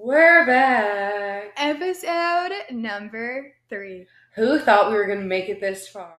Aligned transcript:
We're 0.00 0.46
back. 0.46 1.52
Episode 1.56 2.52
number 2.70 3.52
three. 3.68 4.06
Who 4.36 4.60
thought 4.60 4.92
we 4.92 4.96
were 4.96 5.06
going 5.06 5.18
to 5.18 5.26
make 5.26 5.48
it 5.48 5.60
this 5.60 5.88
far? 5.88 6.14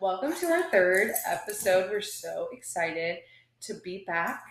Welcome 0.00 0.34
to 0.40 0.46
our 0.46 0.70
third 0.70 1.12
episode. 1.26 1.90
We're 1.90 2.00
so 2.00 2.48
excited 2.52 3.18
to 3.62 3.74
be 3.82 4.04
back 4.06 4.42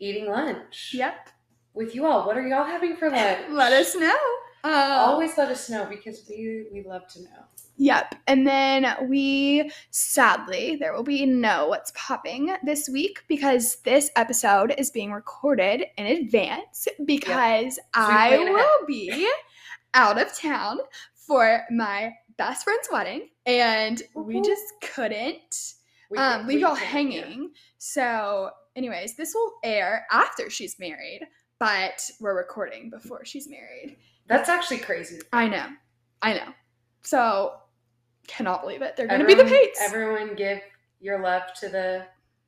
eating 0.00 0.28
lunch 0.28 0.90
Yep. 0.94 1.28
with 1.74 1.94
you 1.94 2.06
all. 2.06 2.26
What 2.26 2.36
are 2.36 2.46
y'all 2.46 2.64
having 2.64 2.96
for 2.96 3.08
lunch? 3.10 3.38
Let 3.50 3.72
us 3.72 3.94
know. 3.94 4.16
Uh, 4.64 5.04
Always 5.06 5.36
let 5.36 5.48
us 5.48 5.68
know 5.68 5.86
because 5.86 6.24
we 6.28 6.66
we 6.72 6.82
love 6.84 7.06
to 7.08 7.22
know. 7.22 7.44
Yep. 7.78 8.14
And 8.26 8.46
then 8.46 8.86
we, 9.08 9.70
sadly, 9.90 10.76
there 10.76 10.92
will 10.92 11.02
be 11.02 11.26
no 11.26 11.68
what's 11.68 11.90
popping 11.96 12.54
this 12.62 12.88
week 12.88 13.24
because 13.28 13.76
this 13.84 14.10
episode 14.14 14.74
is 14.78 14.90
being 14.90 15.10
recorded 15.10 15.86
in 15.96 16.06
advance 16.06 16.86
because 17.04 17.78
I 17.94 18.28
plan 18.28 18.42
ahead. 18.42 18.52
will 18.52 18.86
be 18.86 19.28
out 19.94 20.20
of 20.20 20.36
town 20.36 20.78
for 21.14 21.62
my 21.70 22.12
best 22.36 22.64
friend's 22.64 22.88
wedding 22.92 23.28
and 23.46 24.02
we 24.14 24.40
just 24.42 24.74
couldn't 24.94 25.74
We 26.10 26.18
um, 26.18 26.46
leave 26.46 26.60
y'all 26.60 26.76
can, 26.76 26.84
yeah. 26.84 26.90
hanging. 26.90 27.50
So, 27.78 28.50
anyways, 28.76 29.16
this 29.16 29.32
will 29.34 29.54
air 29.64 30.06
after 30.10 30.50
she's 30.50 30.78
married, 30.78 31.26
but 31.58 32.08
we're 32.20 32.36
recording 32.36 32.90
before 32.90 33.24
she's 33.24 33.48
married. 33.48 33.96
That's 34.26 34.48
actually 34.48 34.78
crazy. 34.78 35.20
I 35.32 35.48
know, 35.48 35.66
I 36.20 36.34
know. 36.34 36.52
So, 37.02 37.54
cannot 38.26 38.62
believe 38.62 38.82
it. 38.82 38.96
They're 38.96 39.06
gonna 39.06 39.24
be 39.24 39.34
the 39.34 39.44
Pates. 39.44 39.80
Everyone 39.80 40.34
give 40.34 40.60
your 41.00 41.20
love 41.20 41.42
to 41.60 41.68
the 41.68 42.06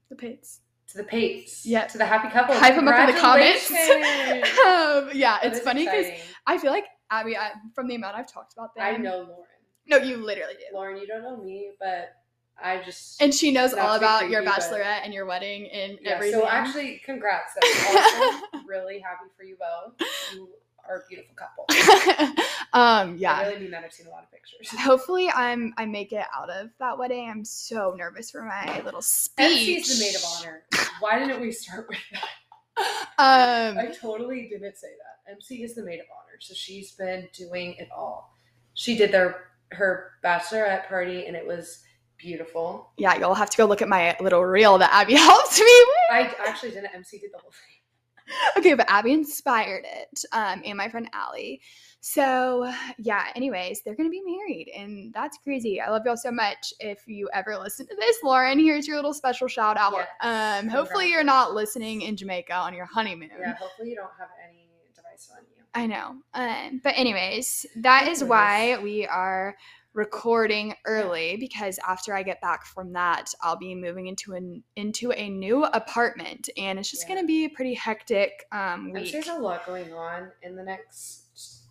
the 0.09 0.15
Pates. 0.17 0.61
to 0.89 0.99
the 0.99 1.05
Pates. 1.05 1.67
Yeah. 1.67 1.87
To 1.87 1.99
the 1.99 2.07
happy 2.07 2.29
couple. 2.31 2.55
Hype 2.55 2.75
'em 2.75 2.87
up 2.89 3.09
in 3.09 3.15
the 3.15 3.21
comments. 3.21 3.71
Um, 4.65 5.11
yeah, 5.13 5.39
it's 5.43 5.61
funny 5.61 5.85
because. 5.85 6.07
I 6.47 6.59
feel 6.59 6.71
like 6.71 6.85
Abby, 7.11 7.37
I, 7.37 7.53
from 7.75 7.89
the 7.89 7.95
amount 7.95 8.17
I've 8.17 8.31
talked 8.31 8.53
about 8.53 8.75
them, 8.75 8.85
I 8.85 8.97
know 8.97 9.19
Lauren. 9.23 9.47
No, 9.87 9.97
you 9.99 10.17
literally 10.17 10.55
do. 10.55 10.77
Lauren, 10.77 10.99
you 10.99 11.07
don't 11.07 11.23
know 11.23 11.37
me, 11.37 11.71
but 11.79 12.15
I 12.63 12.81
just 12.83 13.21
And 13.21 13.35
she 13.35 13.51
knows 13.51 13.75
all 13.75 13.97
about 13.97 14.31
your 14.31 14.43
creepy, 14.43 14.61
bachelorette 14.61 15.01
and 15.05 15.13
your 15.13 15.27
wedding 15.27 15.69
and 15.71 15.99
yeah. 16.01 16.13
everything. 16.13 16.41
So 16.41 16.47
actually, 16.49 17.03
congrats. 17.05 17.53
That's 17.55 17.97
awesome. 17.97 18.65
really 18.69 19.01
happy 19.01 19.27
for 19.37 19.45
you 19.45 19.57
both. 19.59 20.09
You 20.35 20.49
are 20.89 20.99
a 20.99 21.03
beautiful 21.09 21.35
couple. 21.35 21.65
um, 22.73 23.19
I 23.27 23.47
really 23.47 23.61
mean 23.61 23.71
that. 23.71 23.85
I've 23.85 23.93
seen 23.93 24.07
a 24.07 24.11
lot 24.11 24.25
of 24.25 24.31
pictures. 24.31 24.69
Hopefully, 24.81 25.31
I'm 25.31 25.75
I 25.77 25.87
make 25.87 26.13
it 26.13 26.25
out 26.37 26.51
of 26.51 26.71
that 26.79 26.99
wedding. 26.99 27.31
I'm 27.31 27.45
so 27.45 27.95
nervous 27.97 28.31
for 28.31 28.43
my 28.43 28.83
little 28.85 29.03
speech. 29.03 29.81
MC's 29.81 29.99
the 29.99 30.05
maid 30.05 30.17
of 30.17 30.23
honor. 30.39 30.63
Why 31.01 31.19
didn't 31.19 31.41
we 31.41 31.53
start 31.53 31.87
with 31.89 31.99
that? 32.13 32.29
Um, 33.17 33.79
I 33.79 33.95
totally 33.97 34.49
didn't 34.49 34.77
say 34.77 34.89
that. 34.89 35.33
MC 35.33 35.63
is 35.63 35.77
the 35.77 35.85
maid 35.85 36.01
of 36.01 36.07
honor, 36.11 36.41
so 36.41 36.55
she's 36.55 36.91
been 36.91 37.29
doing 37.33 37.77
it 37.79 37.89
all. 37.97 38.35
She 38.75 38.97
did 38.97 39.13
their 39.13 39.51
her 39.71 40.11
bachelorette 40.25 40.89
party, 40.89 41.27
and 41.27 41.37
it 41.37 41.47
was 41.47 41.85
beautiful. 42.19 42.91
yeah, 42.97 43.17
you'll 43.17 43.35
have 43.35 43.51
to 43.51 43.57
go 43.57 43.67
look 43.67 43.81
at 43.81 43.89
my 43.89 44.17
little 44.21 44.45
reel 44.45 44.79
that 44.79 44.91
Abby 44.93 45.15
helped 45.15 45.57
me 45.57 45.65
with. 45.65 46.11
I 46.11 46.35
actually 46.49 46.73
didn't. 46.73 46.93
MC 46.93 47.19
did 47.21 47.31
the 47.33 47.39
whole 47.39 47.53
thing. 47.53 47.84
okay, 48.59 48.75
but 48.75 48.87
Abby 48.89 49.13
inspired 49.13 49.85
it, 49.85 50.25
um, 50.33 50.63
and 50.65 50.77
my 50.77 50.89
friend 50.89 51.09
Allie. 51.13 51.61
So 52.01 52.71
yeah. 52.99 53.25
Anyways, 53.35 53.83
they're 53.83 53.95
gonna 53.95 54.11
be 54.11 54.23
married, 54.25 54.71
and 54.77 55.13
that's 55.15 55.39
crazy. 55.39 55.81
I 55.81 55.91
love 55.91 56.03
y'all 56.05 56.17
so 56.17 56.31
much. 56.31 56.75
If 56.79 57.07
you 57.07 57.31
ever 57.33 57.57
listen 57.57 57.87
to 57.87 57.97
this, 57.97 58.17
Lauren, 58.23 58.59
here's 58.59 58.87
your 58.87 58.97
little 58.97 59.15
special 59.15 59.49
shout 59.49 59.77
out. 59.79 59.95
Yes, 59.95 60.09
um, 60.21 60.69
hopefully 60.69 61.11
you're 61.11 61.25
not 61.25 61.55
listening 61.55 62.03
in 62.03 62.17
Jamaica 62.17 62.53
on 62.53 62.75
your 62.75 62.87
honeymoon. 62.87 63.31
Yeah. 63.39 63.55
Hopefully, 63.55 63.91
you 63.91 63.97
don't 63.97 64.11
have 64.19 64.29
any 64.47 64.69
device 64.95 65.31
on 65.35 65.45
you. 65.57 65.63
I 65.75 65.87
know. 65.87 66.17
Um, 66.35 66.81
but 66.85 66.93
anyways, 66.97 67.67
that 67.77 68.07
is 68.09 68.23
why 68.23 68.79
we 68.83 69.07
are 69.07 69.57
recording 69.95 70.75
early 70.85 71.37
because 71.37 71.79
after 71.87 72.15
I 72.15 72.23
get 72.23 72.41
back 72.41 72.67
from 72.67 72.93
that, 72.93 73.33
I'll 73.41 73.57
be 73.57 73.75
moving 73.75 74.07
into 74.09 74.33
an 74.35 74.63
into 74.77 75.13
a 75.13 75.29
new 75.29 75.65
apartment, 75.65 76.49
and 76.57 76.79
it's 76.79 76.91
just 76.91 77.09
Yeah. 77.09 77.15
gonna 77.15 77.27
be 77.27 77.45
a 77.47 77.49
pretty 77.51 77.75
hectic 77.75 78.45
um, 78.53 78.59
I'm 78.59 78.93
week. 78.93 79.13
there's 79.13 79.29
a 79.29 79.35
lot 79.39 79.65
going 79.67 79.93
on 79.95 80.31
in 80.43 80.57
the 80.57 80.63
next 80.65 81.21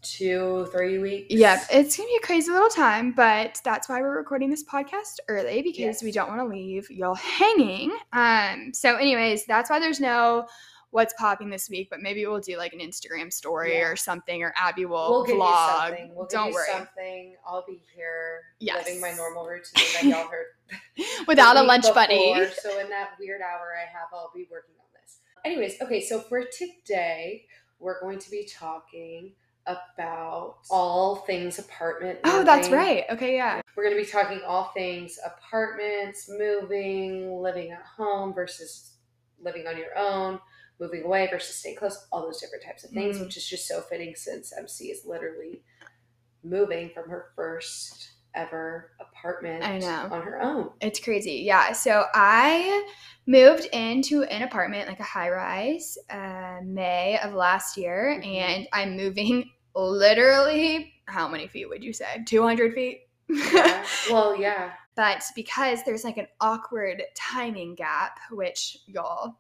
two, 0.01 0.67
three 0.73 0.97
weeks. 1.00 1.34
Yep, 1.34 1.67
it's 1.72 1.95
gonna 1.95 2.07
be 2.09 2.19
a 2.22 2.25
crazy 2.25 2.51
little 2.51 2.69
time, 2.69 3.11
but 3.13 3.59
that's 3.63 3.88
why 3.88 4.01
we're 4.01 4.17
recording 4.17 4.50
this 4.50 4.63
podcast 4.63 5.19
early 5.29 5.61
because 5.61 6.01
we 6.03 6.11
don't 6.11 6.28
want 6.28 6.41
to 6.41 6.45
leave 6.45 6.90
y'all 6.91 7.16
hanging. 7.16 7.91
Um, 8.11 8.73
so 8.73 8.95
anyways, 8.97 9.45
that's 9.45 9.69
why 9.69 9.79
there's 9.79 10.01
no 10.01 10.47
what's 10.94 11.12
popping 11.18 11.50
this 11.50 11.72
week, 11.72 11.90
but 11.90 12.02
maybe 12.02 12.24
we'll 12.28 12.40
do 12.40 12.56
like 12.56 12.72
an 12.72 12.80
Instagram 12.80 13.34
story 13.34 13.78
Yeah. 13.80 13.88
or 13.88 13.96
something, 13.96 14.44
or 14.44 14.54
Abby 14.56 14.86
will 14.86 15.09
We'll 15.09 15.26
vlog. 15.26 15.88
something. 15.88 16.14
We'll 16.16 16.28
don't 16.28 16.54
worry, 16.54 16.68
something. 16.72 17.36
I'll 17.48 17.66
be 17.68 17.81
here 17.96 18.42
Yes. 18.59 18.86
living 18.86 19.02
my 19.02 19.12
normal 19.14 19.48
routine 19.48 19.74
that 19.94 20.03
y'all 20.03 20.28
heard. 20.28 20.46
without 21.28 21.58
a 21.58 21.64
lunch 21.64 21.86
buddy. 21.96 22.34
So 22.62 22.80
in 22.80 22.90
that 22.90 23.12
weird 23.20 23.42
hour 23.42 23.74
I 23.76 23.90
have, 23.92 24.08
I'll 24.14 24.32
be 24.36 24.48
working 24.52 24.76
on 24.80 24.86
this. 25.02 25.18
Anyways, 25.44 25.82
okay, 25.82 26.00
so 26.00 26.20
for 26.22 26.44
today, 26.46 27.48
we're 27.80 28.00
going 28.00 28.20
to 28.20 28.30
be 28.30 28.46
talking 28.48 29.34
about 29.66 30.58
all 30.70 31.16
things 31.26 31.58
apartment. 31.58 32.20
Oh, 32.24 32.44
that's 32.44 32.70
right. 32.70 33.06
Okay, 33.09 33.36
yeah. 33.36 33.62
We're 33.76 33.84
going 33.86 33.96
to 33.98 34.03
be 34.03 34.08
talking 34.09 34.42
all 34.46 34.66
things 34.76 35.18
apartments, 35.26 36.30
moving, 36.30 37.32
living 37.42 37.72
at 37.72 37.82
home 37.82 38.32
versus 38.32 38.92
living 39.42 39.66
on 39.68 39.76
your 39.78 39.98
own, 39.98 40.40
moving 40.84 41.04
away 41.04 41.28
versus 41.32 41.56
staying 41.56 41.78
close, 41.78 42.08
all 42.12 42.22
those 42.24 42.40
different 42.42 42.64
types 42.64 42.84
of 42.84 42.92
things, 42.92 43.18
Mm. 43.18 43.22
which 43.26 43.38
is 43.38 43.48
just 43.48 43.68
so 43.68 43.82
fitting 43.82 44.16
since 44.16 44.52
MC 44.58 44.86
is 44.92 45.06
literally 45.06 45.64
moving 46.44 46.90
from 46.90 47.10
her 47.10 47.32
first 47.36 48.12
ever 48.36 48.92
apartment 49.00 49.64
I 49.64 49.78
know. 49.78 50.08
on 50.12 50.22
her 50.24 50.42
own. 50.42 50.72
It's 50.82 51.00
crazy. 51.00 51.44
Yeah. 51.46 51.72
So 51.72 52.06
I 52.16 52.88
moved 53.28 53.66
into 53.72 54.24
an 54.24 54.42
apartment, 54.42 54.90
like 54.90 55.00
a 55.00 55.04
high 55.04 55.30
rise, 55.30 55.98
uh, 56.10 56.60
May 56.64 57.20
of 57.20 57.34
last 57.34 57.78
year, 57.78 58.20
Mhm. 58.20 58.26
and 58.26 58.68
I'm 58.74 58.98
moving 58.98 59.50
literally, 59.76 60.94
how 61.08 61.28
many 61.28 61.48
feet 61.48 61.70
would 61.70 61.84
you 61.84 61.94
say? 61.94 62.24
200 62.26 62.74
feet? 62.74 63.02
Yeah. 63.30 63.86
well, 64.12 64.36
yeah. 64.40 64.74
but 64.96 65.24
because 65.36 65.84
there's 65.84 66.04
like 66.04 66.18
an 66.18 66.28
awkward 66.42 67.04
timing 67.16 67.76
gap, 67.76 68.20
which 68.32 68.78
y'all 68.88 69.36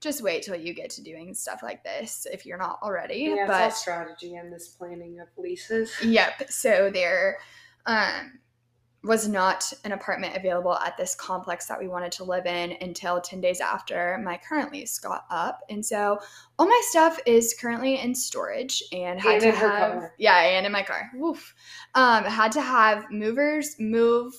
just 0.00 0.22
wait 0.22 0.42
till 0.42 0.56
you 0.56 0.72
get 0.74 0.90
to 0.90 1.02
doing 1.02 1.34
stuff 1.34 1.62
like 1.62 1.84
this 1.84 2.26
if 2.32 2.46
you're 2.46 2.58
not 2.58 2.78
already. 2.82 3.32
Yeah, 3.34 3.44
it's 3.44 3.50
all 3.52 3.70
strategy 3.70 4.34
and 4.36 4.52
this 4.52 4.68
planning 4.68 5.20
of 5.20 5.28
leases. 5.36 5.92
Yep. 6.02 6.50
So 6.50 6.90
there 6.92 7.38
um, 7.86 8.38
was 9.02 9.28
not 9.28 9.70
an 9.84 9.92
apartment 9.92 10.36
available 10.36 10.74
at 10.74 10.96
this 10.96 11.14
complex 11.14 11.66
that 11.66 11.78
we 11.78 11.88
wanted 11.88 12.12
to 12.12 12.24
live 12.24 12.46
in 12.46 12.76
until 12.80 13.20
10 13.20 13.40
days 13.40 13.60
after 13.60 14.18
my 14.24 14.38
current 14.46 14.72
lease 14.72 14.98
got 14.98 15.24
up. 15.30 15.60
And 15.70 15.84
so 15.84 16.18
all 16.58 16.66
my 16.66 16.82
stuff 16.88 17.18
is 17.26 17.54
currently 17.60 18.00
in 18.00 18.14
storage 18.14 18.82
and 18.92 19.20
had 19.20 19.34
And 19.34 19.42
to 19.42 19.50
have 19.52 19.92
car. 19.92 20.14
yeah, 20.18 20.36
and 20.38 20.66
in 20.66 20.72
my 20.72 20.82
car. 20.82 21.10
Woof. 21.14 21.54
Um, 21.94 22.24
had 22.24 22.52
to 22.52 22.60
have 22.62 23.10
movers 23.10 23.76
move 23.78 24.34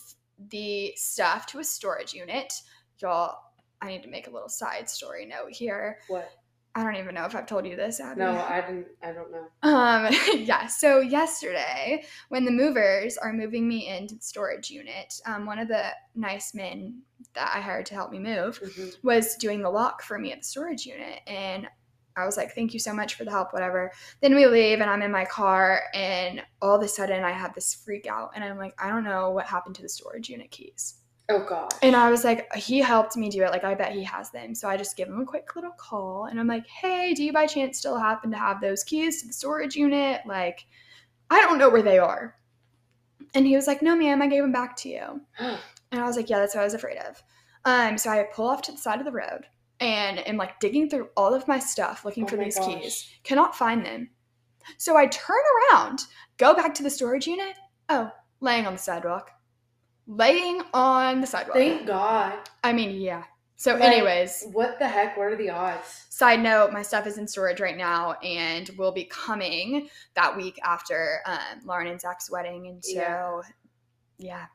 the 0.50 0.94
stuff 0.96 1.46
to 1.48 1.60
a 1.60 1.64
storage 1.64 2.14
unit. 2.14 2.54
Y'all, 3.00 3.38
I 3.82 3.88
need 3.88 4.04
to 4.04 4.10
make 4.10 4.28
a 4.28 4.32
little 4.32 4.50
side 4.50 4.90
story 4.90 5.26
note 5.26 5.52
here. 5.52 6.00
What? 6.08 6.32
I 6.74 6.84
don't 6.84 6.96
even 6.96 7.16
know 7.16 7.26
if 7.26 7.36
I've 7.36 7.48
told 7.48 7.66
you 7.66 7.76
this, 7.76 8.00
Abby. 8.00 8.22
No, 8.22 8.32
I 8.32 8.62
didn't. 8.62 8.88
I 9.04 9.12
don't 9.12 9.30
know. 9.30 9.48
Um, 9.64 10.14
yeah, 10.46 10.68
so 10.68 11.02
yesterday, 11.02 12.06
when 12.30 12.46
the 12.46 12.52
movers 12.52 13.18
are 13.18 13.34
moving 13.34 13.68
me 13.68 13.90
into 13.90 14.16
the 14.16 14.22
storage 14.22 14.70
unit, 14.70 15.14
um, 15.26 15.46
one 15.46 15.60
of 15.60 15.68
the 15.68 15.84
nice 16.16 16.54
men 16.54 17.02
that 17.34 17.52
I 17.54 17.60
hired 17.60 17.86
to 17.88 17.94
help 17.94 18.10
me 18.12 18.20
move 18.20 18.60
Mhm. 18.62 18.96
was 19.04 19.36
doing 19.36 19.62
the 19.62 19.70
lock 19.70 20.02
for 20.02 20.18
me 20.18 20.32
at 20.32 20.40
the 20.40 20.46
storage 20.46 20.86
unit. 20.86 21.20
And 21.28 21.68
I 22.16 22.26
was 22.26 22.38
like, 22.38 22.54
thank 22.56 22.74
you 22.74 22.80
so 22.80 22.94
much 22.94 23.16
for 23.16 23.26
the 23.26 23.32
help, 23.32 23.52
whatever. 23.54 23.92
Then 24.22 24.36
we 24.36 24.46
leave, 24.46 24.80
and 24.80 24.90
I'm 24.90 25.02
in 25.02 25.12
my 25.12 25.26
car, 25.26 25.84
and 25.94 26.42
all 26.62 26.76
of 26.78 26.84
a 26.84 26.88
sudden, 26.88 27.24
I 27.24 27.32
have 27.32 27.54
this 27.54 27.74
freak 27.74 28.08
out. 28.08 28.32
And 28.36 28.44
I'm 28.46 28.58
like, 28.58 28.76
I 28.82 28.90
don't 28.90 29.04
know 29.04 29.32
what 29.32 29.46
happened 29.46 29.76
to 29.76 29.82
the 29.82 29.90
storage 29.90 30.30
unit 30.30 30.52
keys. 30.52 31.01
Oh 31.32 31.46
God. 31.48 31.74
And 31.82 31.96
I 31.96 32.10
was 32.10 32.24
like, 32.24 32.54
he 32.56 32.80
helped 32.80 33.16
me 33.16 33.30
do 33.30 33.44
it. 33.44 33.52
Like, 33.52 33.64
I 33.64 33.74
bet 33.74 33.94
he 33.94 34.04
has 34.04 34.32
them. 34.32 34.54
So 34.54 34.68
I 34.68 34.76
just 34.76 34.98
give 34.98 35.08
him 35.08 35.22
a 35.22 35.26
quick 35.26 35.56
little 35.56 35.72
call 35.72 36.26
and 36.26 36.40
I'm 36.40 36.48
like, 36.48 36.68
hey, 36.68 37.14
do 37.14 37.24
you 37.24 37.32
by 37.32 37.48
chance 37.48 37.78
still 37.78 37.98
happen 37.98 38.32
to 38.32 38.38
have 38.38 38.60
those 38.60 38.84
keys 38.84 39.22
to 39.22 39.28
the 39.28 39.34
storage 39.34 39.76
unit? 39.76 40.22
Like, 40.26 40.66
I 41.30 41.40
don't 41.42 41.58
know 41.58 41.70
where 41.70 41.82
they 41.82 42.00
are. 42.00 42.36
And 43.34 43.48
he 43.48 43.56
was 43.56 43.68
like, 43.68 43.82
no, 43.82 43.96
ma'am, 43.96 44.22
I 44.22 44.28
gave 44.28 44.42
them 44.44 44.52
back 44.52 44.76
to 44.78 44.90
you. 44.90 45.22
And 45.94 46.00
I 46.00 46.06
was 46.06 46.16
like, 46.16 46.30
yeah, 46.30 46.40
that's 46.40 46.56
what 46.56 46.62
I 46.62 46.64
was 46.64 46.74
afraid 46.74 46.98
of. 47.00 47.22
Um, 47.66 47.98
so 47.98 48.10
I 48.10 48.24
pull 48.34 48.48
off 48.48 48.62
to 48.62 48.72
the 48.72 48.78
side 48.78 49.00
of 49.00 49.06
the 49.06 49.12
road 49.12 49.46
and 49.82 50.26
am 50.26 50.38
like 50.38 50.58
digging 50.62 50.90
through 50.90 51.10
all 51.18 51.34
of 51.34 51.50
my 51.50 51.60
stuff 51.60 52.06
looking 52.06 52.24
Oh 52.24 52.28
for 52.28 52.38
these 52.38 52.58
gosh. 52.58 52.82
keys. 52.82 53.10
Cannot 53.24 53.58
find 53.58 53.86
them. 53.86 54.10
So 54.78 54.96
I 54.96 55.08
turn 55.08 55.36
around, 55.74 56.04
go 56.38 56.54
back 56.56 56.74
to 56.76 56.84
the 56.84 56.90
storage 56.90 57.28
unit. 57.28 57.56
Oh, 57.90 58.10
laying 58.40 58.66
on 58.66 58.74
the 58.74 58.80
sidewalk. 58.80 59.32
Laying 60.12 60.62
on 60.74 61.22
the 61.22 61.28
sidewalk. 61.28 61.56
Thank 61.56 61.88
God. 61.88 62.34
I 62.64 62.74
mean, 62.74 63.00
yeah. 63.00 63.24
So, 63.56 63.74
Like, 63.74 63.84
anyways, 63.84 64.46
what 64.52 64.80
the 64.80 64.88
heck? 64.88 65.18
What 65.18 65.28
are 65.28 65.36
the 65.36 65.50
odds? 65.52 66.06
side 66.10 66.42
note, 66.42 66.72
my 66.72 66.82
stuff 66.84 67.08
is 67.08 67.18
in 67.18 67.28
storage 67.28 67.60
right 67.60 67.78
now 67.78 68.14
and 68.24 68.70
will 68.78 68.92
be 68.92 69.06
coming 69.06 69.90
that 70.16 70.36
week 70.36 70.60
after 70.64 71.20
um, 71.26 71.62
Lauren 71.66 71.88
and 71.88 72.00
Zach's 72.00 72.30
wedding. 72.30 72.68
And 72.68 72.84
so, 72.84 72.94
yeah, 73.00 73.42
Yeah. 74.20 74.46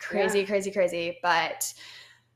crazy, 0.00 0.44
crazy, 0.44 0.70
crazy. 0.72 1.18
But 1.22 1.72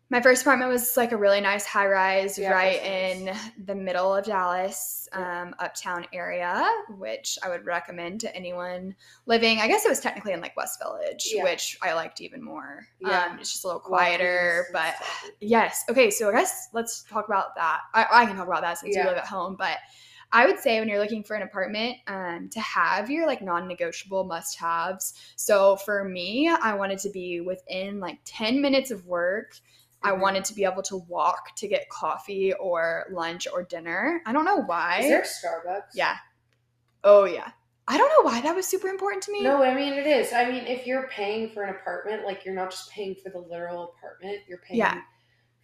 my 0.08 0.20
first 0.20 0.42
apartment 0.42 0.70
was 0.70 0.96
like 0.96 1.10
a 1.10 1.16
really 1.16 1.40
nice 1.40 1.66
high 1.66 1.86
rise 1.88 2.38
Yeah, 2.38 2.52
right 2.52 2.80
in 2.84 3.34
the 3.64 3.74
middle 3.74 4.14
of 4.14 4.24
Dallas, 4.24 5.08
um, 5.12 5.54
uptown 5.58 6.06
area, 6.12 6.64
which 6.96 7.36
I 7.42 7.48
would 7.48 7.64
recommend 7.66 8.20
to 8.20 8.34
anyone 8.36 8.94
living. 9.26 9.58
I 9.58 9.66
guess 9.66 9.84
it 9.84 9.88
was 9.88 9.98
technically 9.98 10.32
in 10.32 10.40
like 10.40 10.56
West 10.56 10.78
Village, 10.80 11.28
Yeah. 11.32 11.42
which 11.42 11.76
I 11.82 11.92
liked 11.94 12.20
even 12.20 12.40
more. 12.42 12.86
Yeah. 13.00 13.26
Um, 13.32 13.38
it's 13.40 13.50
just 13.50 13.64
a 13.64 13.66
little 13.66 13.80
quieter, 13.80 14.66
distance 14.68 14.72
but 14.72 15.04
stuff. 15.04 15.30
Yes. 15.40 15.84
Okay. 15.90 16.10
So 16.10 16.28
I 16.28 16.32
guess 16.32 16.68
let's 16.72 17.02
talk 17.02 17.26
about 17.26 17.56
that. 17.56 17.80
I, 17.92 18.06
I 18.12 18.26
can 18.26 18.36
talk 18.36 18.46
about 18.46 18.62
that 18.62 18.78
since 18.78 18.94
Yeah. 18.94 19.02
you 19.02 19.08
live 19.08 19.18
at 19.18 19.26
home, 19.26 19.56
but 19.58 19.78
I 20.32 20.46
would 20.46 20.58
say 20.60 20.78
when 20.78 20.88
you're 20.88 20.98
looking 21.00 21.22
for 21.24 21.34
an 21.34 21.42
apartment, 21.42 21.96
um, 22.06 22.48
to 22.50 22.60
have 22.60 23.10
your 23.10 23.26
like 23.26 23.42
non-negotiable 23.42 24.24
must-haves. 24.24 25.14
So 25.36 25.76
for 25.76 26.04
me, 26.04 26.48
I 26.48 26.74
wanted 26.74 26.98
to 27.00 27.10
be 27.10 27.40
within 27.40 27.98
like 28.00 28.18
10 28.24 28.60
minutes 28.60 28.90
of 28.92 29.04
work. 29.06 29.56
I 30.06 30.12
Mhm. 30.12 30.20
wanted 30.20 30.44
to 30.46 30.54
be 30.54 30.64
able 30.64 30.82
to 30.84 30.96
walk 30.96 31.54
to 31.56 31.68
get 31.68 31.88
coffee 31.88 32.52
or 32.54 33.06
lunch 33.10 33.46
or 33.52 33.62
dinner. 33.64 34.22
I 34.26 34.32
don't 34.32 34.44
know 34.44 34.62
why. 34.62 35.00
Is 35.00 35.08
there 35.08 35.22
Starbucks? 35.22 35.90
yeah. 35.94 36.16
Oh 37.04 37.24
yeah. 37.24 37.50
I 37.88 37.98
don't 37.98 38.08
know 38.08 38.28
why 38.28 38.40
that 38.40 38.54
was 38.54 38.66
super 38.66 38.88
important 38.88 39.22
to 39.24 39.32
me. 39.32 39.42
No, 39.42 39.62
I 39.62 39.72
mean 39.74 39.92
it 39.92 40.06
is. 40.06 40.32
I 40.32 40.50
mean, 40.50 40.66
if 40.66 40.86
you're 40.86 41.06
paying 41.08 41.50
for 41.50 41.62
an 41.62 41.70
apartment, 41.70 42.24
like 42.24 42.44
you're 42.44 42.54
not 42.54 42.70
just 42.70 42.90
paying 42.90 43.14
for 43.14 43.30
the 43.30 43.38
literal 43.38 43.94
apartment, 43.96 44.40
you're 44.48 44.58
paying 44.58 44.78
Yeah. 44.78 45.00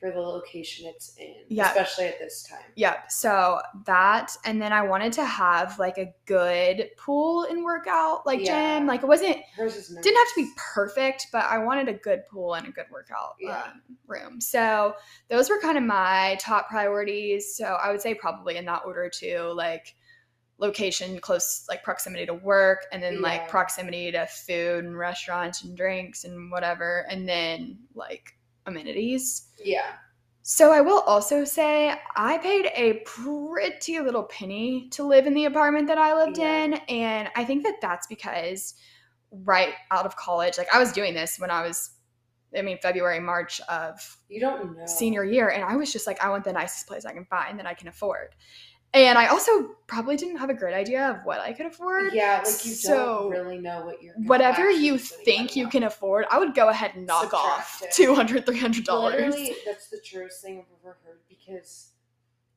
For 0.02 0.10
the 0.10 0.20
location 0.20 0.84
it's 0.88 1.14
in. 1.16 1.44
Yeah. 1.48 1.68
Especially 1.68 2.06
at 2.06 2.18
this 2.18 2.42
time. 2.42 2.58
Yep. 2.74 3.12
So 3.12 3.60
that, 3.86 4.36
and 4.44 4.60
then 4.60 4.72
I 4.72 4.82
wanted 4.82 5.12
to 5.12 5.24
have 5.24 5.78
like 5.78 5.96
a 5.96 6.12
good 6.26 6.90
pool 6.98 7.44
and 7.44 7.62
workout 7.62 8.26
like 8.26 8.40
Yeah. 8.40 8.78
gym. 8.78 8.88
Like 8.88 9.04
it 9.04 9.06
wasn't 9.06 9.36
nice. 9.60 9.86
didn't 9.86 10.16
have 10.16 10.34
to 10.34 10.42
be 10.42 10.50
perfect, 10.74 11.28
but 11.32 11.44
I 11.44 11.58
wanted 11.58 11.86
a 11.88 11.92
good 11.92 12.24
pool 12.28 12.54
and 12.54 12.66
a 12.66 12.72
good 12.72 12.86
workout 12.90 13.36
Yeah. 13.38 13.62
um, 13.62 13.82
room. 14.08 14.40
So 14.40 14.96
those 15.30 15.48
were 15.48 15.60
kind 15.60 15.78
of 15.78 15.84
my 15.84 16.36
top 16.40 16.68
priorities. 16.68 17.54
So 17.56 17.64
I 17.64 17.92
would 17.92 18.00
say 18.00 18.12
probably 18.12 18.56
in 18.56 18.64
that 18.64 18.82
order 18.84 19.08
too, 19.08 19.52
like 19.54 19.94
location, 20.58 21.20
close 21.20 21.64
like 21.68 21.84
proximity 21.84 22.26
to 22.26 22.34
work, 22.34 22.86
and 22.92 23.00
then 23.00 23.14
Yeah. 23.14 23.20
like 23.20 23.48
proximity 23.48 24.10
to 24.10 24.26
food 24.26 24.84
and 24.84 24.98
restaurants 24.98 25.62
and 25.62 25.76
drinks 25.76 26.24
and 26.24 26.50
whatever, 26.50 27.06
and 27.08 27.28
then 27.28 27.78
like 27.94 28.32
amenities. 28.66 29.48
Yeah. 29.62 29.92
So 30.44 30.72
I 30.72 30.80
will 30.80 31.00
also 31.00 31.44
say 31.44 31.94
I 32.16 32.38
paid 32.38 32.66
a 32.74 32.94
pretty 33.04 34.00
little 34.00 34.24
penny 34.24 34.88
to 34.90 35.04
live 35.04 35.26
in 35.26 35.34
the 35.34 35.44
apartment 35.44 35.86
that 35.86 35.98
I 35.98 36.14
lived 36.14 36.38
Yeah. 36.38 36.64
in 36.64 36.74
and 36.88 37.28
I 37.36 37.44
think 37.44 37.62
that 37.62 37.76
that's 37.80 38.06
because 38.08 38.74
right 39.30 39.74
out 39.90 40.04
of 40.04 40.16
college 40.16 40.58
like 40.58 40.68
I 40.74 40.78
was 40.80 40.92
doing 40.92 41.14
this 41.14 41.38
when 41.38 41.50
I 41.50 41.62
was 41.66 41.90
I 42.56 42.60
mean 42.62 42.76
February 42.82 43.20
March 43.20 43.60
of 43.62 44.18
You 44.28 44.40
don't 44.40 44.76
know. 44.76 44.86
senior 44.86 45.24
year 45.24 45.48
and 45.48 45.62
I 45.64 45.76
was 45.76 45.92
just 45.92 46.06
like 46.08 46.22
I 46.22 46.28
want 46.28 46.42
the 46.44 46.52
nicest 46.52 46.86
place 46.88 47.04
I 47.04 47.12
can 47.12 47.24
find 47.26 47.58
that 47.60 47.66
I 47.66 47.74
can 47.74 47.86
afford. 47.88 48.34
And 48.94 49.16
I 49.16 49.28
also 49.28 49.70
probably 49.86 50.16
didn't 50.16 50.36
have 50.36 50.50
a 50.50 50.54
great 50.54 50.74
idea 50.74 51.08
of 51.08 51.24
what 51.24 51.40
I 51.40 51.54
could 51.54 51.64
afford. 51.66 52.12
Yeah, 52.12 52.42
like 52.44 52.64
you 52.64 52.72
So, 52.72 53.30
don't 53.30 53.30
really 53.30 53.58
know 53.58 53.86
what 53.86 54.02
you're 54.02 54.14
Whatever 54.16 54.70
you 54.70 54.98
think 54.98 55.56
you 55.56 55.66
can 55.68 55.84
afford, 55.84 56.26
I 56.30 56.38
would 56.38 56.54
go 56.54 56.68
ahead 56.68 56.92
and 56.94 57.06
knock 57.06 57.32
off 57.32 57.82
it. 57.82 57.90
200 57.92 58.44
300 58.44 58.84
dollars. 58.84 59.14
Literally, 59.34 59.56
that's 59.64 59.88
the 59.88 59.98
truest 60.04 60.42
thing 60.42 60.58
I've 60.58 60.66
ever 60.84 60.98
heard 61.04 61.20
because, 61.28 61.92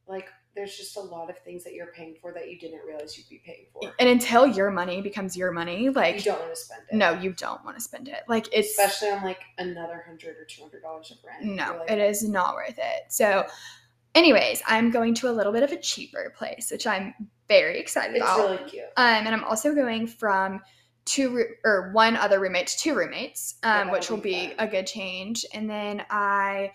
like, 0.07 0.27
there's 0.55 0.75
just 0.77 0.95
a 0.97 1.01
lot 1.01 1.29
of 1.29 1.37
things 1.39 1.63
that 1.65 1.73
you're 1.73 1.87
paying 1.87 2.15
for 2.21 2.31
that 2.33 2.49
you 2.49 2.57
didn't 2.59 2.79
realize 2.85 3.17
you'd 3.17 3.29
be 3.29 3.41
paying 3.45 3.65
for. 3.73 3.93
And 3.99 4.07
until 4.09 4.45
your 4.47 4.71
money 4.71 5.01
becomes 5.01 5.35
your 5.35 5.51
money, 5.51 5.89
like 5.89 6.17
you 6.17 6.21
don't 6.31 6.39
want 6.39 6.53
to 6.55 6.59
spend 6.61 6.81
it. 6.89 6.95
no, 6.95 7.11
you 7.11 7.31
don't 7.33 7.63
want 7.65 7.77
to 7.77 7.83
spend 7.83 8.07
it. 8.07 8.23
Like 8.29 8.47
it's 8.53 8.69
especially 8.71 9.09
on 9.09 9.23
like 9.23 9.41
another 9.57 10.03
hundred 10.05 10.37
or 10.37 10.45
two 10.45 10.61
hundred 10.61 10.81
dollars 10.81 11.11
of 11.11 11.17
rent. 11.25 11.43
no, 11.45 11.77
like, 11.79 11.91
it 11.91 11.99
is 11.99 12.27
not 12.27 12.55
worth 12.55 12.77
it. 12.77 13.03
So, 13.09 13.45
anyways, 14.15 14.63
I'm 14.65 14.89
going 14.89 15.13
to 15.15 15.29
a 15.29 15.33
little 15.33 15.53
bit 15.53 15.61
of 15.63 15.71
a 15.71 15.77
cheaper 15.77 16.33
place, 16.37 16.69
which 16.71 16.87
I'm 16.87 17.13
very 17.47 17.79
excited 17.79 18.15
It's 18.15 18.23
about. 18.25 18.39
really 18.49 18.69
cute. 18.69 18.83
um, 18.97 19.05
and 19.25 19.29
I'm 19.29 19.43
also 19.43 19.75
going 19.75 20.07
from 20.07 20.61
two 21.05 21.35
roo- 21.35 21.53
or 21.63 21.91
one 21.93 22.15
other 22.15 22.39
roommate 22.39 22.65
to 22.67 22.77
two 22.79 22.95
roommates, 22.95 23.55
um, 23.61 23.91
which 23.91 24.09
will 24.09 24.17
be 24.17 24.47
be 24.47 24.55
fun. 24.55 24.67
a 24.67 24.67
good 24.67 24.87
change. 24.87 25.45
And 25.53 25.69
then 25.69 26.03
I. 26.09 26.71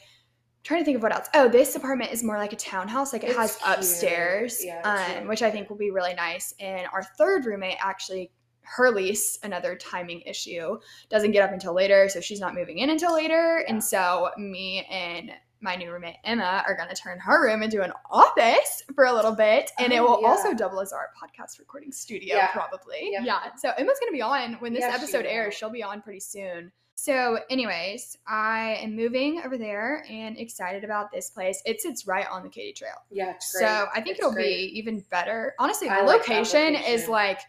Trying 0.63 0.81
to 0.83 0.85
think 0.85 0.97
of 0.99 1.03
what 1.03 1.15
else. 1.15 1.27
Oh, 1.35 1.49
this 1.49 1.75
apartment 1.75 2.13
is 2.13 2.23
more 2.23 2.37
like 2.37 2.53
a 2.53 2.57
townhouse. 2.57 3.15
Like 3.15 3.25
it 3.25 3.29
It's 3.31 3.37
has 3.39 3.57
cute. 3.57 3.79
upstairs, 3.79 4.63
Yeah, 4.63 4.83
um, 5.23 5.27
which 5.27 5.41
I 5.41 5.51
think 5.51 5.71
will 5.71 5.79
be 5.79 5.91
really 5.91 6.13
nice. 6.13 6.53
And 6.61 6.87
our 6.93 7.03
third 7.03 7.47
roommate 7.47 7.79
actually, 7.81 8.31
her 8.61 8.91
lease, 8.91 9.39
another 9.43 9.75
timing 9.75 10.21
issue, 10.21 10.79
doesn't 11.09 11.31
get 11.31 11.43
up 11.43 11.53
until 11.53 11.73
later, 11.73 12.11
so 12.11 12.21
she's 12.21 12.41
not 12.41 12.55
moving 12.55 12.77
in 12.77 12.91
until 12.91 13.15
later. 13.15 13.61
Yeah. 13.67 13.73
And 13.73 13.83
so 13.83 14.29
me 14.37 14.85
and 14.91 15.31
my 15.61 15.77
new 15.77 15.91
roommate 15.93 16.17
Emma 16.25 16.63
are 16.67 16.75
gonna 16.75 16.95
turn 16.95 17.19
her 17.21 17.43
room 17.45 17.63
into 17.63 17.83
an 17.83 17.93
office 18.11 18.83
for 18.95 19.05
a 19.05 19.13
little 19.13 19.35
bit, 19.35 19.71
and 19.79 19.93
it 19.93 20.01
Oh, 20.01 20.05
will 20.05 20.27
also 20.27 20.55
double 20.55 20.81
as 20.81 20.93
our 20.93 21.11
podcast 21.21 21.59
recording 21.59 21.93
studio, 21.93 22.37
Yeah. 22.37 22.49
probably. 22.53 23.11
Yeah. 23.13 23.23
Yeah. 23.23 23.55
So 23.57 23.71
Emma's 23.77 23.99
gonna 24.01 24.13
be 24.13 24.23
on 24.23 24.55
when 24.55 24.73
this 24.73 24.81
Yeah, 24.83 24.91
she 24.97 25.03
episode 25.03 25.25
will. 25.25 25.31
airs. 25.33 25.55
She'll 25.55 25.71
be 25.71 25.83
on 25.83 26.01
pretty 26.03 26.21
soon. 26.21 26.73
So, 26.97 27.39
anyways, 27.49 28.19
I 28.27 28.79
am 28.83 28.95
moving 28.95 29.41
over 29.43 29.57
there 29.57 30.05
and 30.11 30.39
excited 30.39 30.85
about 30.85 31.11
this 31.11 31.31
place. 31.31 31.63
It 31.65 31.81
sits 31.81 32.07
right 32.07 32.27
on 32.31 32.43
the 32.43 32.51
Katy 32.51 32.75
Trail. 32.75 32.93
Yeah. 33.11 33.35
So 33.41 33.87
I 33.91 34.03
think 34.03 34.09
It's 34.17 34.19
it'll 34.21 34.33
great. 34.33 34.73
be 34.73 34.79
even 34.79 35.01
better. 35.11 35.55
Honestly, 35.59 35.89
the 35.89 35.95
like 35.95 36.27
that 36.27 36.29
location, 36.29 36.75
is 36.75 37.09
like 37.09 37.41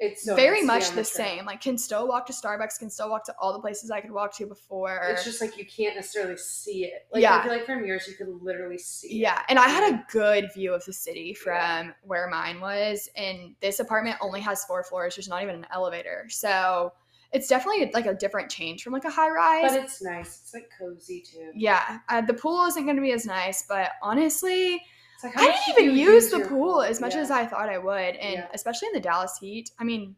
It's 0.00 0.24
so 0.24 0.36
very 0.36 0.62
much 0.62 0.90
the 0.92 1.02
same. 1.02 1.44
Like, 1.44 1.60
can 1.60 1.76
still 1.76 2.06
walk 2.06 2.26
to 2.26 2.32
Starbucks, 2.32 2.78
can 2.78 2.88
still 2.88 3.10
walk 3.10 3.24
to 3.24 3.34
all 3.40 3.52
the 3.52 3.58
places 3.58 3.90
I 3.90 4.00
could 4.00 4.12
walk 4.12 4.32
to 4.36 4.46
before. 4.46 5.00
It's 5.10 5.24
just 5.24 5.40
like 5.40 5.58
you 5.58 5.66
can't 5.66 5.96
necessarily 5.96 6.36
see 6.36 6.84
it. 6.84 7.06
Like 7.12 7.22
Yeah. 7.22 7.38
I 7.38 7.42
feel 7.42 7.52
like 7.52 7.66
from 7.66 7.84
yours 7.84 8.06
you 8.06 8.14
could 8.14 8.28
literally 8.42 8.78
see. 8.78 9.08
it. 9.08 9.14
yeah, 9.14 9.42
and 9.48 9.58
I 9.58 9.68
had 9.68 9.92
a 9.92 10.04
good 10.12 10.52
view 10.54 10.72
of 10.72 10.84
the 10.84 10.92
city 10.92 11.34
from 11.34 11.54
Yeah. 11.54 11.90
where 12.02 12.28
mine 12.28 12.60
was, 12.60 13.08
and 13.16 13.56
this 13.60 13.80
apartment 13.80 14.16
only 14.20 14.40
has 14.40 14.64
four 14.64 14.84
floors. 14.84 15.16
There's 15.16 15.28
not 15.28 15.42
even 15.42 15.56
an 15.56 15.66
elevator, 15.72 16.26
so 16.28 16.92
it's 17.32 17.48
definitely 17.48 17.90
like 17.92 18.06
a 18.06 18.14
different 18.14 18.50
change 18.50 18.82
from 18.84 18.92
like 18.92 19.04
a 19.04 19.10
high 19.10 19.28
rise. 19.30 19.72
But 19.72 19.82
it's 19.82 20.00
nice. 20.00 20.40
It's 20.42 20.54
like 20.54 20.70
cozy 20.78 21.20
too. 21.20 21.50
yeah, 21.54 21.98
uh, 22.08 22.20
the 22.20 22.34
pool 22.34 22.64
isn't 22.66 22.84
going 22.84 22.96
to 22.96 23.02
be 23.02 23.12
as 23.12 23.26
nice, 23.26 23.64
but 23.68 23.90
honestly, 24.00 24.80
like 25.24 25.36
I 25.36 25.46
didn't 25.46 25.84
even 25.84 25.96
you 25.96 26.12
use 26.12 26.30
the 26.30 26.38
your 26.38 26.48
pool 26.48 26.82
as 26.82 27.00
much 27.00 27.14
Yeah. 27.14 27.20
as 27.22 27.30
I 27.30 27.46
thought 27.46 27.68
I 27.68 27.78
would, 27.78 28.16
and 28.16 28.34
Yeah. 28.34 28.48
especially 28.54 28.88
in 28.88 28.94
the 28.94 29.00
Dallas 29.00 29.36
heat. 29.40 29.70
I 29.78 29.84
mean, 29.84 30.14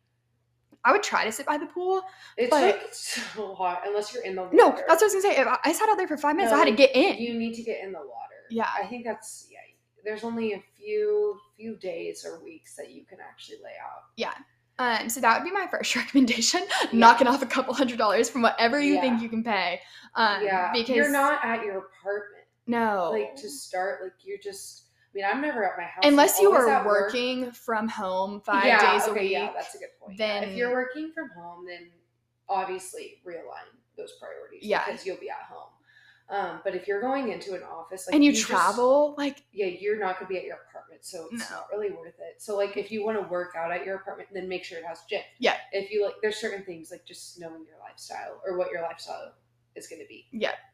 I 0.84 0.92
would 0.92 1.02
try 1.02 1.24
to 1.24 1.32
sit 1.32 1.46
by 1.46 1.58
the 1.58 1.66
pool. 1.66 2.02
It's 2.36 2.50
but- 2.50 2.62
like 2.62 2.88
so 2.94 3.54
hot 3.54 3.82
unless 3.86 4.14
you're 4.14 4.24
in 4.24 4.34
the 4.34 4.42
water. 4.42 4.56
No, 4.56 4.70
that's 4.70 4.88
what 4.88 5.02
I 5.02 5.04
was 5.04 5.12
gonna 5.14 5.34
say. 5.34 5.40
If 5.40 5.46
I- 5.46 5.58
I 5.64 5.72
sat 5.72 5.88
out 5.88 5.96
there 5.98 6.08
for 6.08 6.16
five 6.16 6.36
minutes. 6.36 6.52
I 6.52 6.58
had 6.58 6.64
to 6.66 6.72
get 6.72 6.94
in. 6.94 7.18
You 7.18 7.34
need 7.38 7.54
to 7.54 7.62
get 7.62 7.82
in 7.84 7.92
the 7.92 7.98
water. 7.98 8.36
Yeah. 8.50 8.68
I 8.76 8.86
think 8.86 9.04
that's 9.04 9.48
yeah. 9.50 9.58
There's 10.02 10.24
only 10.24 10.54
a 10.54 10.62
few 10.78 11.38
few 11.56 11.76
days 11.76 12.24
or 12.24 12.42
weeks 12.42 12.74
that 12.76 12.90
you 12.90 13.04
can 13.04 13.18
actually 13.20 13.58
lay 13.62 13.74
out. 13.84 14.04
Yeah. 14.16 14.32
Um, 14.78 15.10
so 15.10 15.20
that 15.20 15.38
would 15.38 15.44
be 15.44 15.52
my 15.54 15.66
first 15.70 15.94
recommendation. 15.96 16.62
Knocking 16.92 17.26
off 17.26 17.42
a 17.42 17.46
couple 17.46 17.74
hundred 17.74 17.98
dollars 17.98 18.30
from 18.30 18.40
whatever 18.40 18.80
you 18.80 18.98
think 18.98 19.20
you 19.20 19.28
can 19.28 19.44
pay. 19.44 19.78
Um, 20.14 20.42
yeah, 20.42 20.72
because 20.72 20.96
you're 20.96 21.10
not 21.12 21.44
at 21.44 21.62
your 21.66 21.76
apartment. 22.00 22.46
no, 22.66 23.10
Like 23.12 23.36
to 23.36 23.50
start, 23.50 24.00
like 24.02 24.12
you're 24.24 24.38
just. 24.42 24.84
I 25.12 25.16
mean, 25.16 25.24
I'm 25.24 25.40
never 25.42 25.64
at 25.64 25.76
my 25.76 25.84
house. 25.84 26.04
unless 26.04 26.38
I'm 26.38 26.42
you 26.44 26.52
are 26.52 26.68
at 26.68 26.86
work. 26.86 27.06
working 27.12 27.50
from 27.50 27.88
home 27.88 28.40
five 28.40 28.64
yeah, 28.64 28.92
days 28.92 29.08
a 29.08 29.12
week. 29.12 29.32
Yeah, 29.32 29.50
that's 29.52 29.74
a 29.74 29.78
good 29.78 29.88
point. 30.00 30.18
Yeah, 30.18 30.40
then- 30.40 30.48
if 30.50 30.56
you're 30.56 30.72
working 30.72 31.10
from 31.12 31.30
home, 31.30 31.66
then 31.66 31.90
obviously 32.48 33.20
realign 33.26 33.66
those 33.96 34.12
priorities. 34.20 34.62
Yeah. 34.64 34.84
because 34.86 35.04
you'll 35.04 35.16
be 35.18 35.30
at 35.30 35.42
home. 35.50 35.68
Um, 36.28 36.60
but 36.62 36.76
if 36.76 36.86
you're 36.86 37.00
going 37.00 37.30
into 37.32 37.54
an 37.54 37.62
office, 37.64 38.06
like 38.06 38.14
and 38.14 38.24
you, 38.24 38.30
just- 38.32 38.46
travel, 38.46 39.16
like 39.18 39.42
yeah, 39.52 39.66
you're 39.66 39.98
not 39.98 40.16
gonna 40.18 40.28
be 40.28 40.38
at 40.38 40.44
your 40.44 40.58
apartment, 40.68 41.04
so 41.04 41.26
it's 41.32 41.50
No. 41.50 41.56
not 41.56 41.66
really 41.72 41.90
worth 41.90 42.14
it. 42.20 42.40
So 42.40 42.56
like, 42.56 42.76
if 42.76 42.92
you 42.92 43.04
want 43.04 43.20
to 43.20 43.28
work 43.28 43.54
out 43.56 43.72
at 43.72 43.84
your 43.84 43.96
apartment, 43.96 44.28
then 44.32 44.48
make 44.48 44.62
sure 44.64 44.78
it 44.78 44.84
has 44.84 45.00
gym. 45.10 45.22
Yeah. 45.40 45.56
If 45.72 45.90
you 45.90 46.04
like, 46.04 46.14
there's 46.22 46.36
certain 46.36 46.64
things 46.64 46.92
like 46.92 47.04
just 47.04 47.40
knowing 47.40 47.64
your 47.66 47.78
lifestyle 47.80 48.40
or 48.46 48.56
what 48.56 48.70
your 48.70 48.80
lifestyle 48.82 49.34
is 49.74 49.88
gonna 49.88 50.04
be. 50.08 50.28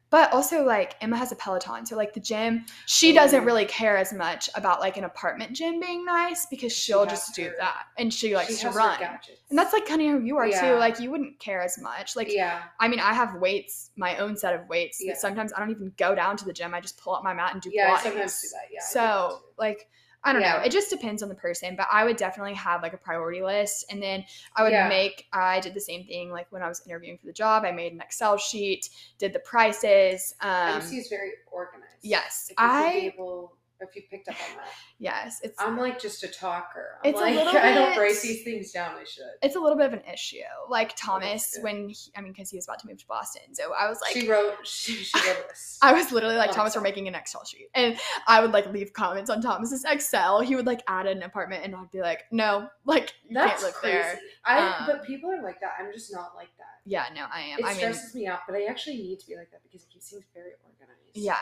But 0.08 0.32
also, 0.32 0.62
like 0.64 0.94
Emma 1.00 1.16
has 1.16 1.32
a 1.32 1.36
Peloton, 1.36 1.84
so 1.84 1.96
like 1.96 2.14
the 2.14 2.20
gym, 2.20 2.64
she 2.86 3.12
doesn't 3.12 3.44
really 3.44 3.64
care 3.64 3.96
as 3.96 4.12
much 4.12 4.48
about 4.54 4.78
like 4.80 4.96
an 4.96 5.02
apartment 5.04 5.52
gym 5.52 5.80
being 5.80 6.04
nice 6.04 6.46
because 6.46 6.72
She 6.72 6.92
she'll 6.92 7.04
has 7.08 7.10
just 7.18 7.34
do 7.34 7.44
her- 7.46 7.56
that, 7.58 7.86
and 7.98 8.14
she 8.14 8.34
likes 8.36 8.56
She 8.56 8.62
to 8.66 8.70
run. 8.70 9.02
And 9.50 9.58
that's 9.58 9.72
like 9.72 9.84
kind 9.84 10.00
of 10.02 10.08
who 10.08 10.20
you 10.24 10.36
are 10.36 10.46
Yeah. 10.46 10.60
too. 10.60 10.78
Like 10.78 11.00
you 11.00 11.10
wouldn't 11.10 11.40
care 11.40 11.60
as 11.60 11.76
much. 11.80 12.14
Like 12.14 12.32
yeah, 12.32 12.62
I 12.78 12.86
mean, 12.86 13.00
I 13.00 13.14
have 13.14 13.34
weights, 13.40 13.90
my 13.96 14.16
own 14.18 14.36
set 14.36 14.54
of 14.54 14.68
weights. 14.68 14.98
Yeah. 15.02 15.12
That 15.14 15.20
sometimes 15.20 15.52
I 15.52 15.58
don't 15.58 15.70
even 15.70 15.92
go 15.98 16.14
down 16.14 16.36
to 16.36 16.44
the 16.44 16.52
gym. 16.52 16.72
I 16.72 16.80
just 16.80 16.98
pull 16.98 17.14
up 17.14 17.24
my 17.24 17.34
mat 17.34 17.52
and 17.54 17.60
do 17.60 17.70
yeah. 17.72 17.94
I 17.98 18.00
sometimes 18.02 18.40
do 18.42 18.48
that. 18.52 18.56
Yeah. 18.72 18.78
I 18.78 18.92
do 18.92 18.94
that 18.98 19.30
so 19.30 19.40
like 19.58 19.88
I 20.26 20.32
don't 20.32 20.42
know. 20.42 20.58
It 20.58 20.72
just 20.72 20.90
depends 20.90 21.22
on 21.22 21.28
the 21.28 21.34
person, 21.36 21.76
but 21.76 21.86
I 21.90 22.04
would 22.04 22.16
definitely 22.16 22.54
have 22.54 22.82
like 22.82 22.92
a 22.92 22.96
priority 22.98 23.42
list. 23.42 23.86
And 23.90 24.02
then 24.02 24.24
I 24.56 24.64
would 24.64 24.72
Yeah. 24.72 24.88
make, 24.88 25.26
I 25.32 25.60
did 25.60 25.72
the 25.72 25.80
same 25.80 26.04
thing 26.04 26.30
like 26.30 26.50
when 26.50 26.62
I 26.62 26.68
was 26.68 26.82
interviewing 26.84 27.16
for 27.16 27.26
the 27.26 27.32
job. 27.32 27.64
I 27.64 27.70
made 27.70 27.92
an 27.92 28.00
Excel 28.00 28.36
sheet, 28.36 28.90
did 29.18 29.32
the 29.32 29.38
prices. 29.38 30.34
Um, 30.40 30.82
is 30.82 31.08
very 31.08 31.30
organized. 31.52 31.86
yes, 32.02 32.50
I, 32.58 33.12
able, 33.14 33.55
if 33.80 33.94
you 33.96 34.02
picked 34.10 34.28
up 34.28 34.34
on 34.50 34.56
that, 34.56 34.66
yes, 34.98 35.40
it's, 35.42 35.60
I'm 35.60 35.76
like 35.78 36.00
just 36.00 36.22
a 36.24 36.28
talker. 36.28 36.98
I'm 37.04 37.10
It's 37.10 37.18
a 37.20 37.22
like 37.22 37.34
little 37.36 37.52
I 37.56 37.72
don't 37.74 37.90
bit- 37.94 38.00
write 38.00 38.20
these 38.22 38.42
things 38.44 38.72
down. 38.72 38.94
I 38.96 39.04
should. 39.04 39.24
it's 39.42 39.56
a 39.56 39.60
little 39.60 39.76
bit 39.76 39.86
of 39.86 39.92
an 39.92 40.02
issue. 40.12 40.36
Like 40.68 40.94
Thomas, 40.96 41.56
when 41.62 41.88
he, 41.88 41.96
I 42.16 42.20
mean, 42.20 42.32
because 42.32 42.50
he 42.50 42.56
was 42.56 42.66
about 42.66 42.78
to 42.80 42.88
move 42.88 42.98
to 42.98 43.06
Boston. 43.06 43.54
So 43.54 43.72
I 43.78 43.88
was 43.88 44.00
like, 44.00 44.12
she 44.12 44.28
wrote. 44.28 44.54
She, 44.66 44.92
she 44.94 45.18
wrote 45.28 45.48
this. 45.48 45.78
I 45.82 45.92
was 45.92 46.12
literally 46.12 46.36
like, 46.36 46.50
Oh, 46.50 46.54
Thomas, 46.54 46.74
we're 46.76 46.82
making 46.82 47.08
an 47.08 47.14
Excel 47.14 47.44
sheet. 47.44 47.68
And 47.74 47.98
I 48.26 48.40
would 48.40 48.52
like 48.52 48.72
leave 48.72 48.92
comments 48.92 49.30
on 49.30 49.40
Thomas's 49.40 49.84
Excel. 49.84 50.40
He 50.40 50.56
would 50.56 50.66
like 50.66 50.82
add 50.88 51.06
an 51.06 51.22
apartment 51.22 51.64
and 51.64 51.74
I'd 51.74 51.90
be 51.90 52.00
like, 52.00 52.24
no, 52.30 52.68
like 52.84 53.12
you 53.28 53.34
That's 53.34 53.52
can't 53.52 53.62
live 53.64 53.74
crazy. 53.74 53.96
there. 53.96 54.18
I 54.44 54.58
Um, 54.78 54.86
but 54.86 55.04
people 55.04 55.30
are 55.30 55.42
like 55.42 55.60
that. 55.60 55.72
I'm 55.80 55.92
just 55.92 56.12
not 56.12 56.32
like 56.36 56.48
that. 56.58 56.64
Yeah, 56.84 57.04
no, 57.14 57.26
I 57.32 57.40
am. 57.42 57.58
It 57.58 57.64
I 57.64 57.68
mean, 57.70 57.76
stresses 57.78 58.14
me 58.14 58.26
out, 58.28 58.40
but 58.46 58.54
I 58.56 58.64
actually 58.66 58.96
need 58.98 59.18
to 59.20 59.26
be 59.26 59.36
like 59.36 59.50
that 59.50 59.62
because 59.64 59.82
it 59.82 59.90
keeps 59.90 60.10
things 60.10 60.24
very 60.34 60.52
organized. 60.64 61.00
yeah. 61.14 61.38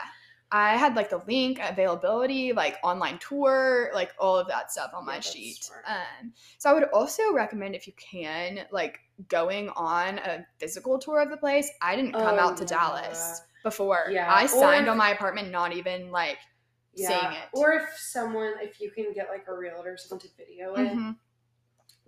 I 0.51 0.77
had 0.77 0.95
like 0.95 1.09
the 1.09 1.21
link, 1.27 1.59
availability, 1.61 2.53
like 2.53 2.77
online 2.83 3.19
tour, 3.19 3.91
like 3.93 4.13
all 4.19 4.37
of 4.37 4.47
that 4.47 4.71
stuff 4.71 4.91
on 4.93 5.05
Yeah, 5.05 5.13
my 5.13 5.19
sheet. 5.19 5.69
Um, 5.87 6.33
so 6.57 6.69
I 6.69 6.73
would 6.73 6.85
also 6.85 7.33
recommend 7.33 7.75
if 7.75 7.87
you 7.87 7.93
can, 7.93 8.59
like 8.71 8.99
going 9.27 9.69
on 9.69 10.19
a 10.19 10.45
physical 10.59 10.99
tour 10.99 11.21
of 11.21 11.29
the 11.29 11.37
place. 11.37 11.69
I 11.81 11.95
didn't 11.95 12.13
come 12.13 12.35
Oh, 12.35 12.39
out 12.39 12.57
to 12.57 12.63
yeah. 12.63 12.69
Dallas 12.69 13.41
before. 13.63 14.05
Yeah, 14.11 14.31
I 14.31 14.45
signed 14.45 14.87
on 14.87 14.97
my 14.97 15.09
apartment, 15.09 15.51
not 15.51 15.75
even 15.75 16.11
like 16.11 16.37
Yeah. 16.93 17.07
seeing 17.07 17.31
it. 17.33 17.49
Or 17.53 17.73
if 17.73 17.97
someone, 17.97 18.53
if 18.61 18.79
you 18.79 18.91
can 18.91 19.13
get 19.13 19.29
like 19.29 19.45
a 19.47 19.53
realtor 19.53 19.93
or 19.93 19.97
someone 19.97 20.21
to 20.21 20.29
video 20.37 20.75
it, 20.75 20.95
Mhm. 20.95 21.17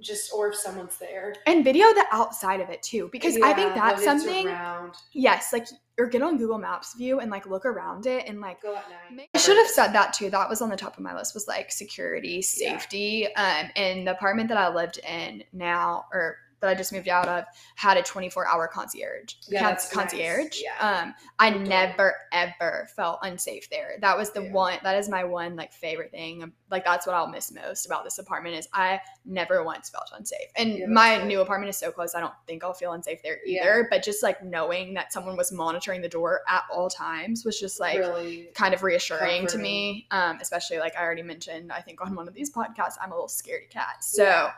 Just 0.01 0.31
or 0.33 0.49
if 0.49 0.55
someone's 0.55 0.97
there. 0.97 1.33
and 1.47 1.63
video 1.63 1.87
the 1.93 2.05
outside 2.11 2.61
of 2.61 2.69
it 2.69 2.81
too 2.83 3.09
because 3.11 3.37
i 3.43 3.53
think 3.53 3.73
that's 3.73 4.03
something 4.03 4.47
Around. 4.47 4.93
yes 5.13 5.51
like 5.51 5.67
or 5.97 6.05
get 6.05 6.21
on 6.21 6.37
google 6.37 6.57
maps 6.59 6.93
view 6.95 7.19
and 7.19 7.31
like 7.31 7.47
look 7.47 7.65
around 7.65 8.05
it 8.05 8.27
and 8.27 8.39
like 8.39 8.61
Go 8.61 8.75
at 8.75 8.85
night. 9.15 9.29
i 9.33 9.37
should 9.39 9.57
have 9.57 9.67
said 9.67 9.93
that 9.93 10.13
too 10.13 10.29
that 10.29 10.47
was 10.49 10.61
on 10.61 10.69
the 10.69 10.77
top 10.77 10.97
of 10.97 11.03
my 11.03 11.15
list 11.15 11.33
was 11.33 11.47
like 11.47 11.71
security 11.71 12.43
Yeah. 12.57 12.77
safety 12.77 13.27
um 13.35 13.69
and 13.75 14.05
the 14.07 14.11
apartment 14.11 14.49
that 14.49 14.57
i 14.57 14.73
lived 14.73 14.99
in 14.99 15.43
now 15.51 16.05
or 16.13 16.37
that 16.59 16.69
I 16.69 16.73
just 16.75 16.91
moved 16.91 17.07
out 17.07 17.27
of 17.27 17.45
had 17.75 17.97
a 17.97 18.01
24 18.03 18.47
hour 18.47 18.67
concierge. 18.67 19.35
Yeah, 19.47 19.59
con- 19.61 19.69
that's 19.69 19.85
nice. 19.95 20.09
concierge. 20.11 20.61
Yeah. 20.61 21.01
Um, 21.03 21.13
I 21.39 21.51
never 21.51 22.15
ever 22.31 22.87
felt 22.95 23.19
unsafe 23.21 23.69
there. 23.69 23.97
That 24.01 24.17
was 24.17 24.31
the 24.31 24.43
Yeah. 24.43 24.51
one. 24.51 24.79
That 24.83 24.97
is 24.97 25.07
my 25.09 25.23
one 25.23 25.55
like 25.55 25.71
favorite 25.73 26.11
thing. 26.11 26.43
Um, 26.43 26.53
Like 26.69 26.83
that's 26.83 27.05
what 27.07 27.15
I'll 27.15 27.27
miss 27.27 27.51
most 27.51 27.85
about 27.85 28.03
this 28.03 28.17
apartment 28.19 28.55
is 28.55 28.67
I 28.73 28.99
never 29.23 29.63
once 29.63 29.89
felt 29.89 30.09
unsafe. 30.13 30.47
And 30.57 30.77
Yeah, 30.79 30.85
my 30.87 31.17
good. 31.19 31.27
new 31.27 31.41
apartment 31.41 31.69
is 31.69 31.77
so 31.77 31.91
close. 31.91 32.13
I 32.15 32.19
don't 32.19 32.33
think 32.45 32.63
I'll 32.63 32.73
feel 32.73 32.91
unsafe 32.91 33.21
there 33.23 33.37
either. 33.45 33.87
But 33.89 34.03
just 34.03 34.21
like 34.21 34.43
knowing 34.43 34.93
that 34.95 35.13
someone 35.13 35.37
was 35.37 35.51
monitoring 35.51 36.01
the 36.01 36.09
door 36.09 36.41
at 36.47 36.63
all 36.71 36.89
times 36.89 37.45
was 37.45 37.57
just 37.59 37.79
like 37.79 37.97
really. 37.99 38.49
kind 38.53 38.73
of 38.73 38.83
reassuring 38.83 39.47
to 39.47 39.57
me. 39.57 40.07
Um, 40.11 40.39
especially 40.41 40.79
like 40.79 40.95
I 40.97 41.03
already 41.03 41.21
mentioned, 41.23 41.71
I 41.71 41.79
think 41.81 42.01
on 42.01 42.15
one 42.15 42.27
of 42.27 42.33
these 42.33 42.51
podcasts, 42.51 42.95
I'm 43.01 43.11
a 43.11 43.15
little 43.15 43.29
scaredy 43.29 43.69
cat. 43.69 44.03
So. 44.03 44.49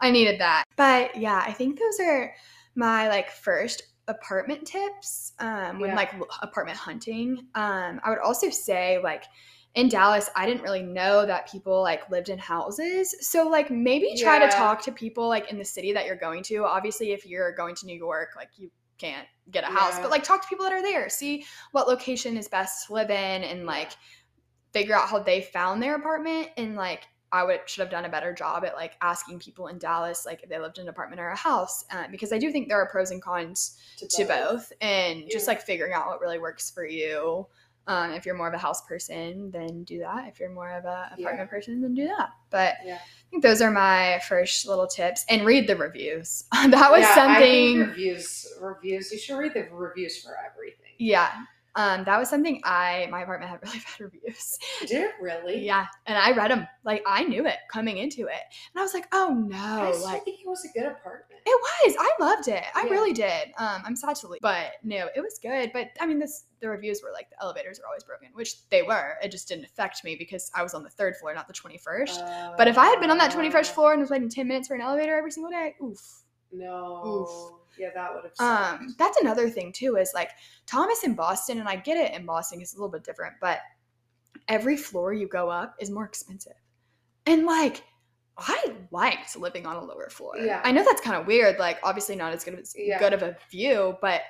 I 0.00 0.10
needed 0.10 0.40
that. 0.40 0.64
But 0.76 1.16
yeah, 1.16 1.42
I 1.46 1.52
think 1.52 1.78
those 1.78 2.00
are 2.00 2.34
my 2.74 3.08
like 3.08 3.30
first 3.30 3.82
apartment 4.06 4.66
tips 4.66 5.32
um, 5.38 5.80
when 5.80 5.90
Yeah. 5.90 5.96
like 5.96 6.12
apartment 6.42 6.78
hunting. 6.78 7.46
Um, 7.54 8.00
I 8.04 8.10
would 8.10 8.20
also 8.20 8.48
say 8.50 8.98
like 9.02 9.24
in 9.74 9.88
Dallas, 9.88 10.30
I 10.34 10.46
didn't 10.46 10.62
really 10.62 10.82
know 10.82 11.26
that 11.26 11.50
people 11.50 11.82
like 11.82 12.08
lived 12.10 12.30
in 12.30 12.38
houses. 12.38 13.14
So 13.20 13.48
like 13.48 13.70
maybe 13.70 14.14
try 14.20 14.38
to 14.38 14.48
talk 14.48 14.82
to 14.84 14.92
people 14.92 15.28
like 15.28 15.50
in 15.50 15.58
the 15.58 15.64
city 15.64 15.92
that 15.92 16.06
you're 16.06 16.16
going 16.16 16.42
to. 16.44 16.64
Obviously, 16.64 17.12
if 17.12 17.26
you're 17.26 17.52
going 17.52 17.74
to 17.76 17.86
New 17.86 17.96
York, 17.96 18.30
like 18.34 18.48
you 18.56 18.70
can't 18.96 19.26
get 19.50 19.64
a 19.64 19.68
house, 19.68 19.94
Yeah. 19.96 20.02
but 20.02 20.10
like 20.10 20.24
talk 20.24 20.42
to 20.42 20.48
people 20.48 20.64
that 20.64 20.72
are 20.72 20.82
there. 20.82 21.08
See 21.08 21.44
what 21.72 21.86
location 21.86 22.36
is 22.36 22.48
best 22.48 22.86
to 22.86 22.94
live 22.94 23.10
in 23.10 23.44
and 23.44 23.66
like 23.66 23.92
figure 24.72 24.94
out 24.96 25.08
how 25.08 25.18
they 25.18 25.42
found 25.42 25.82
their 25.82 25.96
apartment 25.96 26.48
and 26.56 26.74
like 26.74 27.06
I 27.30 27.44
would 27.44 27.60
should 27.66 27.82
have 27.82 27.90
done 27.90 28.04
a 28.04 28.08
better 28.08 28.32
job 28.32 28.64
at 28.64 28.74
like 28.74 28.92
asking 29.02 29.38
people 29.40 29.66
in 29.68 29.78
Dallas 29.78 30.24
like 30.24 30.42
if 30.42 30.48
they 30.48 30.58
lived 30.58 30.78
in 30.78 30.82
an 30.84 30.88
apartment 30.88 31.20
or 31.20 31.28
a 31.28 31.36
house 31.36 31.84
uh, 31.90 32.04
because 32.10 32.32
I 32.32 32.38
do 32.38 32.50
think 32.50 32.68
there 32.68 32.80
are 32.80 32.88
pros 32.88 33.10
and 33.10 33.20
cons 33.20 33.76
to 33.98 34.24
both 34.24 34.72
and 34.80 35.24
just 35.30 35.46
like 35.46 35.60
figuring 35.60 35.92
out 35.92 36.06
what 36.06 36.20
really 36.20 36.38
works 36.38 36.70
for 36.70 36.86
you. 36.86 37.46
Um, 37.86 38.12
if 38.12 38.26
you're 38.26 38.34
more 38.36 38.48
of 38.48 38.52
a 38.54 38.58
house 38.58 38.82
person, 38.86 39.50
then 39.50 39.82
do 39.84 39.98
that. 40.00 40.28
If 40.28 40.38
you're 40.38 40.50
more 40.50 40.70
of 40.70 40.84
a 40.84 41.10
Yeah. 41.16 41.24
apartment 41.24 41.48
person, 41.50 41.80
then 41.80 41.94
do 41.94 42.06
that. 42.08 42.28
But 42.50 42.74
Yeah. 42.84 42.96
I 42.96 43.30
think 43.30 43.42
those 43.42 43.62
are 43.62 43.70
my 43.70 44.20
first 44.28 44.66
little 44.66 44.86
tips. 44.86 45.24
And 45.30 45.44
read 45.46 45.66
the 45.66 45.74
reviews. 45.76 46.44
that 46.52 46.90
was 46.90 47.00
yeah, 47.00 47.10
I 47.10 47.14
something. 47.14 47.42
think 47.76 47.88
reviews. 47.88 48.46
Reviews. 48.60 49.10
You 49.10 49.18
should 49.18 49.38
read 49.38 49.54
the 49.54 49.68
reviews 49.72 50.22
for 50.22 50.36
everything. 50.50 50.92
yeah. 50.98 51.32
Um, 51.74 52.02
that 52.04 52.18
was 52.18 52.28
something 52.28 52.60
I 52.64 53.06
my 53.10 53.22
apartment 53.22 53.50
had 53.50 53.60
really 53.64 53.78
bad 53.78 54.00
reviews. 54.00 54.58
Did 54.80 55.02
it 55.04 55.10
really? 55.20 55.64
Yeah, 55.64 55.86
and 56.06 56.18
I 56.18 56.32
read 56.32 56.50
them 56.50 56.66
like 56.84 57.02
I 57.06 57.24
knew 57.24 57.46
it 57.46 57.56
coming 57.70 57.98
into 57.98 58.22
it, 58.26 58.42
and 58.74 58.80
I 58.80 58.82
was 58.82 58.94
like, 58.94 59.06
"Oh 59.12 59.30
I 59.30 59.34
no!" 59.88 59.92
still 59.92 60.04
Like 60.04 60.24
think 60.24 60.40
it 60.40 60.48
was 60.48 60.64
a 60.64 60.68
good 60.78 60.86
apartment. 60.86 61.40
it 61.46 61.60
was. 61.86 61.96
I 61.98 62.10
loved 62.24 62.48
it. 62.48 62.64
I 62.74 62.84
Yeah. 62.84 62.90
really 62.90 63.12
did. 63.12 63.48
Um, 63.58 63.82
I'm 63.84 63.94
sad 63.96 64.16
to 64.16 64.28
leave, 64.28 64.40
but 64.40 64.72
no, 64.82 65.08
it 65.14 65.20
was 65.20 65.38
good. 65.40 65.70
But 65.72 65.88
I 66.00 66.06
mean, 66.06 66.18
this 66.18 66.44
the 66.60 66.68
reviews 66.68 67.00
were 67.02 67.10
like 67.12 67.30
the 67.30 67.40
elevators 67.42 67.78
are 67.78 67.86
always 67.86 68.02
broken, 68.02 68.28
which 68.32 68.68
they 68.70 68.82
were. 68.82 69.16
It 69.22 69.30
just 69.30 69.46
didn't 69.48 69.66
affect 69.66 70.02
me 70.04 70.16
because 70.16 70.50
I 70.54 70.62
was 70.62 70.74
on 70.74 70.82
the 70.82 70.90
third 70.90 71.16
floor, 71.16 71.32
not 71.34 71.46
the 71.46 71.54
21st. 71.54 72.56
but 72.56 72.66
if 72.66 72.76
I 72.78 72.86
had 72.86 72.98
been 73.00 73.10
on 73.10 73.18
that 73.18 73.30
21st 73.30 73.70
Uh, 73.70 73.74
floor 73.74 73.92
and 73.92 74.00
was 74.00 74.10
waiting 74.10 74.28
10 74.28 74.48
minutes 74.48 74.66
for 74.68 74.74
an 74.74 74.80
elevator 74.80 75.16
every 75.16 75.30
single 75.30 75.50
day, 75.52 75.76
oof. 75.82 76.22
No. 76.50 77.60
Yeah, 77.78 77.90
that 77.94 78.14
would 78.14 78.24
have. 78.38 78.80
Um, 78.80 78.94
that's 78.98 79.18
another 79.18 79.48
thing 79.50 79.72
too 79.72 79.96
is 79.96 80.12
like 80.14 80.30
Thomas 80.66 81.04
in 81.04 81.14
Boston, 81.14 81.58
and 81.58 81.68
I 81.68 81.76
get 81.76 81.96
it 81.96 82.14
in 82.18 82.26
Boston, 82.26 82.60
it's 82.60 82.74
a 82.74 82.76
little 82.76 82.90
bit 82.90 83.04
different, 83.04 83.34
but 83.40 83.60
every 84.48 84.76
floor 84.76 85.12
you 85.12 85.28
go 85.28 85.48
up 85.50 85.74
is 85.80 85.90
more 85.90 86.04
expensive. 86.04 86.54
And 87.26 87.44
like, 87.44 87.84
I 88.36 88.72
liked 88.90 89.36
living 89.36 89.66
on 89.66 89.76
a 89.76 89.84
lower 89.84 90.08
floor. 90.10 90.36
Yeah. 90.38 90.60
I 90.64 90.70
know 90.72 90.84
that's 90.84 91.00
kind 91.00 91.16
of 91.16 91.26
weird, 91.26 91.58
like 91.58 91.78
obviously 91.82 92.16
not 92.16 92.32
as 92.32 92.44
good 92.44 92.58
as 92.58 92.74
Yeah. 92.76 92.98
good 92.98 93.12
of 93.12 93.22
a 93.22 93.36
view, 93.50 93.96
but 94.00 94.22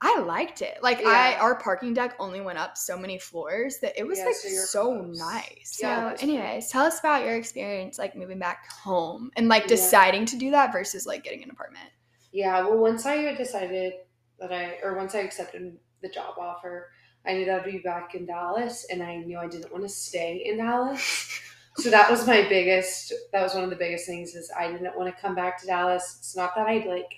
I 0.00 0.20
liked 0.20 0.62
it. 0.62 0.78
Like 0.80 1.04
I 1.04 1.34
our 1.34 1.58
parking 1.58 1.92
deck 1.92 2.14
only 2.20 2.40
went 2.40 2.56
up 2.56 2.78
so 2.78 2.96
many 2.96 3.18
floors 3.18 3.78
that 3.80 3.94
it 3.98 4.06
was 4.06 4.18
Yeah, 4.18 4.26
like 4.26 4.34
so 4.36 4.64
so 4.64 5.00
nice. 5.02 5.76
So 5.76 5.86
that's 5.88 6.22
anyways, 6.22 6.70
tell 6.70 6.84
us 6.84 7.00
about 7.00 7.24
your 7.24 7.34
experience 7.34 7.98
like 7.98 8.14
moving 8.14 8.38
back 8.38 8.70
home 8.70 9.32
and 9.36 9.48
like 9.48 9.62
Yeah. 9.64 9.68
deciding 9.70 10.24
to 10.26 10.36
do 10.36 10.52
that 10.52 10.72
versus 10.72 11.04
like 11.04 11.24
getting 11.24 11.42
an 11.42 11.50
apartment. 11.50 11.90
Yeah, 12.32 12.60
well, 12.66 12.78
once 12.78 13.06
I 13.06 13.34
decided 13.34 13.94
that 14.38 14.52
I, 14.52 14.78
or 14.82 14.96
once 14.96 15.14
I 15.14 15.20
accepted 15.20 15.76
the 16.02 16.08
job 16.08 16.34
offer, 16.38 16.90
I 17.26 17.34
knew 17.34 17.44
that 17.46 17.60
I'd 17.60 17.70
be 17.70 17.78
back 17.78 18.14
in 18.14 18.26
Dallas, 18.26 18.86
and 18.90 19.02
I 19.02 19.16
knew 19.16 19.38
I 19.38 19.48
didn't 19.48 19.72
want 19.72 19.84
to 19.84 19.88
stay 19.88 20.42
in 20.44 20.58
Dallas. 20.58 21.40
so 21.76 21.90
that 21.90 22.10
was 22.10 22.26
my 22.26 22.42
biggest. 22.48 23.12
That 23.32 23.42
was 23.42 23.54
one 23.54 23.64
of 23.64 23.70
the 23.70 23.76
biggest 23.76 24.06
things 24.06 24.34
is 24.34 24.50
I 24.58 24.70
didn't 24.70 24.96
want 24.96 25.14
to 25.14 25.20
come 25.20 25.34
back 25.34 25.60
to 25.60 25.66
Dallas. 25.66 26.16
It's 26.18 26.36
not 26.36 26.54
that 26.54 26.66
I 26.68 26.84
like 26.86 27.12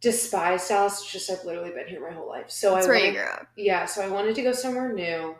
despise 0.00 0.68
Dallas. 0.68 1.00
It's 1.02 1.12
just 1.12 1.30
I've 1.30 1.44
literally 1.44 1.70
been 1.70 1.86
here 1.88 2.06
my 2.06 2.14
whole 2.14 2.28
life. 2.28 2.50
So 2.50 2.74
That's 2.74 2.86
I 2.86 2.88
where 2.88 2.98
you 2.98 3.04
wanted, 3.06 3.16
grew 3.18 3.32
up. 3.32 3.46
yeah. 3.56 3.84
So 3.86 4.02
I 4.02 4.08
wanted 4.08 4.34
to 4.36 4.42
go 4.42 4.52
somewhere 4.52 4.92
new. 4.92 5.34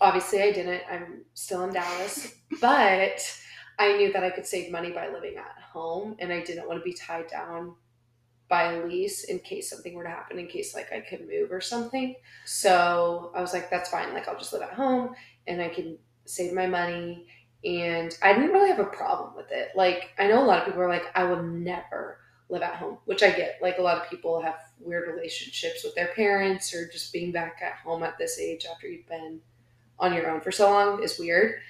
Obviously, 0.00 0.42
I 0.42 0.52
didn't. 0.52 0.82
I'm 0.90 1.24
still 1.34 1.62
in 1.64 1.72
Dallas, 1.72 2.34
but 2.60 3.38
I 3.78 3.96
knew 3.96 4.12
that 4.12 4.24
I 4.24 4.30
could 4.30 4.46
save 4.46 4.70
money 4.72 4.90
by 4.90 5.08
living 5.08 5.36
at 5.36 5.54
home, 5.74 6.16
and 6.20 6.32
I 6.32 6.40
didn't 6.42 6.66
want 6.66 6.80
to 6.80 6.84
be 6.84 6.94
tied 6.94 7.26
down 7.26 7.74
by 8.48 8.72
a 8.72 8.86
lease 8.86 9.24
in 9.24 9.40
case 9.40 9.68
something 9.68 9.94
were 9.94 10.04
to 10.04 10.08
happen, 10.08 10.38
in 10.38 10.46
case 10.46 10.74
like 10.74 10.92
I 10.92 11.00
could 11.00 11.28
move 11.28 11.50
or 11.50 11.60
something. 11.60 12.14
So 12.46 13.32
I 13.34 13.40
was 13.40 13.52
like, 13.52 13.68
that's 13.68 13.90
fine. 13.90 14.14
Like 14.14 14.28
I'll 14.28 14.38
just 14.38 14.52
live 14.52 14.62
at 14.62 14.72
home, 14.72 15.14
and 15.46 15.60
I 15.60 15.68
can 15.68 15.98
save 16.24 16.54
my 16.54 16.66
money. 16.66 17.26
And 17.64 18.16
I 18.22 18.34
didn't 18.34 18.52
really 18.52 18.68
have 18.68 18.78
a 18.78 18.84
problem 18.84 19.34
with 19.36 19.50
it. 19.50 19.70
Like 19.74 20.10
I 20.18 20.28
know 20.28 20.42
a 20.42 20.46
lot 20.46 20.60
of 20.60 20.66
people 20.66 20.82
are 20.82 20.88
like, 20.88 21.10
I 21.14 21.24
will 21.24 21.42
never 21.42 22.18
live 22.50 22.62
at 22.62 22.76
home, 22.76 22.98
which 23.06 23.22
I 23.22 23.30
get. 23.30 23.58
Like 23.62 23.78
a 23.78 23.82
lot 23.82 23.96
of 23.96 24.10
people 24.10 24.40
have 24.42 24.60
weird 24.78 25.08
relationships 25.08 25.82
with 25.82 25.94
their 25.94 26.08
parents, 26.08 26.74
or 26.74 26.86
just 26.92 27.12
being 27.12 27.32
back 27.32 27.60
at 27.62 27.78
home 27.84 28.02
at 28.02 28.18
this 28.18 28.38
age 28.38 28.66
after 28.70 28.86
you've 28.86 29.08
been 29.08 29.40
on 29.98 30.12
your 30.12 30.30
own 30.30 30.40
for 30.40 30.52
so 30.52 30.70
long 30.70 31.02
is 31.02 31.18
weird. 31.18 31.60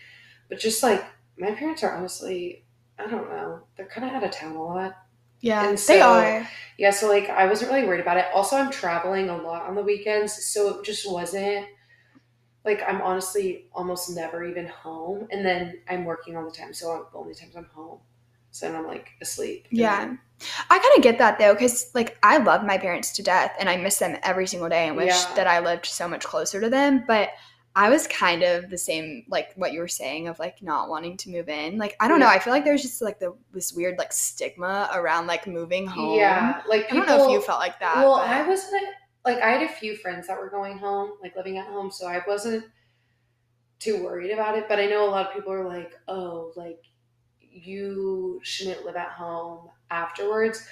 But 0.48 0.58
just 0.58 0.82
like 0.82 1.04
my 1.38 1.52
parents 1.52 1.82
are 1.84 1.96
honestly, 1.96 2.64
I 2.98 3.06
don't 3.08 3.28
know, 3.28 3.60
they're 3.76 3.86
kind 3.86 4.08
of 4.08 4.14
out 4.14 4.24
of 4.24 4.30
town 4.30 4.56
a 4.56 4.62
lot. 4.62 4.96
Yeah, 5.40 5.62
And 5.68 5.72
they 5.72 6.00
so- 6.00 6.00
are. 6.00 6.48
Yeah, 6.78 6.90
so 6.90 7.08
like 7.08 7.28
I 7.28 7.46
wasn't 7.46 7.70
really 7.70 7.86
worried 7.86 8.00
about 8.00 8.16
it. 8.16 8.26
Also, 8.34 8.56
I'm 8.56 8.70
traveling 8.70 9.28
a 9.28 9.36
lot 9.36 9.62
on 9.68 9.74
the 9.74 9.82
weekends, 9.82 10.32
so 10.46 10.78
it 10.78 10.84
just 10.84 11.10
wasn't 11.10 11.66
like 12.64 12.82
I'm 12.88 13.02
honestly 13.02 13.66
almost 13.74 14.10
never 14.16 14.44
even 14.44 14.66
home, 14.66 15.26
and 15.30 15.44
then 15.44 15.80
I'm 15.88 16.04
working 16.04 16.36
all 16.36 16.44
the 16.44 16.50
time, 16.56 16.72
so 16.72 16.92
I'm, 16.92 17.04
the 17.12 17.18
only 17.18 17.34
times 17.34 17.56
I'm 17.56 17.68
home, 17.74 17.98
so 18.50 18.66
then 18.66 18.76
I'm 18.76 18.86
like 18.86 19.10
asleep. 19.20 19.66
Yeah. 19.70 20.14
I 20.70 20.78
kind 20.78 20.96
of 20.96 21.02
get 21.02 21.18
that 21.18 21.38
though, 21.38 21.52
because 21.52 21.90
like 21.94 22.16
I 22.22 22.38
love 22.38 22.64
my 22.64 22.78
parents 22.78 23.12
to 23.16 23.22
death 23.22 23.52
and 23.60 23.68
I 23.68 23.76
miss 23.76 23.98
them 23.98 24.16
every 24.22 24.46
single 24.46 24.68
day 24.68 24.88
and 24.88 24.96
wish 24.96 25.08
Yeah. 25.12 25.34
that 25.36 25.46
I 25.46 25.60
lived 25.60 25.86
so 25.86 26.08
much 26.08 26.24
closer 26.24 26.60
to 26.60 26.68
them. 26.70 27.04
But 27.06 27.30
I 27.76 27.88
was 27.90 28.06
kind 28.06 28.42
of 28.44 28.70
the 28.70 28.78
same, 28.78 29.24
like 29.28 29.52
what 29.56 29.72
you 29.72 29.80
were 29.80 29.88
saying 29.88 30.28
of 30.28 30.38
like 30.38 30.62
not 30.62 30.88
wanting 30.88 31.16
to 31.18 31.30
move 31.30 31.48
in. 31.48 31.76
Like 31.76 31.96
I 31.98 32.06
don't 32.06 32.20
know, 32.20 32.28
I 32.28 32.38
feel 32.38 32.52
like 32.52 32.64
there's 32.64 32.82
just 32.82 33.02
like 33.02 33.18
the 33.18 33.34
this 33.52 33.72
weird 33.72 33.98
like 33.98 34.12
stigma 34.12 34.88
around 34.94 35.26
like 35.26 35.46
moving 35.46 35.86
home. 35.86 36.18
Yeah, 36.18 36.62
like 36.68 36.86
I 36.92 36.96
don't 36.96 37.06
know 37.06 37.24
if 37.24 37.30
you 37.32 37.40
felt 37.42 37.58
like 37.58 37.80
that. 37.80 37.96
Well, 37.96 38.18
but- 38.18 38.28
I 38.28 38.46
wasn't 38.46 38.84
like 39.24 39.38
I 39.38 39.50
had 39.50 39.62
a 39.62 39.68
few 39.72 39.96
friends 39.96 40.28
that 40.28 40.38
were 40.38 40.50
going 40.50 40.78
home, 40.78 41.12
like 41.22 41.34
living 41.34 41.58
at 41.58 41.66
home, 41.66 41.90
so 41.90 42.06
I 42.06 42.22
wasn't 42.28 42.64
too 43.80 44.04
worried 44.04 44.30
about 44.30 44.56
it. 44.56 44.66
But 44.68 44.78
I 44.78 44.86
know 44.86 45.08
a 45.08 45.10
lot 45.10 45.26
of 45.26 45.34
people 45.34 45.52
are 45.52 45.66
like, 45.66 45.92
"Oh, 46.06 46.52
like 46.56 46.80
you 47.40 48.40
shouldn't 48.42 48.84
live 48.84 48.96
at 48.96 49.08
home 49.10 49.68
afterwards." 49.90 50.64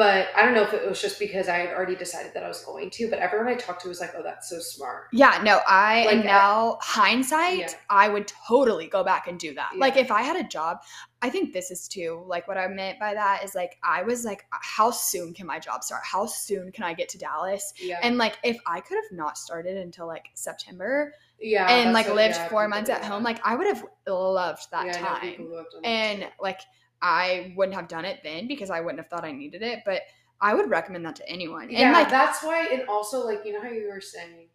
But 0.00 0.28
I 0.34 0.46
don't 0.46 0.54
know 0.54 0.62
if 0.62 0.72
it 0.72 0.88
was 0.88 0.98
just 0.98 1.18
because 1.18 1.46
I 1.46 1.58
had 1.58 1.74
already 1.76 1.94
decided 1.94 2.32
that 2.32 2.42
I 2.42 2.48
was 2.48 2.64
going 2.64 2.88
to. 2.88 3.10
But 3.10 3.18
everyone 3.18 3.48
I 3.48 3.54
talked 3.54 3.82
to 3.82 3.88
was 3.88 4.00
like, 4.00 4.12
"Oh, 4.16 4.22
that's 4.22 4.48
so 4.48 4.58
smart." 4.58 5.08
Yeah, 5.12 5.42
no, 5.44 5.60
I 5.66 6.04
Like, 6.06 6.20
uh, 6.20 6.22
now 6.22 6.78
hindsight, 6.80 7.58
yeah. 7.58 7.72
I 7.90 8.08
would 8.08 8.26
totally 8.48 8.86
go 8.86 9.04
back 9.04 9.28
and 9.28 9.38
do 9.38 9.52
that. 9.56 9.72
Like 9.76 9.98
if 9.98 10.10
I 10.10 10.22
had 10.22 10.36
a 10.42 10.48
job, 10.48 10.78
I 11.20 11.28
think 11.28 11.52
this 11.52 11.70
is 11.70 11.86
too 11.86 12.24
like 12.26 12.48
what 12.48 12.56
I 12.56 12.66
meant 12.68 12.98
by 12.98 13.12
that 13.12 13.44
is 13.44 13.54
like 13.54 13.76
I 13.84 14.02
was 14.02 14.24
like, 14.24 14.46
how 14.50 14.90
soon 14.90 15.34
can 15.34 15.46
my 15.46 15.58
job 15.58 15.84
start? 15.84 16.00
How 16.02 16.24
soon 16.24 16.72
can 16.72 16.84
I 16.84 16.94
get 16.94 17.10
to 17.10 17.18
Dallas? 17.18 17.74
Yeah, 17.78 17.98
And 18.02 18.16
like 18.16 18.38
if 18.42 18.58
I 18.66 18.80
could 18.80 18.96
have 18.96 19.12
not 19.12 19.36
started 19.36 19.76
until 19.76 20.06
like 20.06 20.26
September 20.34 21.12
yeah, 21.42 21.66
and 21.68 21.92
like 21.92 22.06
what- 22.06 22.16
lived 22.16 22.36
yeah, 22.36 22.48
four 22.48 22.68
months 22.68 22.88
at 22.88 23.04
home, 23.04 23.22
like 23.22 23.40
I 23.46 23.54
would 23.54 23.66
have 23.66 23.84
loved 24.06 24.62
that 24.72 24.86
Yeah, 24.86 24.92
time. 24.98 25.20
people 25.32 25.46
who 25.46 25.56
that 25.82 25.86
And 25.86 26.26
like 26.40 26.60
I 27.02 27.54
wouldn't 27.56 27.76
have 27.76 27.88
done 27.88 28.04
it 28.04 28.20
then 28.22 28.46
because 28.46 28.70
I 28.70 28.80
wouldn't 28.80 28.98
have 29.00 29.08
thought 29.08 29.24
I 29.24 29.32
needed 29.32 29.62
it, 29.62 29.80
but 29.84 30.02
I 30.40 30.54
would 30.54 30.70
recommend 30.70 31.04
that 31.06 31.16
to 31.16 31.28
anyone. 31.28 31.70
yeah, 31.70 31.80
and 31.86 31.92
like 31.92 32.08
that's 32.10 32.42
why. 32.42 32.66
And 32.72 32.88
also, 32.88 33.24
like 33.24 33.42
you 33.44 33.52
know 33.52 33.60
how 33.62 33.68
you 33.70 33.88
were 33.88 34.00
saying 34.00 34.48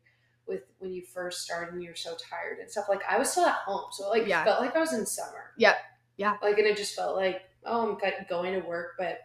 with 0.48 0.62
when 0.80 0.94
you 0.94 1.04
first 1.04 1.42
started 1.44 1.74
and 1.74 1.84
you're 1.84 1.96
so 1.96 2.16
tired 2.30 2.60
and 2.60 2.70
stuff. 2.70 2.86
Like 2.90 3.02
I 3.10 3.18
was 3.18 3.32
still 3.32 3.46
at 3.46 3.56
home, 3.66 3.86
so 3.92 4.10
like 4.10 4.28
Yeah. 4.28 4.44
felt 4.44 4.62
like 4.62 4.76
I 4.76 4.80
was 4.80 4.94
in 4.94 5.06
summer. 5.06 5.52
Yep. 5.58 5.76
Yeah. 6.18 6.38
Like 6.42 6.58
and 6.58 6.68
it 6.68 6.78
just 6.78 6.96
felt 6.96 7.16
like 7.16 7.42
oh 7.66 7.98
I'm 8.00 8.26
going 8.30 8.62
to 8.62 8.68
work, 8.68 8.92
but 9.00 9.20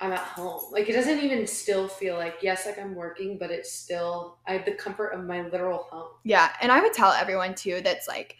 I'm 0.00 0.10
at 0.12 0.18
home. 0.18 0.72
Like 0.72 0.88
it 0.88 0.94
doesn't 0.94 1.20
even 1.20 1.46
still 1.46 1.86
feel 1.86 2.16
like 2.16 2.36
yes, 2.42 2.66
like 2.66 2.78
I'm 2.78 2.96
working, 2.96 3.38
but 3.38 3.50
it's 3.52 3.72
still 3.72 4.38
I 4.46 4.54
have 4.54 4.64
the 4.64 4.72
comfort 4.72 5.10
of 5.10 5.24
my 5.24 5.42
literal 5.42 5.86
home. 5.90 6.08
Yeah, 6.24 6.50
and 6.60 6.72
I 6.72 6.80
would 6.80 6.92
tell 6.92 7.12
everyone 7.12 7.54
too 7.54 7.80
that's 7.84 8.08
like 8.08 8.36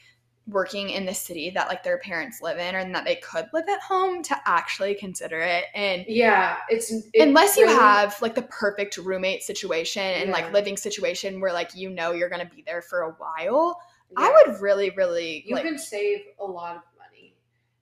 working 0.48 0.90
in 0.90 1.06
the 1.06 1.14
city 1.14 1.50
that 1.50 1.68
like 1.68 1.84
their 1.84 1.98
parents 1.98 2.42
live 2.42 2.58
in 2.58 2.74
or 2.74 2.84
that 2.92 3.04
they 3.04 3.14
could 3.16 3.48
live 3.52 3.64
at 3.68 3.80
home 3.80 4.22
to 4.24 4.36
actually 4.44 4.94
consider 4.94 5.38
it. 5.38 5.64
And 5.74 6.04
Yeah, 6.08 6.56
it's 6.68 6.90
it 6.90 7.22
unless 7.22 7.56
you 7.56 7.64
really- 7.66 7.78
have 7.78 8.20
like 8.20 8.34
the 8.34 8.42
perfect 8.42 8.96
roommate 8.96 9.42
situation 9.44 10.02
and 10.02 10.26
Yeah. 10.28 10.32
like 10.32 10.52
living 10.52 10.76
situation 10.76 11.40
where 11.40 11.52
like 11.52 11.74
you 11.76 11.90
know 11.90 12.10
you're 12.12 12.28
going 12.28 12.46
to 12.46 12.54
be 12.54 12.62
there 12.66 12.82
for 12.82 13.02
a 13.02 13.12
while, 13.12 13.80
yeah. 14.18 14.24
I 14.26 14.42
would 14.48 14.60
really 14.60 14.90
really 14.90 15.44
you 15.46 15.54
like 15.54 15.64
can 15.64 15.78
save 15.78 16.22
a 16.40 16.44
lot 16.44 16.76
of 16.76 16.82
money. 16.98 17.34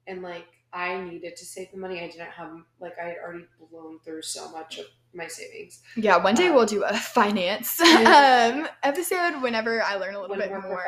And 0.07 0.23
like 0.23 0.47
i 0.73 1.00
needed 1.00 1.35
to 1.37 1.45
save 1.45 1.71
the 1.73 1.79
money. 1.79 2.00
I 2.00 2.09
didn't 2.09 2.31
have 2.31 2.52
like 2.79 2.93
i 3.02 3.07
had 3.07 3.17
already 3.25 3.47
blown 3.71 3.99
through 4.05 4.23
so 4.23 4.50
much 4.52 4.79
of 4.79 4.85
my 5.14 5.26
savings. 5.26 5.81
Yeah, 5.97 6.19
one 6.19 6.35
day 6.37 6.49
um, 6.49 6.55
we'll 6.55 6.67
do 6.67 6.85
a 6.85 6.95
finance 6.95 7.81
um 7.81 8.69
episode 8.83 9.40
whenever 9.43 9.83
I 9.83 9.97
learn 9.97 10.14
a 10.14 10.21
little 10.21 10.37
bit 10.37 10.50
more. 10.52 10.85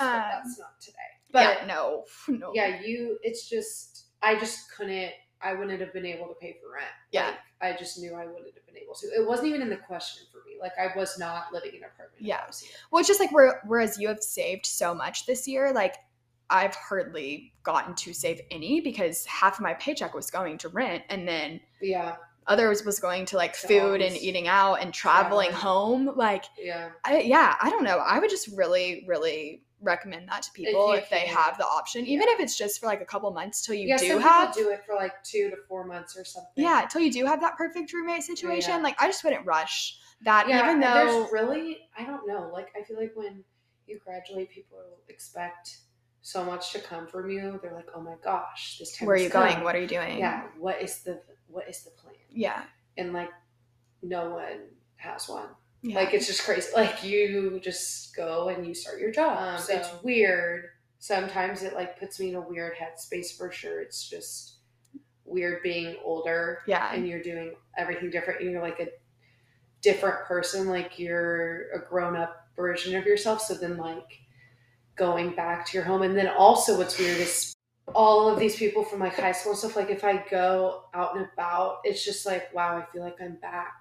Um, 0.00 0.08
that's 0.08 0.58
not 0.58 0.78
today 0.80 0.96
but 1.32 1.58
yeah, 1.60 1.66
no. 1.66 2.04
No. 2.28 2.52
yeah 2.54 2.80
you 2.82 3.18
it's 3.22 3.48
just 3.48 4.06
i 4.22 4.38
just 4.38 4.70
couldn't 4.76 5.10
i 5.40 5.52
wouldn't 5.54 5.80
have 5.80 5.92
been 5.92 6.06
able 6.06 6.26
to 6.28 6.34
pay 6.34 6.56
for 6.62 6.72
rent 6.74 6.86
Yeah. 7.10 7.26
Like, 7.60 7.74
i 7.74 7.76
just 7.78 7.98
knew 7.98 8.14
i 8.14 8.26
wouldn't 8.26 8.54
have 8.54 8.66
been 8.66 8.76
able 8.82 8.94
to 8.94 9.06
it 9.08 9.26
wasn't 9.26 9.48
even 9.48 9.62
in 9.62 9.70
the 9.70 9.76
question 9.76 10.24
for 10.30 10.38
me 10.46 10.56
like 10.60 10.72
i 10.80 10.96
was 10.96 11.18
not 11.18 11.52
living 11.52 11.70
in 11.70 11.76
an 11.78 11.84
apartment 11.94 12.22
Yeah. 12.22 12.40
Well, 12.90 13.00
it's 13.00 13.08
just 13.08 13.20
like 13.20 13.30
whereas 13.66 13.98
you 13.98 14.08
have 14.08 14.22
saved 14.22 14.66
so 14.66 14.94
much 14.94 15.26
this 15.26 15.48
year, 15.48 15.72
like 15.72 15.96
I've 16.50 16.74
hardly 16.74 17.54
gotten 17.62 17.94
to 17.94 18.12
save 18.12 18.40
any 18.50 18.80
because 18.80 19.24
half 19.24 19.54
of 19.54 19.60
my 19.62 19.74
paycheck 19.74 20.12
was 20.14 20.30
going 20.30 20.58
to 20.58 20.68
rent 20.68 21.02
and 21.08 21.26
then 21.26 21.60
yeah 21.80 22.16
others 22.46 22.84
was 22.84 22.98
going 22.98 23.24
to 23.26 23.36
like 23.36 23.54
food 23.54 24.02
and 24.02 24.16
eating 24.16 24.48
out 24.48 24.74
and 24.74 24.92
traveling 24.92 25.50
traveling. 25.50 26.06
home. 26.06 26.16
Like, 26.16 26.44
yeah 26.58 26.90
I, 27.04 27.20
yeah, 27.20 27.54
I 27.60 27.70
don't 27.70 27.84
know. 27.84 27.98
I 27.98 28.18
would 28.18 28.28
just 28.30 28.48
really, 28.56 29.04
really 29.08 29.62
recommend 29.82 30.28
that 30.28 30.42
to 30.42 30.52
people 30.52 30.92
you 30.92 30.98
if, 30.98 31.10
they 31.10 31.26
have 31.26 31.58
the 31.58 31.66
option, 31.66 32.06
even 32.06 32.28
if 32.28 32.40
it's 32.40 32.56
just 32.56 32.80
for 32.80 32.86
like 32.86 33.00
a 33.00 33.04
couple 33.04 33.30
months 33.32 33.64
till 33.64 33.74
you 33.74 33.88
yeah 33.88 33.96
do 33.98 34.08
some 34.08 34.20
have. 34.20 34.54
people 34.54 34.70
do 34.70 34.74
it 34.74 34.84
for 34.86 34.94
like 34.94 35.22
two 35.24 35.50
to 35.50 35.56
four 35.68 35.84
months 35.84 36.16
or 36.16 36.24
something 36.24 36.50
Yeah, 36.56 36.86
till 36.90 37.00
you 37.00 37.12
do 37.12 37.26
have 37.26 37.40
that 37.40 37.56
perfect 37.56 37.92
roommate 37.92 38.22
situation. 38.22 38.70
Yeah. 38.70 38.78
Like, 38.78 39.00
I 39.00 39.06
just 39.06 39.22
wouldn't 39.24 39.44
rush 39.44 39.98
that, 40.24 40.48
yeah, 40.48 40.64
even 40.64 40.80
though. 40.80 40.94
there's 40.94 41.32
really 41.32 41.78
I 41.96 42.04
don't 42.04 42.26
know. 42.26 42.50
Like 42.52 42.68
I 42.78 42.82
feel 42.84 42.96
like 42.98 43.12
when 43.14 43.44
you 43.86 43.98
graduate, 44.04 44.50
people 44.50 44.78
expect 45.08 45.78
so 46.22 46.44
much 46.44 46.72
to 46.72 46.80
come 46.80 47.06
from 47.06 47.30
you. 47.30 47.58
They're 47.62 47.74
like, 47.74 47.88
oh 47.94 48.00
my 48.00 48.14
gosh, 48.22 48.78
this 48.78 48.96
time. 48.96 49.06
Where 49.06 49.16
are 49.16 49.20
you 49.20 49.28
going? 49.28 49.62
What 49.64 49.74
are 49.74 49.80
you 49.80 49.88
doing? 49.88 50.18
Yeah, 50.18 50.44
what 50.58 50.80
is 50.80 51.00
the 51.00 51.20
what 51.48 51.68
is 51.68 51.82
the 51.82 51.90
plan? 51.90 52.14
Yeah. 52.30 52.62
And 52.96 53.12
like, 53.12 53.30
no 54.02 54.30
one 54.30 54.60
has 54.96 55.28
one. 55.28 55.48
Yeah. 55.82 55.96
Like 55.96 56.14
it's 56.14 56.26
just 56.28 56.44
crazy. 56.44 56.68
Like 56.74 57.02
you 57.02 57.60
just 57.62 58.14
go 58.14 58.48
and 58.48 58.66
you 58.66 58.74
start 58.74 59.00
your 59.00 59.10
job. 59.10 59.56
Um, 59.56 59.58
so 59.58 59.74
it's 59.74 59.88
weird. 60.02 60.66
Sometimes 60.98 61.62
it 61.62 61.74
like 61.74 61.98
puts 61.98 62.20
me 62.20 62.28
in 62.28 62.36
a 62.36 62.40
weird 62.40 62.74
headspace 62.74 63.36
for 63.36 63.50
sure. 63.50 63.82
It's 63.82 64.08
just 64.08 64.58
weird 65.24 65.62
being 65.62 65.96
older 66.04 66.60
yeah. 66.66 66.92
and 66.92 67.08
you're 67.08 67.22
doing 67.22 67.54
everything 67.76 68.10
different 68.10 68.40
and 68.40 68.50
you're 68.50 68.62
like 68.62 68.80
a 68.80 68.88
different 69.80 70.24
person 70.26 70.68
like 70.68 70.98
you're 70.98 71.70
a 71.72 71.78
grown-up 71.88 72.48
version 72.54 72.94
of 72.94 73.06
yourself 73.06 73.40
so 73.40 73.54
then 73.54 73.76
like 73.76 74.20
going 74.94 75.34
back 75.34 75.66
to 75.66 75.76
your 75.76 75.84
home 75.84 76.02
and 76.02 76.16
then 76.16 76.28
also 76.28 76.76
what's 76.76 76.98
weird 76.98 77.18
is 77.18 77.54
all 77.94 78.28
of 78.28 78.38
these 78.38 78.56
people 78.56 78.84
from 78.84 79.00
like 79.00 79.16
high 79.16 79.32
school 79.32 79.52
and 79.52 79.58
stuff 79.58 79.74
like 79.74 79.90
if 79.90 80.04
i 80.04 80.22
go 80.30 80.84
out 80.94 81.16
and 81.16 81.26
about 81.32 81.78
it's 81.84 82.04
just 82.04 82.26
like 82.26 82.52
wow 82.54 82.76
i 82.76 82.92
feel 82.92 83.02
like 83.02 83.20
i'm 83.20 83.36
back 83.36 83.72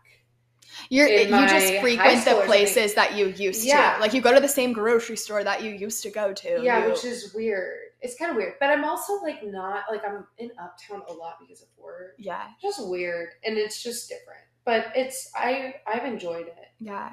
You're 0.89 1.07
you 1.07 1.27
just 1.27 1.75
frequent 1.81 2.25
the 2.25 2.41
places 2.45 2.93
that 2.95 3.15
you 3.15 3.27
used 3.27 3.65
Yeah. 3.65 3.95
to. 3.95 4.01
Like 4.01 4.13
you 4.13 4.21
go 4.21 4.33
to 4.33 4.39
the 4.39 4.47
same 4.47 4.73
grocery 4.73 5.17
store 5.17 5.43
that 5.43 5.63
you 5.63 5.71
used 5.71 6.03
to 6.03 6.09
go 6.09 6.33
to. 6.33 6.61
yeah 6.61 6.83
You- 6.85 6.91
which 6.91 7.05
is 7.05 7.33
weird 7.33 7.77
it's 8.01 8.15
kind 8.15 8.31
of 8.31 8.37
weird 8.37 8.55
but 8.59 8.69
i'm 8.71 8.83
also 8.83 9.21
like 9.21 9.43
not 9.45 9.83
like 9.91 10.03
i'm 10.03 10.25
in 10.39 10.49
uptown 10.59 11.03
a 11.07 11.13
lot 11.13 11.35
because 11.39 11.61
of 11.61 11.67
work 11.77 12.15
yeah, 12.17 12.47
just 12.61 12.87
weird 12.89 13.29
and 13.43 13.57
it's 13.57 13.83
just 13.83 14.09
different 14.09 14.41
but 14.65 14.87
it's 14.95 15.29
i 15.35 15.75
i've 15.85 16.05
enjoyed 16.05 16.47
it 16.47 16.67
yeah. 16.79 17.11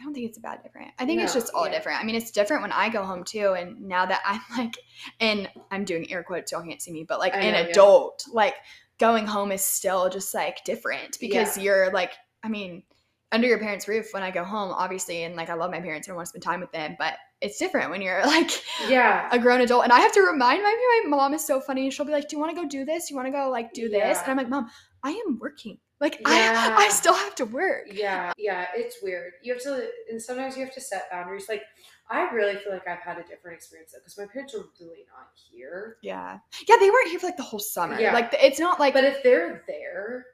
I 0.00 0.04
don't 0.04 0.14
think 0.14 0.28
it's 0.28 0.38
about 0.38 0.62
different. 0.62 0.92
I 0.96 1.06
think 1.06 1.20
it's 1.20 1.34
just 1.34 1.52
all 1.52 1.66
yeah. 1.66 1.72
different. 1.72 2.00
I 2.00 2.04
mean, 2.04 2.14
it's 2.14 2.30
different 2.30 2.62
when 2.62 2.70
I 2.70 2.88
go 2.88 3.02
home 3.04 3.24
too. 3.24 3.56
And 3.58 3.80
now 3.88 4.06
that 4.06 4.22
I'm 4.24 4.40
like, 4.56 4.76
and 5.18 5.50
I'm 5.72 5.84
doing 5.84 6.08
air 6.12 6.22
quotes, 6.22 6.52
y'all 6.52 6.62
can't 6.62 6.80
see 6.80 6.92
me, 6.92 7.02
but 7.02 7.18
like 7.18 7.34
I 7.34 7.38
an 7.40 7.52
know, 7.54 7.60
yeah. 7.62 7.66
adult, 7.66 8.24
like 8.32 8.54
going 9.00 9.26
home 9.26 9.50
is 9.50 9.64
still 9.64 10.08
just 10.08 10.32
like 10.34 10.62
different 10.62 11.18
because 11.18 11.58
you're 11.58 11.90
like, 11.90 12.12
I 12.44 12.48
mean, 12.48 12.84
under 13.30 13.46
your 13.46 13.58
parents' 13.58 13.86
roof 13.86 14.08
when 14.12 14.22
I 14.22 14.30
go 14.30 14.44
home, 14.44 14.72
obviously, 14.72 15.24
and 15.24 15.36
like 15.36 15.50
I 15.50 15.54
love 15.54 15.70
my 15.70 15.80
parents 15.80 16.08
and 16.08 16.14
I 16.14 16.16
want 16.16 16.26
to 16.26 16.30
spend 16.30 16.42
time 16.42 16.60
with 16.60 16.72
them, 16.72 16.96
but 16.98 17.14
it's 17.40 17.58
different 17.58 17.90
when 17.90 18.02
you're 18.02 18.22
like 18.26 18.50
yeah 18.88 19.28
a 19.30 19.38
grown 19.38 19.60
adult 19.60 19.84
and 19.84 19.92
I 19.92 20.00
have 20.00 20.12
to 20.12 20.22
remind 20.22 20.62
my 20.62 21.02
my 21.04 21.16
mom 21.16 21.34
is 21.34 21.46
so 21.46 21.60
funny. 21.60 21.90
She'll 21.90 22.06
be 22.06 22.12
like, 22.12 22.28
"Do 22.28 22.36
you 22.36 22.40
want 22.40 22.54
to 22.56 22.62
go 22.62 22.68
do 22.68 22.84
this? 22.84 23.10
You 23.10 23.16
want 23.16 23.26
to 23.26 23.32
go 23.32 23.50
like 23.50 23.72
do 23.72 23.88
this?" 23.88 24.00
Yeah. 24.00 24.22
And 24.22 24.30
I'm 24.30 24.36
like, 24.36 24.48
"Mom, 24.48 24.68
I 25.02 25.10
am 25.10 25.38
working. 25.40 25.78
Like 26.00 26.20
Yeah. 26.20 26.76
I 26.78 26.86
I 26.86 26.88
still 26.88 27.14
have 27.14 27.34
to 27.36 27.44
work." 27.44 27.86
Yeah, 27.90 28.32
yeah, 28.38 28.66
it's 28.74 28.96
weird. 29.02 29.32
You 29.42 29.54
have 29.54 29.62
to, 29.64 29.88
and 30.10 30.20
sometimes 30.20 30.56
you 30.56 30.64
have 30.64 30.74
to 30.74 30.80
set 30.80 31.10
boundaries. 31.10 31.46
Like, 31.48 31.62
I 32.10 32.30
really 32.30 32.56
feel 32.56 32.72
like 32.72 32.88
I've 32.88 33.00
had 33.00 33.18
a 33.18 33.22
different 33.24 33.56
experience 33.56 33.92
though, 33.92 33.98
because 34.00 34.16
my 34.16 34.26
parents 34.32 34.54
are 34.54 34.64
really 34.80 35.04
not 35.08 35.28
here. 35.50 35.98
Yeah. 36.02 36.38
Yeah, 36.66 36.76
they 36.80 36.88
weren't 36.90 37.08
here 37.08 37.18
for 37.18 37.26
like 37.26 37.36
the 37.36 37.42
whole 37.42 37.58
summer. 37.58 38.00
Yeah. 38.00 38.14
Like 38.14 38.34
it's 38.40 38.58
not 38.58 38.80
like 38.80 38.94
But 38.94 39.04
if 39.04 39.22
they're 39.22 39.64
there, 39.68 40.26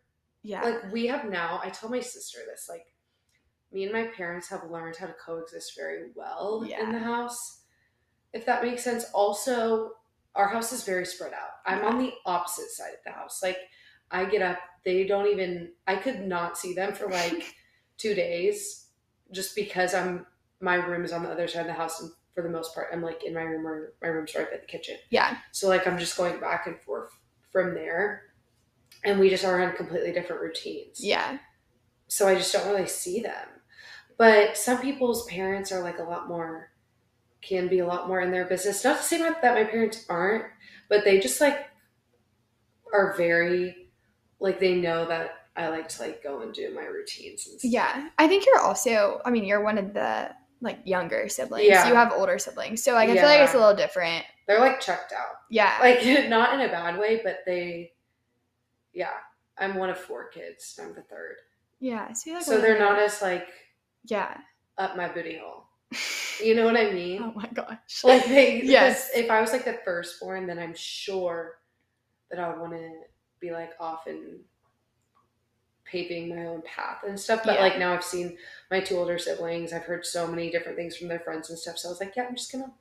yeah. 0.45 0.63
like 0.63 0.93
we 0.93 1.07
have 1.09 1.29
now, 1.29 1.61
I 1.65 1.71
tell 1.71 1.91
my 1.91 2.01
sister 2.01 2.39
this, 2.47 2.67
like, 2.69 2.87
me 3.73 3.83
and 3.83 3.93
my 3.93 4.05
parents 4.17 4.49
have 4.51 4.71
learned 4.71 4.95
how 4.97 5.07
to 5.07 5.15
coexist 5.15 5.73
very 5.77 6.11
well 6.15 6.65
Yeah. 6.65 6.83
in 6.85 6.93
the 6.93 6.99
house, 7.01 7.63
if 8.33 8.47
that 8.47 8.63
makes 8.63 8.85
sense. 8.85 9.07
Also, 9.13 9.91
our 10.37 10.47
house 10.49 10.73
is 10.73 10.85
very 10.85 11.05
spread 11.07 11.33
out. 11.33 11.51
I'm 11.67 11.85
on 11.85 11.99
the 11.99 12.13
opposite 12.27 12.69
side 12.71 12.91
of 12.93 13.03
the 13.05 13.11
house. 13.11 13.41
Like, 13.43 13.59
I 14.13 14.27
get 14.27 14.43
up, 14.43 14.59
they 14.85 15.05
don't 15.07 15.27
even, 15.27 15.73
I 15.89 15.97
could 15.97 16.21
not 16.27 16.57
see 16.59 16.73
them 16.75 16.93
for 16.95 17.09
like 17.09 17.55
two 17.99 18.15
days 18.15 18.87
just 19.33 19.57
because 19.57 19.93
I'm, 19.95 20.27
my 20.61 20.75
room 20.77 21.05
is 21.05 21.13
on 21.13 21.23
the 21.25 21.31
other 21.31 21.49
side 21.49 21.63
of 21.63 21.67
the 21.67 21.73
house. 21.73 22.01
And 22.01 22.11
for 22.35 22.43
the 22.43 22.51
most 22.51 22.75
part, 22.75 22.89
I'm 22.93 23.03
like 23.03 23.25
in 23.25 23.35
my 23.35 23.43
room 23.43 23.67
or 23.67 23.95
my 24.03 24.09
room's 24.09 24.35
right 24.37 24.49
by 24.51 24.59
the 24.59 24.67
kitchen. 24.67 24.97
yeah. 25.11 25.39
So 25.53 25.69
like 25.69 25.87
I'm 25.87 25.99
just 25.99 26.17
going 26.17 26.39
back 26.41 26.67
and 26.67 26.81
forth 26.83 27.11
from 27.51 27.75
there. 27.75 28.23
And 29.05 29.21
we 29.21 29.29
just 29.29 29.45
are 29.45 29.63
on 29.63 29.77
completely 29.77 30.13
different 30.13 30.43
routines. 30.43 30.99
Yeah. 31.03 31.39
So 32.09 32.29
I 32.29 32.35
just 32.35 32.53
don't 32.53 32.69
really 32.69 32.87
see 32.87 33.21
them. 33.21 33.49
But 34.17 34.57
some 34.57 34.81
people's 34.81 35.27
parents 35.27 35.73
are 35.73 35.83
like 35.83 35.99
a 35.99 36.05
lot 36.05 36.29
more 36.29 36.71
can 37.43 37.69
be 37.69 37.81
a 37.81 37.87
lot 37.87 38.09
more 38.09 38.21
in 38.21 38.31
their 38.31 38.47
business. 38.47 38.85
Not 38.85 38.99
to 38.99 39.03
say 39.03 39.19
that 39.19 39.43
my 39.43 39.65
parents 39.65 40.07
aren't, 40.09 40.45
but 40.89 41.05
they 41.05 41.21
just 41.21 41.41
like 41.41 41.67
are 42.93 43.15
very 43.17 43.89
like 44.41 44.61
they 44.61 44.77
know 44.77 45.07
that 45.07 45.33
I 45.57 45.69
like 45.69 45.89
to 45.91 46.03
like 46.03 46.23
go 46.23 46.41
and 46.41 46.53
do 46.53 46.75
my 46.75 46.85
routines 46.85 47.47
and 47.47 47.59
stuff. 47.59 47.71
Yeah. 47.71 48.09
I 48.19 48.27
think 48.29 48.47
you're 48.47 48.61
also 48.61 49.21
I 49.25 49.31
mean, 49.31 49.45
you're 49.45 49.63
one 49.63 49.79
of 49.79 49.93
the 49.93 50.31
like 50.61 50.81
younger 50.85 51.29
siblings. 51.29 51.67
Yeah. 51.67 51.89
You 51.89 51.95
have 51.95 52.13
older 52.13 52.39
siblings. 52.39 52.83
So 52.83 52.95
like 52.95 53.11
I 53.11 53.15
feel 53.15 53.25
like 53.25 53.41
it's 53.41 53.55
a 53.55 53.59
little 53.59 53.77
different. 53.77 54.25
They're 54.47 54.61
like 54.61 54.81
checked 54.81 55.13
out. 55.13 55.37
Yeah. 55.51 55.77
Like 55.81 56.05
not 56.29 56.55
in 56.55 56.61
a 56.61 56.69
bad 56.69 56.99
way, 56.99 57.21
but 57.23 57.41
they 57.47 57.93
yeah. 58.95 59.11
I'm 59.59 59.75
one 59.77 59.91
of 59.91 59.99
four 59.99 60.29
kids. 60.29 60.79
I'm 60.83 60.95
the 60.95 61.03
third. 61.03 61.37
yeah. 61.81 62.13
So, 62.13 62.31
you're, 62.31 62.39
like, 62.39 62.47
So 62.47 62.61
they're 62.61 62.75
the- 62.75 62.81
not 62.81 62.99
as 62.99 63.21
like 63.23 63.49
Yeah. 64.05 64.37
up 64.79 64.97
my 64.97 65.09
booty 65.09 65.39
hole. 65.43 65.65
You 66.43 66.57
know 66.57 66.65
what 66.65 66.77
I 66.77 66.91
mean? 66.91 67.23
oh 67.23 67.33
my 67.37 67.47
gosh. 67.55 68.03
Like 68.03 68.25
they 68.25 68.61
Yes. 68.63 68.65
yes. 68.69 69.11
If 69.15 69.31
I 69.31 69.41
was 69.41 69.53
like 69.53 69.65
the 69.65 69.79
firstborn, 69.85 70.49
then 70.49 70.59
I'm 70.59 70.75
sure 70.75 71.59
that 72.29 72.41
I 72.41 72.49
would 72.49 72.59
want 72.59 72.73
to 72.73 72.91
be 73.39 73.53
like 73.53 73.71
off 73.79 74.09
and 74.09 74.41
paving 75.85 76.29
my 76.35 76.47
own 76.47 76.63
path 76.63 77.05
and 77.07 77.19
stuff. 77.19 77.43
But 77.45 77.55
Yeah. 77.55 77.61
like 77.61 77.79
now 77.79 77.93
I've 77.95 78.03
seen 78.05 78.37
my 78.71 78.81
two 78.81 78.97
older 78.97 79.17
siblings. 79.19 79.73
I've 79.73 79.85
heard 79.85 80.05
so 80.05 80.27
many 80.27 80.51
different 80.51 80.77
things 80.77 80.97
from 80.97 81.07
their 81.09 81.21
friends 81.21 81.51
and 81.51 81.59
stuff. 81.59 81.79
So 81.79 81.89
I 81.89 81.93
was 81.93 82.01
like, 82.01 82.17
yeah, 82.17 82.25
I'm 82.29 82.35
just 82.35 82.51
gonna 82.51 82.73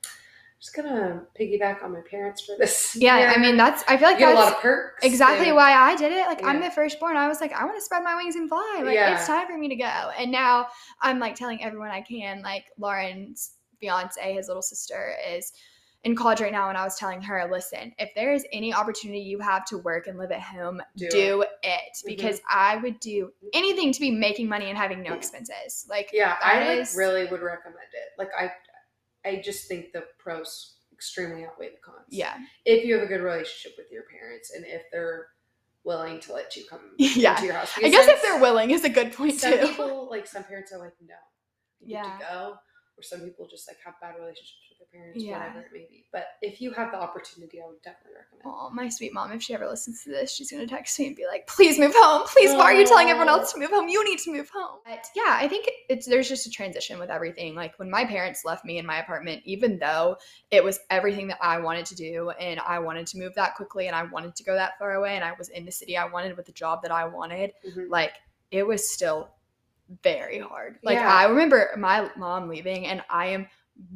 just 0.64 0.76
gonna 0.76 1.22
piggyback 1.40 1.84
on 1.84 1.92
my 1.92 2.00
parents 2.10 2.42
for 2.46 2.56
this. 2.58 2.96
Yeah, 2.96 3.34
I 3.36 3.38
mean 3.40 3.58
that's 3.58 3.84
I 3.88 3.98
feel 3.98 4.08
like 4.08 4.18
a 4.18 4.22
that's 4.22 4.36
lot 4.36 4.54
of 4.54 4.60
perks. 4.62 5.04
exactly 5.06 5.48
and- 5.48 5.56
why 5.58 5.74
I 5.74 5.96
did 5.98 6.12
it. 6.14 6.26
Like 6.28 6.44
I'm 6.46 6.62
the 6.62 6.72
firstborn. 6.72 7.18
I 7.18 7.28
was 7.28 7.42
like, 7.42 7.52
I 7.52 7.66
want 7.66 7.76
to 7.78 7.82
spread 7.82 8.04
my 8.04 8.16
wings 8.16 8.36
and 8.38 8.48
fly. 8.48 8.82
Like 8.84 8.96
Yeah. 8.96 9.14
it's 9.16 9.28
time 9.28 9.46
for 9.48 9.58
me 9.58 9.68
to 9.68 9.76
go. 9.76 9.84
And 10.18 10.32
now 10.32 10.68
I'm 11.02 11.20
like 11.20 11.36
telling 11.36 11.62
everyone 11.64 11.90
I 11.90 12.02
can. 12.02 12.42
Like 12.42 12.66
Lauren's 12.78 13.56
fiance, 13.82 14.34
his 14.34 14.48
little 14.48 14.62
sister, 14.62 15.16
is 15.30 15.52
in 16.06 16.16
college 16.16 16.40
right 16.42 16.52
now, 16.52 16.68
and 16.70 16.78
I 16.78 16.84
was 16.84 16.98
telling 16.98 17.22
her, 17.22 17.48
listen, 17.52 17.94
if 17.98 18.10
there 18.16 18.34
is 18.34 18.46
any 18.52 18.74
opportunity 18.74 19.20
you 19.20 19.40
have 19.40 19.64
to 19.66 19.78
work 19.78 20.08
and 20.08 20.18
live 20.18 20.32
at 20.32 20.42
home, 20.42 20.82
Do 20.98 21.10
do, 21.10 21.42
it. 21.44 21.50
it. 21.64 21.96
Mhm. 21.98 22.06
Because 22.06 22.42
I 22.50 22.76
would 22.78 23.00
do 23.02 23.32
anything 23.54 23.92
to 23.94 24.00
be 24.02 24.12
making 24.12 24.48
money 24.50 24.66
and 24.70 24.78
having 24.78 25.02
no 25.02 25.14
expenses. 25.14 25.86
Like 25.90 26.10
Yeah, 26.14 26.38
I 26.42 26.76
like 26.76 26.88
really 26.96 27.26
would 27.26 27.42
recommend 27.42 27.88
it. 27.94 28.10
Like 28.18 28.30
I, 28.38 28.52
I 29.26 29.42
just 29.44 29.68
think 29.68 29.92
the 29.94 30.04
pros 30.20 30.78
extremely 30.92 31.46
outweigh 31.46 31.70
the 31.72 31.78
cons. 31.84 32.06
yeah. 32.10 32.38
if 32.66 32.86
you 32.86 32.94
have 32.96 33.04
a 33.04 33.08
good 33.08 33.22
relationship 33.22 33.74
with 33.78 33.92
your 33.92 34.04
parents 34.04 34.52
and 34.56 34.64
if 34.66 34.84
they're 34.92 35.28
willing 35.84 36.20
to 36.22 36.34
let 36.34 36.56
you 36.56 36.64
come 36.70 36.80
Yeah. 36.98 37.32
into 37.36 37.46
your 37.48 37.56
house. 37.56 37.72
I 37.78 37.90
guess 37.90 38.08
if 38.08 38.22
they're 38.22 38.40
willing 38.40 38.72
is 38.72 38.84
a 38.86 38.90
good 38.90 39.12
point 39.14 39.34
too. 39.34 39.40
some 39.40 39.60
too. 39.60 39.68
people 39.68 40.08
like 40.10 40.28
some 40.28 40.44
parents 40.44 40.72
are 40.72 40.80
like 40.80 40.94
no, 41.06 41.16
you 41.82 41.96
Yeah. 41.96 42.04
need 42.04 42.10
to 42.20 42.26
go, 42.32 42.56
or 42.98 43.02
some 43.04 43.22
people 43.22 43.48
just 43.48 43.68
like 43.68 43.78
have 43.84 43.96
bad 44.02 44.16
relationships 44.20 44.70
with 44.70 44.78
their 44.78 45.00
parents, 45.02 45.24
Yeah. 45.24 45.40
whatever 45.40 45.62
it 45.62 45.74
may 45.74 45.88
be. 45.90 46.06
But 46.12 46.28
if 46.42 46.62
you 46.62 46.72
have 46.72 46.92
the 46.92 46.98
opportunity, 47.00 47.60
I 47.62 47.66
would 47.68 47.82
definitely 47.82 48.18
recommend. 48.18 48.44
Oh, 48.46 48.70
my 48.72 48.88
sweet 48.90 49.14
mom, 49.14 49.32
if 49.32 49.42
she 49.42 49.54
ever 49.56 49.68
listens 49.68 50.04
to 50.04 50.10
this, 50.10 50.32
she's 50.32 50.52
gonna 50.52 50.68
text 50.68 51.00
me 51.00 51.08
and 51.08 51.16
be 51.16 51.26
like, 51.26 51.48
please 51.48 51.80
move 51.80 51.94
home. 51.96 52.24
Please, 52.28 52.52
why 52.52 52.66
are 52.66 52.74
you 52.74 52.86
telling 52.86 53.10
everyone 53.10 53.30
else 53.30 53.52
to 53.54 53.60
move 53.60 53.72
home? 53.72 53.88
You 53.90 54.04
need 54.06 54.20
to 54.20 54.32
move 54.32 54.50
home. 54.54 54.80
But 54.86 55.06
yeah, 55.16 55.38
I 55.40 55.48
think 55.48 55.68
it's 55.90 56.06
there's 56.06 56.30
just 56.30 56.46
a 56.46 56.52
transition 56.52 57.00
with 57.00 57.10
everything. 57.10 57.56
Like 57.56 57.78
when 57.80 57.90
my 57.90 58.06
parents 58.06 58.46
left 58.46 58.64
me 58.66 58.78
in 58.78 58.86
my 58.86 59.00
apartment, 59.00 59.42
even 59.46 59.80
though 59.80 60.18
it 60.52 60.64
was 60.64 60.80
everything 60.92 61.28
that 61.30 61.40
I 61.42 61.58
wanted 61.60 61.86
to 61.88 61.96
do 61.96 62.30
and 62.32 62.60
I 62.60 62.78
wanted 62.80 63.08
to 63.08 63.18
move 63.18 63.34
that 63.36 63.56
quickly 63.56 63.88
and 63.88 63.96
I 63.96 64.04
wanted 64.04 64.36
to 64.36 64.44
go 64.44 64.54
that 64.54 64.78
far 64.78 64.94
away 64.94 65.16
and 65.16 65.24
I 65.24 65.32
was 65.38 65.50
in 65.50 65.66
the 65.66 65.72
city 65.72 65.98
I 65.98 66.06
wanted 66.06 66.38
with 66.38 66.46
the 66.46 66.52
job 66.52 66.82
that 66.84 66.92
I 66.92 67.06
wanted, 67.06 67.54
Mhm. 67.68 67.90
like 67.90 68.14
it 68.52 68.68
was 68.68 68.88
still 68.94 69.32
very 70.04 70.40
hard. 70.40 70.78
Like 70.84 70.96
Yeah. 70.98 71.14
I 71.14 71.26
remember 71.26 71.70
my 71.78 72.10
mom 72.18 72.48
leaving 72.50 72.88
and 72.88 73.04
I 73.10 73.28
am 73.28 73.48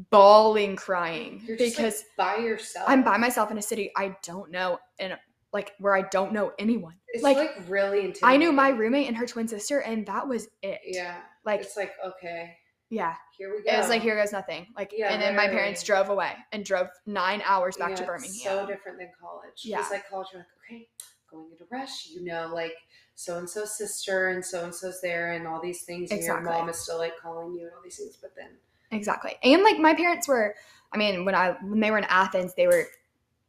bawling 0.10 0.76
crying 0.76 1.41
You're 1.45 1.58
because 1.58 2.04
like, 2.17 2.38
by 2.38 2.43
yourself. 2.43 2.89
I'm 2.89 3.04
by 3.04 3.17
myself 3.17 3.52
in 3.52 3.58
a 3.58 3.62
city 3.62 3.91
I 3.95 4.15
don't 4.23 4.52
know 4.52 4.80
and 5.00 5.17
like 5.54 5.73
where 5.80 5.95
I 5.95 6.02
don't 6.04 6.34
know 6.34 6.52
anyone. 6.60 6.95
It's 7.10 7.23
like, 7.23 7.38
like, 7.38 7.56
really. 7.67 8.13
I 8.21 8.38
knew 8.38 8.52
my 8.52 8.69
roommate 8.69 9.08
and 9.08 9.15
her 9.17 9.26
twin 9.26 9.47
sister 9.47 9.80
and 9.80 10.06
that 10.08 10.28
was 10.28 10.47
it. 10.62 10.80
Yeah, 10.86 11.17
Like 11.45 11.62
it's 11.62 11.78
like 11.78 11.93
okay, 12.06 12.56
yeah. 12.89 13.15
here 13.38 13.52
we 13.56 13.63
go. 13.63 13.71
It 13.73 13.78
was 13.78 13.89
like 13.89 14.02
here 14.02 14.15
goes 14.15 14.32
nothing. 14.32 14.67
Like 14.76 14.91
Yeah, 14.95 15.12
and 15.13 15.21
then 15.21 15.36
my 15.36 15.47
parents 15.47 15.84
drove 15.84 16.10
away 16.10 16.34
and 16.52 16.65
drove 16.65 16.88
nine 17.06 17.41
hours 17.45 17.78
back 17.78 17.91
Yeah, 17.91 17.95
to 17.95 18.02
it's 18.04 18.08
Birmingham. 18.08 18.41
So 18.43 18.65
different 18.65 18.97
than 19.00 19.10
college. 19.19 19.62
Yeah. 19.63 19.80
It's 19.80 19.91
like 19.91 20.10
college, 20.10 20.28
you're 20.34 20.41
like, 20.41 20.47
okay, 20.69 20.88
going 21.32 21.52
into 21.52 21.65
rush, 21.71 22.08
you 22.10 22.23
know, 22.23 22.52
like 22.54 22.73
so 23.17 23.39
and 23.39 23.49
so's 23.49 23.75
sister 23.75 24.27
and 24.27 24.45
so 24.45 24.63
and 24.63 24.73
so's 24.73 25.01
there 25.01 25.32
and 25.32 25.47
all 25.47 25.60
these 25.60 25.82
things. 25.82 26.12
And 26.12 26.19
Exactly. 26.19 26.51
your 26.51 26.60
mom 26.60 26.69
is 26.69 26.77
still 26.77 26.99
like 26.99 27.17
calling 27.19 27.51
you 27.51 27.63
and 27.63 27.71
all 27.75 27.82
these 27.84 27.97
things. 27.97 28.15
But 28.21 28.36
then, 28.36 28.51
Exactly. 28.91 29.36
And 29.43 29.63
like 29.63 29.80
my 29.80 29.95
parents 29.95 30.27
were 30.27 30.56
I 30.93 30.97
mean, 30.97 31.25
when 31.25 31.34
I 31.34 31.58
when 31.63 31.80
they 31.80 31.89
were 31.89 31.97
in 31.97 32.06
Athens, 32.06 32.53
they 32.53 32.67
were 32.67 32.86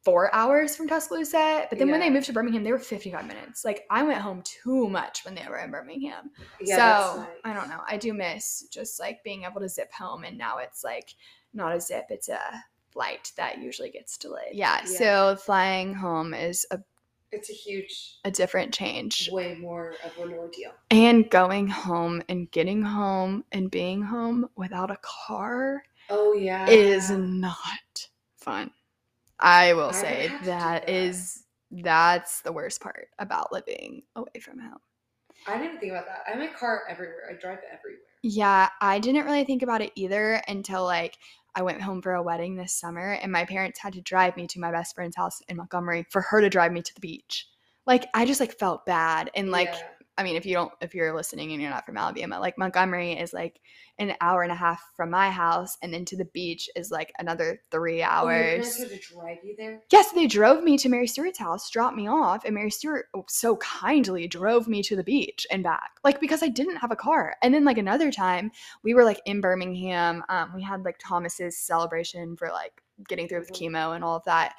four 0.02 0.34
hours 0.34 0.74
from 0.74 0.88
Tuscaloosa. 0.88 1.66
But 1.68 1.78
then 1.78 1.90
when 1.90 2.00
they 2.00 2.08
moved 2.08 2.26
to 2.26 2.32
Birmingham, 2.32 2.64
they 2.64 2.72
were 2.72 2.78
fifty 2.78 3.12
five 3.12 3.26
minutes. 3.26 3.62
Like 3.62 3.84
I 3.90 4.02
went 4.04 4.20
home 4.20 4.42
too 4.42 4.88
much 4.88 5.26
when 5.26 5.34
they 5.34 5.44
were 5.46 5.58
in 5.58 5.70
Birmingham. 5.70 6.30
yeah, 6.62 7.12
so 7.12 7.20
nice. 7.20 7.28
I 7.44 7.52
don't 7.52 7.68
know. 7.68 7.80
I 7.86 7.98
do 7.98 8.14
miss 8.14 8.66
just 8.70 8.98
like 8.98 9.22
being 9.22 9.44
able 9.44 9.60
to 9.60 9.68
zip 9.68 9.92
home, 9.92 10.24
and 10.24 10.38
now 10.38 10.58
it's 10.58 10.82
like 10.82 11.14
not 11.52 11.76
a 11.76 11.80
zip; 11.80 12.06
it's 12.08 12.30
a 12.30 12.40
flight 12.90 13.32
that 13.36 13.58
usually 13.58 13.90
gets 13.90 14.16
delayed. 14.16 14.54
Yeah. 14.54 14.80
Yeah. 14.80 14.98
So 14.98 15.36
flying 15.36 15.92
home 15.92 16.32
is 16.32 16.64
a, 16.70 16.78
It's 17.30 17.50
a 17.50 17.54
huge, 17.54 18.16
a 18.24 18.30
different 18.30 18.72
change, 18.72 19.30
way 19.30 19.54
more 19.54 19.94
of 20.04 20.24
an 20.24 20.32
ordeal. 20.32 20.72
and 20.90 21.28
going 21.30 21.68
home 21.68 22.22
and 22.28 22.50
getting 22.50 22.82
home 22.82 23.44
and 23.52 23.70
being 23.70 24.02
home 24.02 24.48
without 24.56 24.90
a 24.90 24.98
car 25.02 25.82
Oh 26.10 26.32
yeah, 26.32 26.66
is 26.68 27.10
not 27.10 28.08
fun. 28.38 28.70
I 29.38 29.74
will 29.74 29.90
I 29.90 29.92
say 29.92 30.22
would 30.22 30.30
have 30.30 30.38
to 30.40 30.44
do 30.44 30.50
that 30.50 30.86
that. 30.86 30.90
is 30.90 31.44
that's 31.70 32.40
the 32.40 32.52
worst 32.52 32.80
part 32.80 33.08
about 33.18 33.52
living 33.52 34.02
away 34.16 34.40
from 34.40 34.58
home. 34.58 34.78
I 35.46 35.52
didn't 35.58 35.66
even 35.68 35.80
think 35.80 35.92
about 35.92 36.06
that. 36.06 36.24
I 36.26 36.30
have 36.30 36.40
my 36.40 36.48
car 36.48 36.82
everywhere. 36.88 37.28
I 37.30 37.34
drive 37.34 37.58
everywhere. 37.70 38.00
Yeah, 38.22 38.68
I 38.80 38.98
didn't 38.98 39.24
really 39.24 39.44
think 39.44 39.62
about 39.62 39.80
it 39.80 39.92
either 39.94 40.42
until 40.48 40.84
like 40.84 41.18
I 41.54 41.62
went 41.62 41.82
home 41.82 42.02
for 42.02 42.14
a 42.14 42.22
wedding 42.22 42.56
this 42.56 42.72
summer 42.72 43.12
and 43.12 43.32
my 43.32 43.44
parents 43.44 43.78
had 43.80 43.92
to 43.94 44.00
drive 44.00 44.36
me 44.36 44.46
to 44.48 44.60
my 44.60 44.70
best 44.72 44.94
friend's 44.94 45.16
house 45.16 45.40
in 45.48 45.56
Montgomery 45.56 46.06
for 46.10 46.22
her 46.22 46.40
to 46.40 46.50
drive 46.50 46.72
me 46.72 46.82
to 46.82 46.94
the 46.94 47.00
beach. 47.00 47.48
Like 47.86 48.06
I 48.14 48.26
just 48.26 48.40
like 48.40 48.58
felt 48.58 48.84
bad 48.86 49.30
and 49.34 49.50
like 49.50 49.72
Yeah. 49.72 49.80
I 50.18 50.24
mean 50.24 50.36
if 50.36 50.44
you 50.44 50.54
don't 50.54 50.72
if 50.80 50.94
you're 50.94 51.14
listening 51.14 51.52
and 51.52 51.62
you're 51.62 51.70
not 51.70 51.86
from 51.86 51.96
Alabama, 51.96 52.40
like 52.40 52.58
Montgomery 52.58 53.12
is 53.12 53.32
like 53.32 53.60
an 53.98 54.14
hour 54.20 54.42
and 54.42 54.52
a 54.52 54.56
half 54.56 54.82
from 54.96 55.10
my 55.10 55.30
house 55.30 55.78
and 55.82 55.92
then 55.94 56.04
to 56.06 56.16
the 56.16 56.26
beach 56.26 56.68
is 56.76 56.90
like 56.90 57.12
another 57.18 57.60
3 57.70 58.02
Oh, 58.02 58.06
hours. 58.06 58.76
had 58.78 58.88
to 58.90 58.98
drive 58.98 59.38
you 59.44 59.54
there. 59.56 59.80
Yes, 59.90 60.12
they 60.12 60.26
drove 60.26 60.62
me 60.62 60.76
to 60.78 60.88
Mary 60.88 61.06
Stewart's 61.06 61.38
house, 61.38 61.70
dropped 61.70 61.96
me 61.96 62.08
off, 62.08 62.44
and 62.44 62.54
Mary 62.54 62.70
Stewart 62.70 63.06
so 63.28 63.56
kindly 63.56 64.26
drove 64.28 64.68
me 64.68 64.82
to 64.82 64.96
the 64.96 65.04
beach 65.04 65.46
and 65.50 65.62
back. 65.62 65.92
Like 66.04 66.20
because 66.20 66.42
I 66.42 66.48
didn't 66.48 66.76
have 66.76 66.90
a 66.90 66.96
car. 66.96 67.36
And 67.42 67.54
then 67.54 67.64
like 67.64 67.78
another 67.78 68.10
time, 68.12 68.50
we 68.82 68.94
were 68.94 69.04
like 69.04 69.20
in 69.24 69.40
Birmingham. 69.40 70.24
Um, 70.28 70.52
we 70.54 70.62
had 70.62 70.84
like 70.84 70.98
Thomas's 70.98 71.56
celebration 71.56 72.36
for 72.36 72.48
like 72.48 72.82
getting 73.08 73.28
through 73.28 73.40
with 73.40 73.52
Mhm. 73.52 73.70
chemo 73.72 73.94
and 73.94 74.02
all 74.04 74.16
of 74.16 74.24
that, 74.24 74.56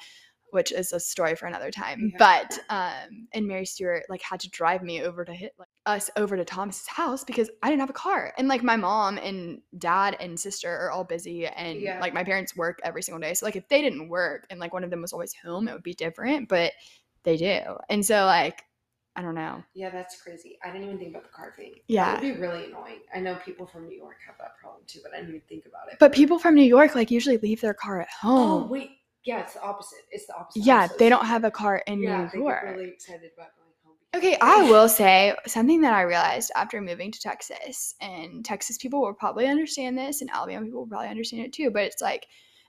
which 0.52 0.72
is 0.72 0.92
a 0.92 1.00
story 1.00 1.34
for 1.34 1.46
another 1.46 1.70
time. 1.70 2.10
Yeah. 2.12 2.18
But 2.18 2.58
um, 2.68 3.28
and 3.32 3.46
Mary 3.46 3.64
Stewart 3.66 4.04
like 4.08 4.22
had 4.22 4.40
to 4.40 4.50
drive 4.50 4.82
me 4.82 5.02
over 5.02 5.24
to 5.24 5.32
hit 5.32 5.52
like 5.58 5.68
us 5.86 6.10
over 6.16 6.36
to 6.36 6.44
Thomas's 6.44 6.86
house 6.86 7.24
because 7.24 7.50
I 7.62 7.68
didn't 7.70 7.80
have 7.80 7.90
a 7.90 7.94
car. 7.94 8.32
And 8.38 8.48
like 8.48 8.62
my 8.62 8.76
mom 8.76 9.18
and 9.18 9.60
dad 9.78 10.16
and 10.20 10.38
sister 10.38 10.70
are 10.70 10.90
all 10.90 11.04
busy 11.04 11.46
and 11.46 11.80
Yeah. 11.80 12.00
like 12.00 12.14
my 12.14 12.24
parents 12.24 12.56
work 12.56 12.80
every 12.84 13.02
single 13.02 13.20
day. 13.20 13.34
So 13.34 13.46
like 13.46 13.56
if 13.56 13.68
they 13.68 13.82
didn't 13.82 14.08
work 14.08 14.46
and 14.50 14.60
like 14.60 14.72
one 14.72 14.84
of 14.84 14.90
them 14.90 15.02
was 15.02 15.12
always 15.12 15.34
home, 15.34 15.68
it 15.68 15.72
would 15.72 15.82
be 15.82 15.94
different, 15.94 16.48
but 16.48 16.72
they 17.22 17.36
do. 17.36 17.60
And 17.88 18.04
so 18.04 18.24
like 18.26 18.62
I 19.16 19.22
don't 19.22 19.34
know. 19.34 19.62
Yeah, 19.74 19.90
that's 19.90 20.22
crazy. 20.22 20.56
I 20.64 20.70
didn't 20.70 20.84
even 20.86 20.98
think 20.98 21.10
about 21.10 21.24
the 21.24 21.30
car 21.30 21.52
thing. 21.56 21.74
Yeah. 21.88 22.12
That 22.14 22.22
would 22.22 22.34
be 22.36 22.40
really 22.40 22.66
annoying. 22.66 23.00
I 23.12 23.18
know 23.18 23.34
people 23.44 23.66
from 23.66 23.88
New 23.88 23.96
York 23.96 24.16
have 24.24 24.36
that 24.38 24.56
problem 24.56 24.84
too, 24.86 25.00
but 25.02 25.12
I 25.12 25.16
didn't 25.16 25.30
even 25.30 25.40
think 25.48 25.66
about 25.66 25.90
it. 25.90 25.98
But 25.98 26.12
people 26.12 26.38
from 26.38 26.54
New 26.54 26.62
York 26.62 26.94
like 26.94 27.10
usually 27.10 27.36
leave 27.38 27.60
their 27.60 27.74
car 27.74 28.00
at 28.00 28.08
home. 28.08 28.62
oh 28.62 28.66
wait, 28.66 28.90
yeah, 29.24 29.40
it's 29.40 29.54
the 29.54 29.62
opposite. 29.62 30.00
It's 30.10 30.26
the 30.26 30.34
opposite. 30.34 30.64
Yeah, 30.64 30.88
they 30.98 31.08
don't 31.08 31.26
have 31.26 31.44
a 31.44 31.50
car 31.50 31.82
in 31.86 32.02
yeah, 32.02 32.28
New 32.32 32.42
York. 32.42 32.62
really 32.64 32.88
excited 32.88 33.30
about 33.36 33.50
going 33.56 33.70
home. 33.84 33.96
Okay, 34.16 34.36
I 34.40 34.62
will 34.70 34.88
say 34.88 35.34
something 35.46 35.80
that 35.82 35.92
I 35.92 36.02
realized 36.02 36.50
after 36.54 36.80
moving 36.80 37.12
to 37.12 37.20
Texas, 37.20 37.94
and 38.00 38.44
Texas 38.44 38.78
people 38.78 39.00
will 39.00 39.14
probably 39.14 39.46
understand 39.46 39.98
this, 39.98 40.20
and 40.20 40.30
Alabama 40.30 40.64
people 40.64 40.80
will 40.80 40.88
probably 40.88 41.08
understand 41.08 41.44
it 41.44 41.52
too. 41.52 41.70
But 41.70 41.84
it's 41.84 42.00
like 42.00 42.26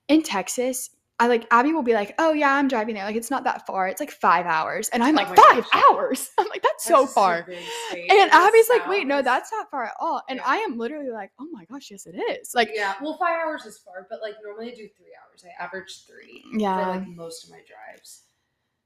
in 0.08 0.24
Texas, 0.24 0.90
I 1.22 1.28
like 1.28 1.46
Abby 1.52 1.72
will 1.72 1.84
be 1.84 1.94
like, 1.94 2.16
"Oh 2.18 2.34
yeah, 2.34 2.52
I'm 2.56 2.68
driving 2.68 2.96
there. 2.96 3.06
Like 3.06 3.16
it's 3.16 3.30
not 3.30 3.44
that 3.44 3.68
far. 3.68 3.88
It's 3.88 4.00
like 4.02 4.10
five 4.12 4.48
hours," 4.48 4.90
and 4.90 5.04
I'm 5.04 5.16
Oh 5.18 5.22
like, 5.22 5.28
five 5.28 5.64
gosh. 5.72 5.84
hours. 5.92 6.30
I'm 6.40 6.48
like, 6.50 6.64
that's 6.64 6.84
so 6.84 7.04
is 7.04 7.12
a 7.12 7.14
far. 7.14 7.48
And 7.48 8.32
Abby's 8.32 8.70
like, 8.70 8.88
wait, 8.90 9.06
no, 9.06 9.22
that's 9.22 9.52
not 9.52 9.70
far 9.70 9.86
at 9.86 9.94
all. 10.00 10.24
And 10.28 10.38
Yeah. 10.38 10.44
I 10.48 10.58
am 10.58 10.80
literally 10.80 11.12
like, 11.12 11.30
oh 11.40 11.48
my 11.52 11.64
gosh, 11.66 11.92
yes, 11.92 12.08
it 12.08 12.16
is. 12.18 12.54
Like, 12.56 12.72
yeah. 12.74 12.96
Well, 13.02 13.18
five 13.20 13.38
hours 13.46 13.66
is 13.66 13.78
far, 13.78 14.08
but 14.10 14.20
like 14.22 14.34
normally 14.44 14.72
I 14.72 14.76
do 14.76 14.88
three 14.98 15.14
hours. 15.22 15.46
I 15.46 15.64
average 15.64 16.06
three 16.08 16.44
Yeah. 16.58 16.84
for 16.84 16.98
like 17.00 17.08
most 17.08 17.44
of 17.44 17.52
my 17.52 17.60
drives, 17.68 18.24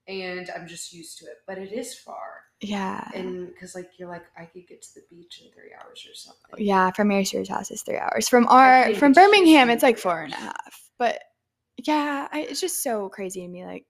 and 0.10 0.50
I'm 0.56 0.68
just 0.68 0.92
used 0.94 1.18
to 1.20 1.26
it. 1.28 1.38
But 1.48 1.58
it 1.58 1.72
is 1.72 1.98
far, 1.98 2.42
yeah. 2.60 3.10
and 3.14 3.48
because 3.48 3.76
like 3.76 3.92
you're 3.98 4.10
like 4.10 4.26
I 4.38 4.44
could 4.44 4.68
get 4.68 4.82
to 4.82 4.90
the 4.96 5.04
beach 5.10 5.42
in 5.44 5.52
three 5.54 5.72
hours 5.74 6.06
or 6.10 6.14
something. 6.14 6.66
Yeah, 6.66 6.92
from 6.92 7.08
Mary 7.08 7.24
Stewart's 7.24 7.50
house 7.50 7.72
is 7.72 7.82
three 7.82 7.98
hours. 7.98 8.28
From 8.28 8.46
our 8.48 8.94
from 8.96 9.14
Birmingham, 9.14 9.70
it's 9.70 9.84
like 9.84 9.98
four 9.98 10.22
and 10.22 10.34
a 10.34 10.38
half. 10.38 10.90
But 10.98 11.22
yeah, 11.78 12.28
I, 12.32 12.42
it's 12.42 12.62
just 12.62 12.82
so 12.84 13.10
crazy 13.10 13.42
to 13.42 13.48
me. 13.48 13.66
Like, 13.66 13.86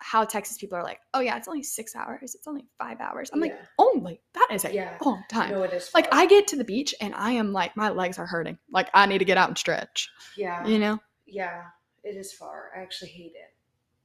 how 0.00 0.24
Texas 0.24 0.58
people 0.58 0.76
are 0.76 0.82
like, 0.82 1.00
oh 1.14 1.20
yeah, 1.20 1.36
it's 1.36 1.48
only 1.48 1.62
six 1.62 1.96
hours, 1.96 2.34
it's 2.34 2.46
only 2.46 2.66
five 2.78 3.00
hours. 3.00 3.30
I'm 3.32 3.40
like, 3.40 3.58
only 3.78 4.20
that 4.34 4.48
is 4.52 4.64
a 4.66 4.74
Yeah. 4.74 4.98
long 5.02 5.22
time. 5.30 5.50
No, 5.52 5.62
it 5.62 5.72
is. 5.72 5.90
Like. 5.94 6.08
I 6.12 6.26
get 6.26 6.46
to 6.48 6.56
the 6.56 6.64
beach 6.64 6.94
and 7.00 7.14
I 7.14 7.30
am 7.32 7.52
like, 7.52 7.74
my 7.76 7.88
legs 7.88 8.18
are 8.18 8.26
hurting. 8.26 8.58
Like 8.70 8.90
I 8.92 9.06
need 9.06 9.18
to 9.18 9.24
get 9.24 9.38
out 9.38 9.48
and 9.48 9.56
stretch. 9.56 10.10
yeah, 10.36 10.66
You 10.66 10.78
know? 10.78 10.98
yeah, 11.26 11.62
it 12.02 12.16
is 12.16 12.34
far. 12.34 12.70
I 12.76 12.82
actually 12.82 13.10
hate 13.12 13.32
it. 13.34 13.54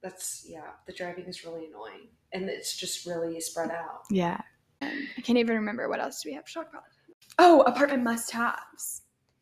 That's 0.01 0.45
yeah. 0.47 0.61
The 0.87 0.93
driving 0.93 1.25
is 1.25 1.43
really 1.43 1.65
annoying, 1.65 2.07
and 2.31 2.47
it's 2.49 2.77
just 2.77 3.05
really 3.05 3.37
spread 3.41 3.69
out. 3.71 4.03
Yeah. 4.09 4.39
I 4.81 5.21
can't 5.23 5.37
even 5.37 5.57
remember 5.57 5.89
what 5.89 5.99
else 5.99 6.21
do 6.23 6.29
we 6.29 6.35
have 6.35 6.45
to 6.45 6.53
talk 6.53 6.69
about. 6.69 6.83
Oh, 7.37 7.61
apartment 7.63 8.03
must-haves. 8.03 9.01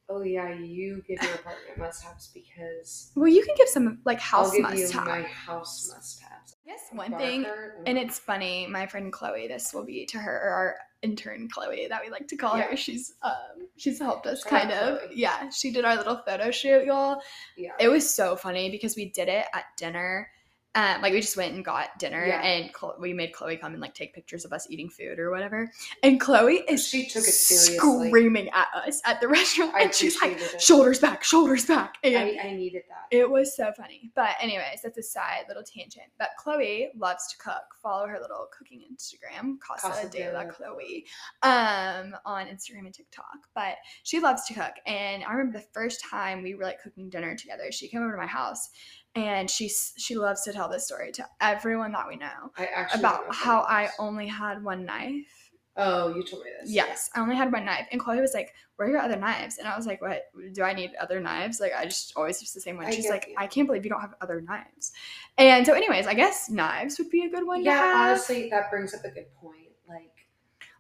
Oh 0.10 0.22
yeah, 0.22 0.54
you 0.54 1.04
give 1.08 1.22
your 1.22 1.34
apartment 1.34 1.78
must-haves 1.78 2.30
because 2.34 3.12
Well, 3.16 3.28
you 3.28 3.44
can 3.44 3.56
give 3.58 3.68
some 3.68 4.00
like 4.06 4.20
house 4.22 4.48
I'll 4.48 4.54
give 4.54 4.62
must 4.62 4.78
you 4.78 4.88
have. 5.00 5.08
my 5.08 5.22
house 5.24 5.92
must-haves. 5.94 6.56
Yes, 6.66 6.80
one 6.94 7.16
thing, 7.18 7.46
and 7.86 7.98
it's 7.98 8.18
funny. 8.20 8.68
My 8.68 8.88
friend 8.88 9.12
Chloe, 9.12 9.48
this 9.48 9.74
will 9.74 9.86
be 9.86 10.06
to 10.08 10.18
her, 10.18 10.32
or 10.32 10.50
our 10.50 10.76
intern 11.02 11.50
Chloe, 11.50 11.88
that 11.90 12.02
we 12.04 12.10
like 12.10 12.28
to 12.30 12.38
call 12.38 12.58
Yeah. 12.58 12.64
her. 12.70 12.78
She's 12.78 13.14
um, 13.22 13.68
she's 13.78 14.00
helped 14.00 14.28
us 14.28 14.44
Shout 14.44 14.54
out 14.54 14.60
kind 14.60 14.72
of. 14.72 15.00
Chloe. 15.00 15.12
Yeah, 15.16 15.50
she 15.50 15.72
did 15.72 15.84
our 15.86 15.96
little 15.96 16.22
photo 16.26 16.52
shoot, 16.52 16.86
y'all. 16.86 17.22
yeah. 17.58 17.72
It 17.80 17.90
was 17.90 18.14
so 18.14 18.36
funny 18.36 18.70
because 18.70 18.96
we 18.96 19.10
did 19.12 19.28
it 19.28 19.46
at 19.54 19.66
dinner. 19.78 20.30
Um, 20.78 21.02
like 21.02 21.12
we 21.12 21.22
just 21.22 21.36
went 21.36 21.56
and 21.56 21.66
got 21.66 21.98
dinner, 21.98 22.24
Yeah. 22.24 22.40
and 22.42 22.72
Chlo- 22.72 23.00
we 23.00 23.12
made 23.12 23.34
Chloe 23.34 23.58
come 23.58 23.74
and 23.74 23.82
like 23.82 23.96
take 23.96 24.14
pictures 24.14 24.46
of 24.46 24.54
us 24.54 24.68
eating 24.70 24.90
food 24.90 25.18
or 25.18 25.32
whatever. 25.32 25.72
And 26.04 26.20
Chloe 26.22 26.58
is 26.70 26.88
She 26.88 27.08
took 27.08 27.24
it 27.24 27.32
seriously. 27.34 27.78
screaming 28.10 28.50
at 28.50 28.68
us 28.76 29.02
at 29.06 29.20
the 29.20 29.28
restaurant, 29.40 29.74
I 29.74 29.82
and 29.84 29.94
she's 29.94 30.22
like, 30.22 30.34
it. 30.40 30.62
shoulders 30.62 31.00
back, 31.00 31.24
shoulders 31.24 31.66
back. 31.66 31.96
And 32.04 32.16
I, 32.16 32.50
I 32.50 32.52
needed 32.56 32.84
that. 32.90 33.08
it 33.10 33.28
was 33.28 33.56
so 33.56 33.72
funny. 33.76 34.12
But 34.16 34.36
anyways, 34.40 34.82
that's 34.84 34.98
a 35.00 35.04
side 35.04 35.46
little 35.48 35.64
tangent. 35.64 36.06
But 36.20 36.30
Chloe 36.38 36.90
loves 36.96 37.28
to 37.30 37.38
cook. 37.40 37.64
Follow 37.82 38.06
her 38.08 38.20
little 38.22 38.48
cooking 38.56 38.82
Instagram, 38.94 39.56
Casa, 39.60 39.88
Casa 39.88 40.10
de 40.10 40.32
la 40.32 40.44
Chloe, 40.46 41.06
um, 41.42 42.16
on 42.26 42.46
Instagram 42.48 42.86
and 42.86 42.94
TikTok. 42.94 43.26
But 43.56 43.78
she 44.04 44.20
loves 44.20 44.46
to 44.46 44.54
cook. 44.54 44.74
And 44.86 45.24
I 45.24 45.32
remember 45.34 45.58
the 45.58 45.66
first 45.74 46.04
time 46.08 46.44
we 46.44 46.54
were 46.56 46.64
like 46.66 46.82
cooking 46.84 47.10
dinner 47.10 47.36
together, 47.36 47.72
she 47.72 47.88
came 47.88 48.02
over 48.04 48.12
to 48.12 48.18
my 48.18 48.28
house 48.28 48.70
and 49.18 49.50
she 49.50 49.70
she 49.98 50.16
loves 50.16 50.44
to 50.44 50.54
tell 50.54 50.70
this 50.70 50.86
story 50.86 51.12
to 51.14 51.26
everyone 51.42 51.92
that 51.94 52.08
we 52.08 52.16
know 52.16 52.52
I 52.58 52.66
actually 52.68 53.00
about 53.00 53.34
how 53.34 53.62
I 53.62 53.90
only 54.00 54.28
had 54.28 54.64
one 54.64 54.86
knife. 54.86 55.52
Oh, 55.80 56.08
you 56.16 56.24
told 56.24 56.44
me 56.44 56.50
this. 56.60 56.72
Yes, 56.72 57.10
I 57.16 57.20
only 57.20 57.36
had 57.36 57.52
one 57.52 57.64
knife. 57.64 57.88
And 57.92 58.02
Chloe 58.02 58.20
was 58.20 58.34
like, 58.34 58.54
Where 58.78 58.88
are 58.88 58.92
your 58.92 59.00
other 59.00 59.16
knives? 59.16 59.60
And 59.60 59.68
I 59.68 59.78
was 59.78 59.86
like, 59.86 60.02
What? 60.02 60.24
Do 60.54 60.64
I 60.64 60.74
need 60.74 60.92
other 61.00 61.20
knives? 61.20 61.60
Like, 61.60 61.72
I 61.78 61.86
just 61.86 62.14
always 62.16 62.42
use 62.42 62.52
the 62.52 62.62
same 62.62 62.78
one. 62.78 62.88
I 62.88 62.92
She's 62.92 63.10
like, 63.10 63.28
you. 63.28 63.36
I 63.38 63.46
can't 63.46 63.68
believe 63.68 63.84
you 63.84 63.92
don't 63.92 64.02
have 64.02 64.16
other 64.22 64.42
knives. 64.42 64.92
And 65.38 65.66
so, 65.68 65.74
anyways, 65.74 66.08
I 66.08 66.16
guess 66.16 66.50
knives 66.50 66.98
would 66.98 67.12
be 67.12 67.26
a 67.26 67.30
good 67.30 67.46
one 67.46 67.64
Yeah, 67.64 67.74
to 67.76 67.80
have. 67.80 68.08
honestly, 68.10 68.50
that 68.50 68.72
brings 68.72 68.94
up 68.96 69.04
a 69.06 69.10
good 69.10 69.32
point. 69.36 69.68
Like, 69.88 70.27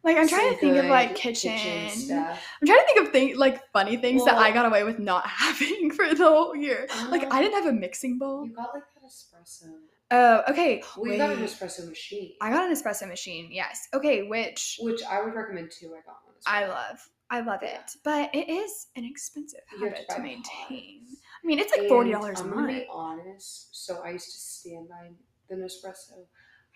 like, 0.04 0.18
I'm 0.18 0.28
trying 0.28 0.54
to 0.54 0.60
think 0.60 0.78
of 0.78 0.86
like 0.86 1.16
kitchen. 1.16 1.90
stuff. 1.90 2.44
I'm 2.62 2.68
trying 2.68 2.80
to 2.80 2.86
think 2.94 3.08
of 3.08 3.12
things 3.14 3.38
like 3.38 3.62
funny 3.72 3.98
things 3.98 4.24
that 4.26 4.38
I 4.38 4.52
got 4.52 4.66
away 4.66 4.84
with 4.84 5.00
not 5.00 5.26
having 5.28 5.92
for 5.92 6.14
the 6.14 6.24
whole 6.24 6.56
year. 6.56 6.88
Like, 7.10 7.24
I 7.24 7.26
uh-huh. 7.28 7.42
didn't 7.42 7.64
have 7.64 7.66
a 7.68 7.74
mixing 7.74 8.18
bowl. 8.18 8.46
You 8.46 8.54
got 8.54 8.74
like 8.74 8.84
that 8.96 9.04
espresso. 9.08 9.72
Oh, 10.10 10.44
okay. 10.50 10.84
We 11.02 11.18
got 11.18 11.32
an 11.32 11.40
espresso 11.40 11.88
machine, 11.88 12.32
I 12.42 12.50
got 12.52 12.70
an 12.70 12.76
espresso 12.76 13.08
machine. 13.08 13.50
Yes. 13.52 13.88
Okay, 13.94 14.24
which 14.28 14.80
which 14.82 15.02
I 15.04 15.22
would 15.22 15.34
recommend 15.34 15.72
too. 15.72 15.88
I 15.88 16.02
got 16.06 16.18
one. 16.26 16.36
I 16.46 16.66
love. 16.68 17.10
I 17.30 17.42
love 17.42 17.60
Yeah. 17.62 17.80
it, 17.80 17.92
but 18.06 18.34
it 18.34 18.48
is 18.50 18.88
an 18.96 19.04
expensive 19.04 19.60
habit 19.68 20.06
buy 20.08 20.16
to 20.16 20.22
maintain. 20.22 21.02
pods. 21.02 21.22
I 21.44 21.46
mean, 21.48 21.60
it's 21.60 21.72
like 21.72 21.82
And 21.82 21.90
forty 21.90 22.12
dollars 22.12 22.40
a 22.40 22.44
I'm 22.44 22.50
gonna 22.52 22.62
month. 22.68 22.78
be 22.80 22.88
honest. 22.90 23.86
So 23.86 24.02
I 24.02 24.12
used 24.12 24.32
to 24.32 24.40
stand 24.40 24.88
by 24.88 25.10
the 25.50 25.56
Nespresso. 25.56 26.26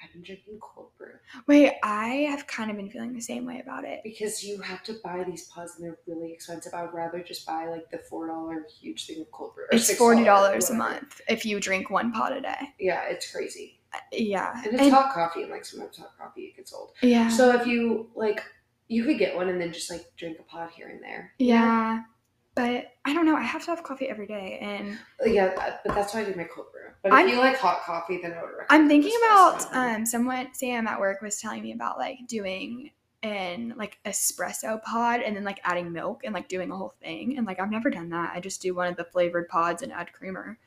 I've 0.03 0.11
been 0.13 0.23
drinking 0.23 0.59
cold 0.59 0.89
brew 0.97 1.07
Wait, 1.47 1.73
I 1.83 2.27
have 2.29 2.47
kind 2.47 2.69
of 2.71 2.77
been 2.77 2.89
feeling 2.89 3.13
the 3.13 3.21
same 3.21 3.45
way 3.45 3.59
about 3.59 3.83
it. 3.85 4.01
because 4.03 4.43
you 4.43 4.59
have 4.61 4.83
to 4.83 4.93
buy 5.03 5.23
these 5.23 5.43
pods 5.49 5.73
and 5.77 5.85
they're 5.85 5.97
really 6.07 6.31
expensive. 6.33 6.73
I 6.73 6.83
would 6.83 6.93
rather 6.93 7.21
just 7.21 7.45
buy 7.45 7.67
like 7.67 7.89
the 7.91 7.99
four 8.09 8.27
dollar 8.27 8.65
huge 8.81 9.05
thing 9.07 9.21
of 9.21 9.31
cold 9.31 9.55
brew. 9.55 9.65
It's 9.71 9.93
forty 9.95 10.23
dollars 10.23 10.69
a 10.69 10.73
month 10.73 11.21
if 11.27 11.45
you 11.45 11.59
drink 11.59 11.89
one 11.89 12.11
pot 12.11 12.35
a 12.35 12.41
day. 12.41 12.73
Yeah, 12.79 13.03
it's 13.09 13.31
crazy. 13.31 13.79
Uh, 13.93 13.97
Yeah, 14.11 14.61
And 14.65 14.79
it's 14.79 14.89
hot 14.93 15.13
coffee, 15.13 15.43
and 15.43 15.51
like 15.51 15.65
sometimes 15.65 15.97
hot 15.97 16.17
coffee 16.17 16.43
it 16.45 16.55
gets 16.57 16.73
old. 16.73 16.91
yeah, 17.01 17.27
So 17.29 17.51
if 17.59 17.67
you 17.67 18.09
like, 18.15 18.41
you 18.87 19.03
could 19.05 19.17
get 19.19 19.35
one 19.35 19.49
and 19.49 19.59
then 19.61 19.71
just 19.73 19.89
like 19.91 20.05
drink 20.17 20.37
a 20.39 20.43
pod 20.43 20.69
here 20.75 20.87
and 20.89 21.01
there. 21.03 21.33
Yeah. 21.39 21.65
know? 21.99 22.03
But 22.55 22.91
I 23.05 23.13
don't 23.13 23.25
know. 23.25 23.35
I 23.35 23.43
have 23.43 23.63
to 23.65 23.71
have 23.71 23.81
coffee 23.83 24.09
every 24.09 24.27
day, 24.27 24.57
and 24.61 24.97
Yeah, 25.25 25.47
that- 25.55 25.81
but 25.85 25.95
that's 25.95 26.13
why 26.13 26.21
I 26.21 26.25
do 26.25 26.35
my 26.35 26.43
cold 26.43 26.67
brew. 26.71 26.81
But 27.01 27.13
I'm- 27.13 27.27
if 27.27 27.33
you 27.33 27.39
like 27.39 27.57
hot 27.57 27.81
coffee, 27.83 28.17
then 28.21 28.33
I 28.33 28.41
would 28.41 28.51
recommend. 28.57 28.67
I'm 28.69 28.87
thinking 28.89 29.13
about 29.23 29.73
um 29.73 30.05
someone 30.05 30.53
Sam 30.53 30.87
at 30.87 30.99
work 30.99 31.21
was 31.21 31.39
telling 31.39 31.61
me 31.63 31.71
about 31.71 31.97
like 31.97 32.19
doing 32.27 32.91
an 33.23 33.73
like 33.77 33.99
espresso 34.05 34.81
pod 34.83 35.21
and 35.21 35.35
then 35.35 35.43
like 35.43 35.59
adding 35.63 35.91
milk 35.93 36.21
and 36.25 36.33
like 36.33 36.47
doing 36.47 36.71
a 36.71 36.75
whole 36.75 36.93
thing 37.01 37.37
and 37.37 37.45
like 37.47 37.59
I've 37.59 37.71
never 37.71 37.89
done 37.89 38.09
that. 38.09 38.33
I 38.35 38.39
just 38.39 38.61
do 38.61 38.73
one 38.75 38.87
of 38.87 38.95
the 38.97 39.05
flavored 39.05 39.47
pods 39.47 39.81
and 39.81 39.91
add 39.93 40.11
creamer. 40.11 40.57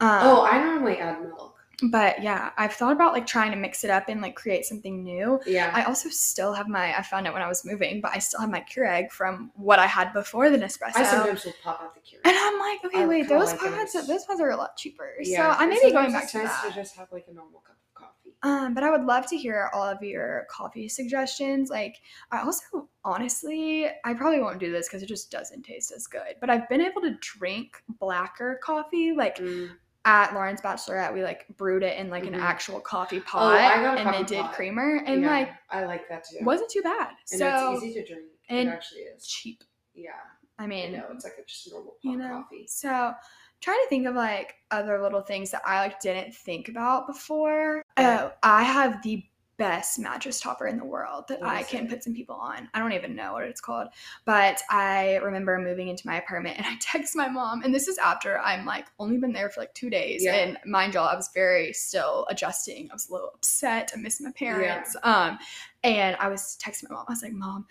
Um, 0.00 0.08
Oh, 0.22 0.46
I 0.46 0.58
normally 0.64 0.98
add 0.98 1.20
milk. 1.22 1.57
But 1.90 2.22
yeah, 2.22 2.50
I've 2.56 2.72
thought 2.72 2.92
about 2.92 3.12
like 3.12 3.26
trying 3.26 3.52
to 3.52 3.56
mix 3.56 3.84
it 3.84 3.90
up 3.90 4.08
and 4.08 4.20
like 4.20 4.34
create 4.34 4.64
something 4.64 5.02
new. 5.04 5.40
Yeah. 5.46 5.70
I 5.72 5.84
also 5.84 6.08
still 6.08 6.52
have 6.52 6.66
my 6.68 6.96
I 6.98 7.02
found 7.02 7.26
it 7.26 7.32
when 7.32 7.42
I 7.42 7.48
was 7.48 7.64
moving, 7.64 8.00
but 8.00 8.10
I 8.14 8.18
still 8.18 8.40
have 8.40 8.50
my 8.50 8.62
Keurig 8.68 9.12
from 9.12 9.52
what 9.54 9.78
I 9.78 9.86
had 9.86 10.12
before 10.12 10.50
the 10.50 10.58
Nespresso. 10.58 10.96
I 10.96 11.04
sometimes 11.04 11.44
will 11.44 11.54
pop 11.62 11.80
out 11.80 11.94
the 11.94 12.00
Keurig. 12.00 12.20
and 12.24 12.36
I'm 12.36 12.58
like, 12.58 12.84
okay, 12.86 13.02
I 13.04 13.06
wait, 13.06 13.28
those 13.28 13.52
like 13.52 13.60
pods, 13.60 13.92
those. 13.92 14.24
pods 14.24 14.40
are 14.40 14.50
a 14.50 14.56
lot 14.56 14.76
cheaper. 14.76 15.12
Yeah, 15.20 15.54
so 15.54 15.62
I 15.62 15.66
may 15.66 15.78
be 15.80 15.92
going 15.92 16.10
back 16.12 16.28
to 16.32 16.38
nice 16.38 16.48
that. 16.62 16.68
to 16.70 16.74
just 16.74 16.96
have 16.96 17.08
like 17.12 17.26
a 17.30 17.32
normal 17.34 17.60
cup 17.60 17.76
of 17.94 18.02
coffee. 18.02 18.34
Um, 18.42 18.74
but 18.74 18.82
I 18.82 18.90
would 18.90 19.04
love 19.04 19.26
to 19.28 19.36
hear 19.36 19.70
all 19.72 19.84
of 19.84 20.02
your 20.02 20.46
coffee 20.50 20.88
suggestions. 20.88 21.70
Like, 21.70 21.96
I 22.32 22.40
also 22.40 22.88
honestly, 23.04 23.86
I 24.04 24.14
probably 24.14 24.40
won't 24.40 24.58
do 24.58 24.70
this 24.72 24.88
because 24.88 25.02
it 25.02 25.06
just 25.06 25.30
doesn't 25.30 25.62
taste 25.62 25.92
as 25.94 26.06
good. 26.06 26.36
But 26.40 26.50
I've 26.50 26.68
been 26.68 26.80
able 26.80 27.02
to 27.02 27.14
drink 27.20 27.82
blacker 28.00 28.58
coffee. 28.62 29.12
Like 29.12 29.38
Mm. 29.38 29.70
At 30.08 30.32
Lauren's 30.32 30.62
Bachelorette, 30.62 31.12
we 31.12 31.22
like 31.22 31.44
brewed 31.58 31.82
it 31.82 31.98
in 31.98 32.08
like 32.08 32.24
Mhm. 32.24 32.28
an 32.28 32.34
actual 32.40 32.80
coffee 32.80 33.18
Oh, 33.18 33.22
pot 33.30 33.54
a 33.54 33.58
and 33.58 33.98
then 33.98 34.04
coffee 34.04 34.24
did 34.24 34.40
pot. 34.42 34.54
creamer, 34.54 35.02
and 35.04 35.20
Yeah, 35.22 35.30
like 35.30 35.50
I 35.68 35.84
like 35.84 36.08
that 36.08 36.24
too. 36.24 36.38
wasn't 36.42 36.70
too 36.70 36.80
bad. 36.82 37.10
and 37.30 37.38
so 37.38 37.74
it's 37.74 37.84
easy 37.84 38.00
to 38.02 38.06
drink. 38.14 38.28
and 38.48 38.68
it 38.68 38.72
actually 38.72 39.00
is. 39.02 39.26
cheap. 39.26 39.62
Yeah. 39.94 40.12
I 40.58 40.66
mean, 40.66 40.92
know 40.92 41.06
it's 41.12 41.24
like 41.24 41.34
a 41.38 41.44
just 41.44 41.70
normal 41.70 41.92
pot 41.92 41.98
you 42.10 42.16
know 42.16 42.42
coffee. 42.42 42.66
so 42.66 43.12
trying 43.60 43.80
to 43.84 43.88
think 43.88 44.06
of 44.06 44.14
like 44.14 44.54
other 44.70 45.00
little 45.02 45.20
things 45.20 45.50
that 45.50 45.62
i 45.66 45.80
like 45.80 46.00
didn't 46.00 46.32
think 46.34 46.68
about 46.68 47.06
before 47.06 47.82
oh 47.96 48.32
i 48.42 48.62
have 48.62 49.00
the 49.02 49.22
best 49.58 49.98
mattress 49.98 50.40
topper 50.40 50.66
in 50.66 50.78
the 50.78 50.84
world 50.84 51.24
that 51.28 51.42
i 51.42 51.62
can 51.64 51.84
it? 51.84 51.90
put 51.90 52.02
some 52.04 52.14
people 52.14 52.36
on. 52.36 52.68
I 52.72 52.78
don't 52.78 52.92
even 52.92 53.14
know 53.16 53.32
what 53.34 53.42
it's 53.44 53.60
called 53.60 53.88
but 54.24 54.62
i 54.70 55.16
remember 55.16 55.58
moving 55.58 55.88
into 55.88 56.06
my 56.06 56.16
apartment 56.16 56.56
and 56.56 56.66
i 56.66 56.76
text 56.80 57.14
my 57.16 57.28
mom 57.28 57.62
and 57.62 57.74
this 57.74 57.88
is 57.88 57.98
after 57.98 58.38
i'm 58.40 58.64
like 58.64 58.86
only 58.98 59.18
been 59.18 59.32
there 59.32 59.50
for 59.50 59.60
like 59.60 59.74
two 59.74 59.90
days 59.90 60.22
Yeah. 60.24 60.34
and 60.36 60.58
mind 60.64 60.94
you 60.94 61.00
i 61.00 61.14
was 61.14 61.28
very 61.34 61.72
still 61.72 62.26
adjusting. 62.30 62.88
I 62.90 62.94
was 62.94 63.08
a 63.08 63.12
little 63.12 63.30
upset. 63.34 63.90
I 63.94 63.98
miss 63.98 64.20
my 64.20 64.30
parents. 64.32 64.96
Um 65.02 65.38
and 65.82 66.16
i 66.20 66.28
was 66.28 66.56
texting 66.64 66.88
my 66.88 66.94
mom. 66.96 67.04
I 67.08 67.12
was 67.12 67.22
like 67.22 67.32
mom 67.32 67.66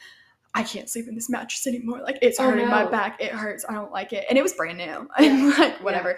I 0.58 0.64
can't 0.64 0.90
sleep 0.90 1.08
in 1.08 1.14
this 1.16 1.30
mattress 1.30 1.68
anymore. 1.68 2.02
Like 2.02 2.18
it's 2.22 2.40
Oh, 2.40 2.50
hurting 2.50 2.68
my 2.68 2.86
back. 2.86 3.22
It 3.22 3.32
hurts. 3.32 3.64
I 3.70 3.74
don't 3.74 3.92
like 3.92 4.12
it. 4.12 4.26
And 4.28 4.38
it 4.38 4.42
was 4.42 4.54
brand 4.54 4.80
new. 4.80 5.08
And 5.20 5.50
like 5.58 5.84
whatever. 5.84 6.18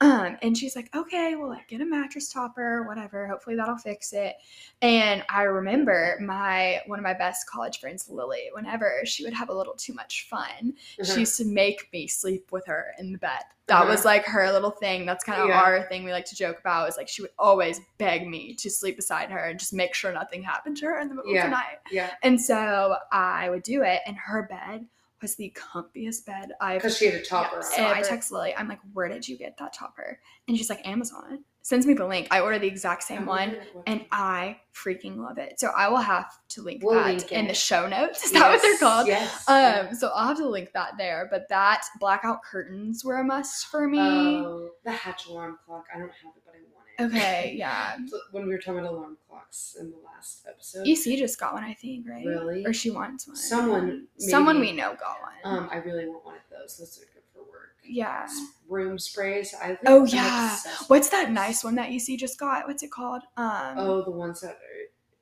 Um, 0.00 0.36
and 0.42 0.56
she's 0.56 0.76
like, 0.76 0.94
okay, 0.94 1.34
well, 1.36 1.48
like 1.48 1.68
get 1.68 1.80
a 1.80 1.84
mattress 1.86 2.28
topper, 2.30 2.82
whatever. 2.86 3.26
Hopefully 3.26 3.56
that'll 3.56 3.78
fix 3.78 4.12
it. 4.12 4.34
And 4.82 5.24
I 5.28 5.42
remember 5.42 6.18
my 6.20 6.80
one 6.86 6.98
of 6.98 7.02
my 7.02 7.14
best 7.14 7.48
college 7.48 7.80
friends, 7.80 8.08
Lily, 8.10 8.50
whenever 8.52 9.00
she 9.04 9.24
would 9.24 9.32
have 9.34 9.48
a 9.48 9.54
little 9.54 9.74
too 9.74 9.94
much 9.94 10.26
fun, 10.28 10.74
she 10.96 11.02
Uh-huh. 11.02 11.20
used 11.20 11.38
to 11.38 11.44
make 11.46 11.88
me 11.92 12.06
sleep 12.06 12.52
with 12.52 12.66
her 12.66 12.92
in 12.98 13.12
the 13.12 13.18
bed. 13.18 13.40
That 13.66 13.82
Uh-huh. 13.82 13.90
was 13.90 14.04
like 14.04 14.24
her 14.24 14.50
little 14.52 14.70
thing. 14.70 15.04
That's 15.04 15.22
kind 15.24 15.42
of 15.42 15.48
Yeah. 15.48 15.60
our 15.60 15.82
thing 15.88 16.04
we 16.04 16.12
like 16.12 16.24
to 16.26 16.36
joke 16.36 16.58
about. 16.60 16.88
Is 16.88 16.96
like 16.96 17.08
she 17.08 17.20
would 17.22 17.32
always 17.38 17.80
beg 17.98 18.26
me 18.26 18.54
to 18.54 18.70
sleep 18.70 18.96
beside 18.96 19.30
her 19.30 19.38
and 19.40 19.58
just 19.58 19.72
make 19.72 19.94
sure 19.94 20.10
nothing 20.12 20.42
happened 20.42 20.76
to 20.78 20.86
her 20.86 20.98
in 21.00 21.08
the 21.08 21.14
middle 21.16 21.32
Yeah. 21.34 21.40
of 21.44 21.50
the 21.50 21.56
night. 21.56 21.78
Yeah. 21.90 22.10
And 22.22 22.40
so 22.40 22.96
I 23.12 23.50
would 23.50 23.62
do 23.62 23.77
it, 23.82 24.00
and 24.06 24.16
her 24.16 24.46
bed 24.48 24.86
was 25.20 25.34
the 25.34 25.52
comfiest 25.56 26.24
bed 26.26 26.52
I've 26.60 26.80
Because 26.80 26.96
she 26.96 27.06
had 27.06 27.14
a 27.14 27.24
topper 27.24 27.56
yeah, 27.56 27.62
so. 27.62 27.86
I 27.88 28.02
text 28.02 28.30
Lily. 28.30 28.54
I'm 28.56 28.68
like, 28.68 28.78
"Where 28.92 29.08
did 29.08 29.26
you 29.26 29.36
get 29.36 29.56
that 29.58 29.72
topper?" 29.72 30.20
And 30.46 30.56
she's 30.56 30.70
like, 30.70 30.86
"Amazon." 30.86 31.44
Sends 31.60 31.86
me 31.86 31.92
the 31.92 32.06
link. 32.06 32.28
I 32.30 32.40
ordered 32.40 32.60
the 32.60 32.68
exact 32.68 33.02
same 33.02 33.26
one, 33.26 33.56
and 33.86 34.06
I 34.10 34.58
freaking 34.74 35.18
love 35.18 35.36
it. 35.36 35.60
So 35.60 35.70
I 35.76 35.88
will 35.88 35.96
have 35.98 36.26
to 36.50 36.62
link 36.62 36.82
We'll 36.82 36.94
that 36.94 37.06
link 37.06 37.30
in 37.32 37.44
it. 37.44 37.48
the 37.48 37.54
show 37.54 37.86
notes. 37.86 38.24
Is 38.24 38.32
that 38.32 38.48
what 38.50 38.62
they're 38.62 38.78
called? 38.78 39.06
Yes. 39.06 39.46
Um, 39.48 39.94
so 39.94 40.08
I'll 40.14 40.28
have 40.28 40.38
to 40.38 40.48
link 40.48 40.72
that 40.72 40.92
there. 40.96 41.28
But 41.30 41.46
that 41.50 41.82
blackout 42.00 42.42
curtains 42.42 43.04
were 43.04 43.16
a 43.18 43.24
must 43.24 43.66
for 43.66 43.86
me. 43.86 43.98
Oh, 44.00 44.70
the 44.84 44.92
hatch 44.92 45.26
alarm 45.26 45.58
clock. 45.66 45.84
I 45.94 45.98
don't 45.98 46.08
have 46.08 46.32
it, 46.36 46.42
but 46.46 46.54
I 46.54 46.58
want 46.72 46.72
it. 46.76 46.77
Okay, 47.00 47.54
yeah. 47.56 47.96
When 48.32 48.46
we 48.46 48.52
were 48.52 48.58
talking 48.58 48.80
about 48.80 48.92
alarm 48.92 49.16
clocks 49.28 49.76
in 49.78 49.90
the 49.90 49.96
last 50.04 50.46
episode, 50.48 50.86
EC 50.86 51.18
just 51.18 51.38
got 51.38 51.54
one, 51.54 51.64
I 51.64 51.74
think, 51.74 52.06
right? 52.08 52.24
Really? 52.24 52.64
Or 52.66 52.72
she 52.72 52.90
wants 52.90 53.26
one. 53.26 53.36
Someone, 53.36 54.06
Someone 54.18 54.60
we 54.60 54.72
know 54.72 54.96
got 54.98 55.16
one. 55.20 55.34
um, 55.58 55.68
I 55.72 55.76
really 55.76 56.06
want 56.08 56.24
one 56.24 56.34
of 56.34 56.40
those. 56.50 56.76
Those 56.78 56.98
are 56.98 57.06
good 57.14 57.22
for 57.32 57.40
work. 57.50 57.76
Yeah. 57.84 58.26
room 58.68 58.98
sprays. 58.98 59.54
I 59.54 59.68
think 59.68 59.80
Oh, 59.86 60.02
I'm 60.02 60.06
yeah. 60.08 60.56
What's 60.88 61.08
that 61.10 61.30
nice 61.32 61.64
one 61.64 61.74
that 61.76 61.90
EC 61.90 62.18
just 62.18 62.38
got? 62.38 62.66
What's 62.66 62.82
it 62.82 62.90
called? 62.90 63.22
Um 63.36 63.74
Oh, 63.78 64.02
the 64.02 64.10
ones 64.10 64.40
that 64.42 64.58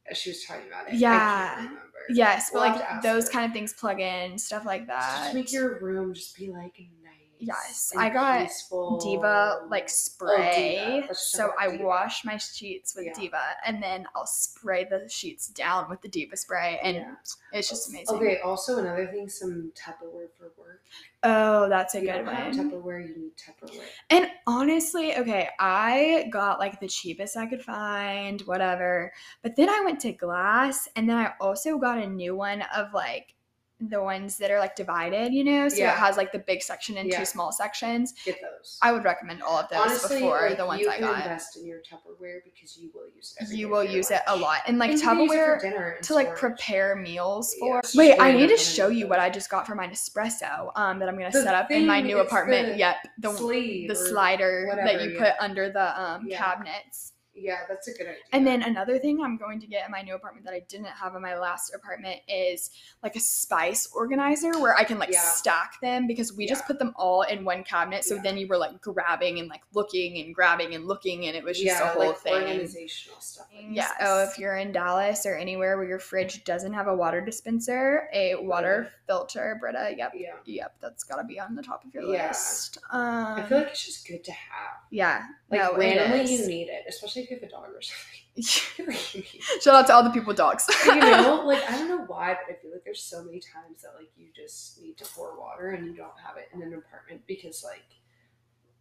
are, 0.08 0.14
she 0.14 0.30
was 0.30 0.44
talking 0.44 0.66
about 0.68 0.88
it. 0.88 0.94
I 0.94 0.96
Yeah. 0.96 1.68
Yes, 2.08 2.50
but 2.52 2.60
We'll 2.62 2.72
to 2.74 2.78
like 2.78 3.02
those 3.02 3.24
her. 3.26 3.30
kind 3.30 3.46
of 3.46 3.52
things 3.52 3.72
plug 3.72 4.00
in, 4.00 4.38
stuff 4.38 4.64
like 4.64 4.86
that. 4.86 5.18
Just 5.24 5.34
make 5.34 5.52
your 5.52 5.78
room 5.80 6.14
just 6.14 6.36
be 6.36 6.50
like 6.50 6.76
nice. 7.04 7.05
Yes, 7.38 7.92
I 7.96 8.08
got 8.10 8.40
peaceful. 8.46 8.98
Diva 8.98 9.66
like 9.70 9.84
oh, 9.84 9.88
spray. 9.88 11.00
Oh, 11.02 11.06
Let's 11.08 11.32
so 11.32 11.52
I 11.58 11.70
Diva. 11.70 11.84
wash 11.84 12.24
my 12.24 12.36
sheets 12.36 12.94
with 12.96 13.06
Yeah. 13.06 13.12
Diva 13.14 13.42
and 13.64 13.82
then 13.82 14.06
I'll 14.14 14.26
spray 14.26 14.84
the 14.84 15.08
sheets 15.08 15.48
down 15.48 15.88
with 15.90 16.00
the 16.02 16.08
Diva 16.08 16.36
spray 16.36 16.80
and 16.82 16.96
Yeah. 16.96 17.14
it's 17.52 17.68
just 17.68 17.88
amazing. 17.90 18.16
Okay. 18.16 18.40
Also, 18.40 18.78
another 18.78 19.06
thing, 19.06 19.28
some 19.28 19.72
Tupperware 19.74 20.28
for 20.38 20.52
work. 20.58 20.82
Oh, 21.22 21.68
that's 21.68 21.94
a 21.94 22.00
you 22.00 22.06
good 22.06 22.24
don't 22.24 22.34
have 22.34 22.56
one. 22.56 22.70
Tupperware, 22.70 23.08
you 23.08 23.16
need 23.16 23.32
Tupperware. 23.36 23.84
And 24.10 24.28
honestly, 24.46 25.16
okay, 25.16 25.48
I 25.58 26.28
got 26.30 26.58
like 26.58 26.80
the 26.80 26.88
cheapest 26.88 27.36
I 27.36 27.46
could 27.46 27.62
find, 27.62 28.40
whatever. 28.42 29.12
But 29.42 29.56
then 29.56 29.68
I 29.68 29.82
went 29.84 30.00
to 30.00 30.12
glass 30.12 30.88
and 30.96 31.08
then 31.08 31.16
I 31.16 31.32
also 31.40 31.78
got 31.78 31.98
a 31.98 32.06
new 32.06 32.34
one 32.36 32.62
of 32.74 32.92
like 32.92 33.34
the 33.78 34.02
ones 34.02 34.38
that 34.38 34.50
are 34.50 34.58
like 34.58 34.74
divided, 34.74 35.34
you 35.34 35.44
know? 35.44 35.68
So 35.68 35.76
Yeah. 35.76 35.92
it 35.92 35.98
has 35.98 36.16
like 36.16 36.32
the 36.32 36.38
big 36.38 36.62
section 36.62 36.96
and 36.96 37.10
Yeah. 37.10 37.18
two 37.18 37.24
small 37.26 37.52
sections. 37.52 38.14
Get 38.24 38.40
those. 38.40 38.78
I 38.80 38.90
would 38.90 39.04
recommend 39.04 39.42
all 39.42 39.58
of 39.58 39.68
those 39.68 39.78
Honestly, 39.78 40.16
before 40.20 40.48
like, 40.48 40.56
the 40.56 40.64
ones 40.64 40.80
you 40.80 40.88
I 40.88 40.94
can 40.94 41.02
got. 41.02 41.16
invest 41.22 41.56
in 41.58 41.66
your 41.66 41.80
Tupperware 41.80 42.38
because 42.42 42.78
you 42.78 42.90
will 42.94 43.06
use 43.14 43.36
it. 43.38 43.54
You 43.54 43.68
will 43.68 43.82
for 43.82 43.84
your 43.84 43.92
use 43.96 44.10
it 44.10 44.22
a 44.28 44.34
lot. 44.36 44.60
And 44.66 44.78
like 44.78 44.92
And 44.92 45.00
you 45.02 45.22
use 45.24 45.32
it 45.32 45.34
for 45.36 45.56
Tupperware 45.56 45.60
dinner 45.60 45.88
and 45.90 46.04
to 46.06 46.14
like 46.14 46.34
prepare 46.36 46.96
meals 46.96 47.54
for. 47.60 47.76
Yes. 47.84 47.94
Wait, 47.94 48.18
I 48.18 48.32
need 48.32 48.48
to 48.48 48.56
show 48.56 48.88
you 48.88 49.08
what. 49.08 49.18
I 49.18 49.28
just 49.28 49.50
got 49.50 49.66
for 49.66 49.74
my 49.74 49.86
Nespresso. 49.86 50.72
Um, 50.74 50.98
that 50.98 51.08
I'm 51.10 51.16
gonna 51.18 51.30
The 51.30 51.42
set 51.42 51.54
up 51.54 51.70
in 51.70 51.86
my 51.86 52.00
new 52.00 52.20
apartment. 52.20 52.68
the 52.68 52.78
yep, 52.78 52.96
the 53.18 53.32
sleeve 53.36 53.88
the 53.88 53.94
or 53.94 54.08
slider 54.08 54.72
that 54.74 55.02
you 55.02 55.10
yeah. 55.10 55.18
put 55.18 55.32
under 55.38 55.68
the 55.70 56.00
um 56.00 56.26
Yeah. 56.26 56.38
cabinets. 56.38 57.12
Yeah, 57.38 57.58
that's 57.68 57.86
a 57.86 57.92
good 57.92 58.06
idea. 58.06 58.22
And 58.32 58.46
then 58.46 58.62
another 58.62 58.98
thing 58.98 59.20
I'm 59.22 59.36
going 59.36 59.60
to 59.60 59.66
get 59.66 59.84
in 59.84 59.92
my 59.92 60.00
new 60.00 60.14
apartment 60.14 60.46
that 60.46 60.54
I 60.54 60.60
didn't 60.68 60.86
have 60.86 61.14
in 61.14 61.20
my 61.22 61.36
last 61.38 61.74
apartment 61.74 62.20
is 62.28 62.70
like 63.02 63.14
a 63.14 63.20
spice 63.20 63.88
organizer 63.94 64.58
where 64.58 64.74
I 64.74 64.84
can 64.84 64.98
like 64.98 65.10
Yeah. 65.12 65.20
stack 65.20 65.80
them 65.82 66.06
because 66.06 66.32
we 66.32 66.46
just 66.46 66.66
put 66.66 66.78
them 66.78 66.94
all 66.96 67.22
in 67.22 67.44
one 67.44 67.62
cabinet. 67.62 68.04
So 68.04 68.14
Yeah. 68.14 68.22
then 68.22 68.38
you 68.38 68.46
were 68.46 68.56
like 68.56 68.80
grabbing 68.80 69.38
and 69.38 69.48
like 69.48 69.62
looking 69.74 70.18
and 70.24 70.34
grabbing 70.34 70.74
and 70.74 70.86
looking 70.86 71.26
and 71.26 71.36
it 71.36 71.44
was 71.44 71.58
just 71.60 71.78
yeah, 71.78 71.90
a 71.90 71.92
whole 71.94 72.06
like 72.08 72.18
thing. 72.18 72.32
organizational 72.32 73.20
stuff. 73.20 73.48
Like 73.54 73.64
Yeah. 73.68 73.82
this. 73.88 73.92
Oh, 74.00 74.22
if 74.24 74.38
you're 74.38 74.56
in 74.56 74.72
Dallas 74.72 75.26
or 75.26 75.34
anywhere 75.36 75.76
where 75.76 75.86
your 75.86 75.98
fridge 75.98 76.42
doesn't 76.44 76.72
have 76.72 76.88
a 76.88 76.94
water 76.94 77.20
dispenser, 77.20 78.08
a 78.14 78.34
water 78.36 78.90
filter, 79.06 79.58
Brita. 79.60 79.94
Yep. 79.96 80.12
yeah, 80.16 80.32
Yep. 80.46 80.76
That's 80.80 81.04
got 81.04 81.16
to 81.16 81.24
be 81.24 81.38
on 81.38 81.54
the 81.54 81.62
top 81.62 81.84
of 81.84 81.92
your 81.92 82.02
Yeah. 82.04 82.28
list. 82.28 82.78
Um, 82.90 83.34
I 83.40 83.42
feel 83.46 83.58
like 83.58 83.68
it's 83.68 83.84
just 83.84 84.06
good 84.08 84.24
to 84.24 84.32
have. 84.32 84.78
yeah. 84.90 85.26
Like 85.50 85.60
no, 85.60 85.76
randomly, 85.76 86.24
you 86.32 86.46
need 86.46 86.68
it, 86.68 86.84
especially 86.88 87.25
if 87.26 87.30
you 87.30 87.36
have 87.36 87.48
a 87.48 87.52
dog 87.52 87.74
or 87.74 87.82
something. 87.82 88.20
I 88.38 88.42
feel 88.42 88.86
like 88.86 89.14
you 89.14 89.20
need 89.20 89.42
it. 89.56 89.62
Shout 89.62 89.74
out 89.74 89.86
to 89.88 89.94
all 89.94 90.02
the 90.02 90.10
people 90.10 90.28
with 90.28 90.36
dogs. 90.36 90.66
you 90.86 90.94
know, 90.96 91.42
like 91.46 91.62
I 91.68 91.78
don't 91.78 91.88
know 91.88 92.04
why, 92.06 92.34
but 92.34 92.54
I 92.54 92.58
feel 92.60 92.70
like 92.72 92.84
there's 92.84 93.02
so 93.02 93.22
many 93.24 93.40
times 93.40 93.82
that 93.82 93.92
like 93.98 94.10
you 94.16 94.28
just 94.34 94.80
need 94.80 94.96
to 94.98 95.04
pour 95.04 95.38
water 95.38 95.70
and 95.70 95.86
you 95.86 95.94
don't 95.94 96.18
have 96.24 96.36
it 96.36 96.48
in 96.54 96.62
an 96.62 96.74
apartment 96.74 97.22
because 97.26 97.64
like 97.64 97.84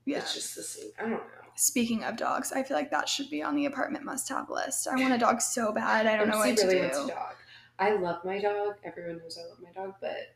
yeah. 0.05 0.17
it's 0.17 0.34
just 0.34 0.55
the 0.55 0.63
same. 0.63 0.91
I 0.99 1.03
don't 1.03 1.12
know. 1.12 1.19
Speaking 1.55 2.03
of 2.03 2.17
dogs, 2.17 2.51
I 2.51 2.63
feel 2.63 2.77
like 2.77 2.91
that 2.91 3.08
should 3.08 3.29
be 3.29 3.41
on 3.41 3.55
the 3.55 3.65
apartment 3.65 4.03
must-have 4.03 4.49
list. 4.49 4.88
I 4.88 4.95
want 4.95 5.13
a 5.13 5.17
dog 5.17 5.41
so 5.41 5.71
bad. 5.71 6.05
I 6.05 6.17
don't 6.17 6.27
know 6.27 6.38
what 6.38 6.58
really 6.58 6.81
to 6.81 6.89
do. 6.89 7.08
dog. 7.08 7.36
I 7.79 7.95
love 7.95 8.23
my 8.25 8.39
dog. 8.39 8.75
Everyone 8.84 9.19
knows 9.19 9.38
I 9.41 9.47
love 9.47 9.60
my 9.63 9.71
dog, 9.71 9.95
but 10.01 10.36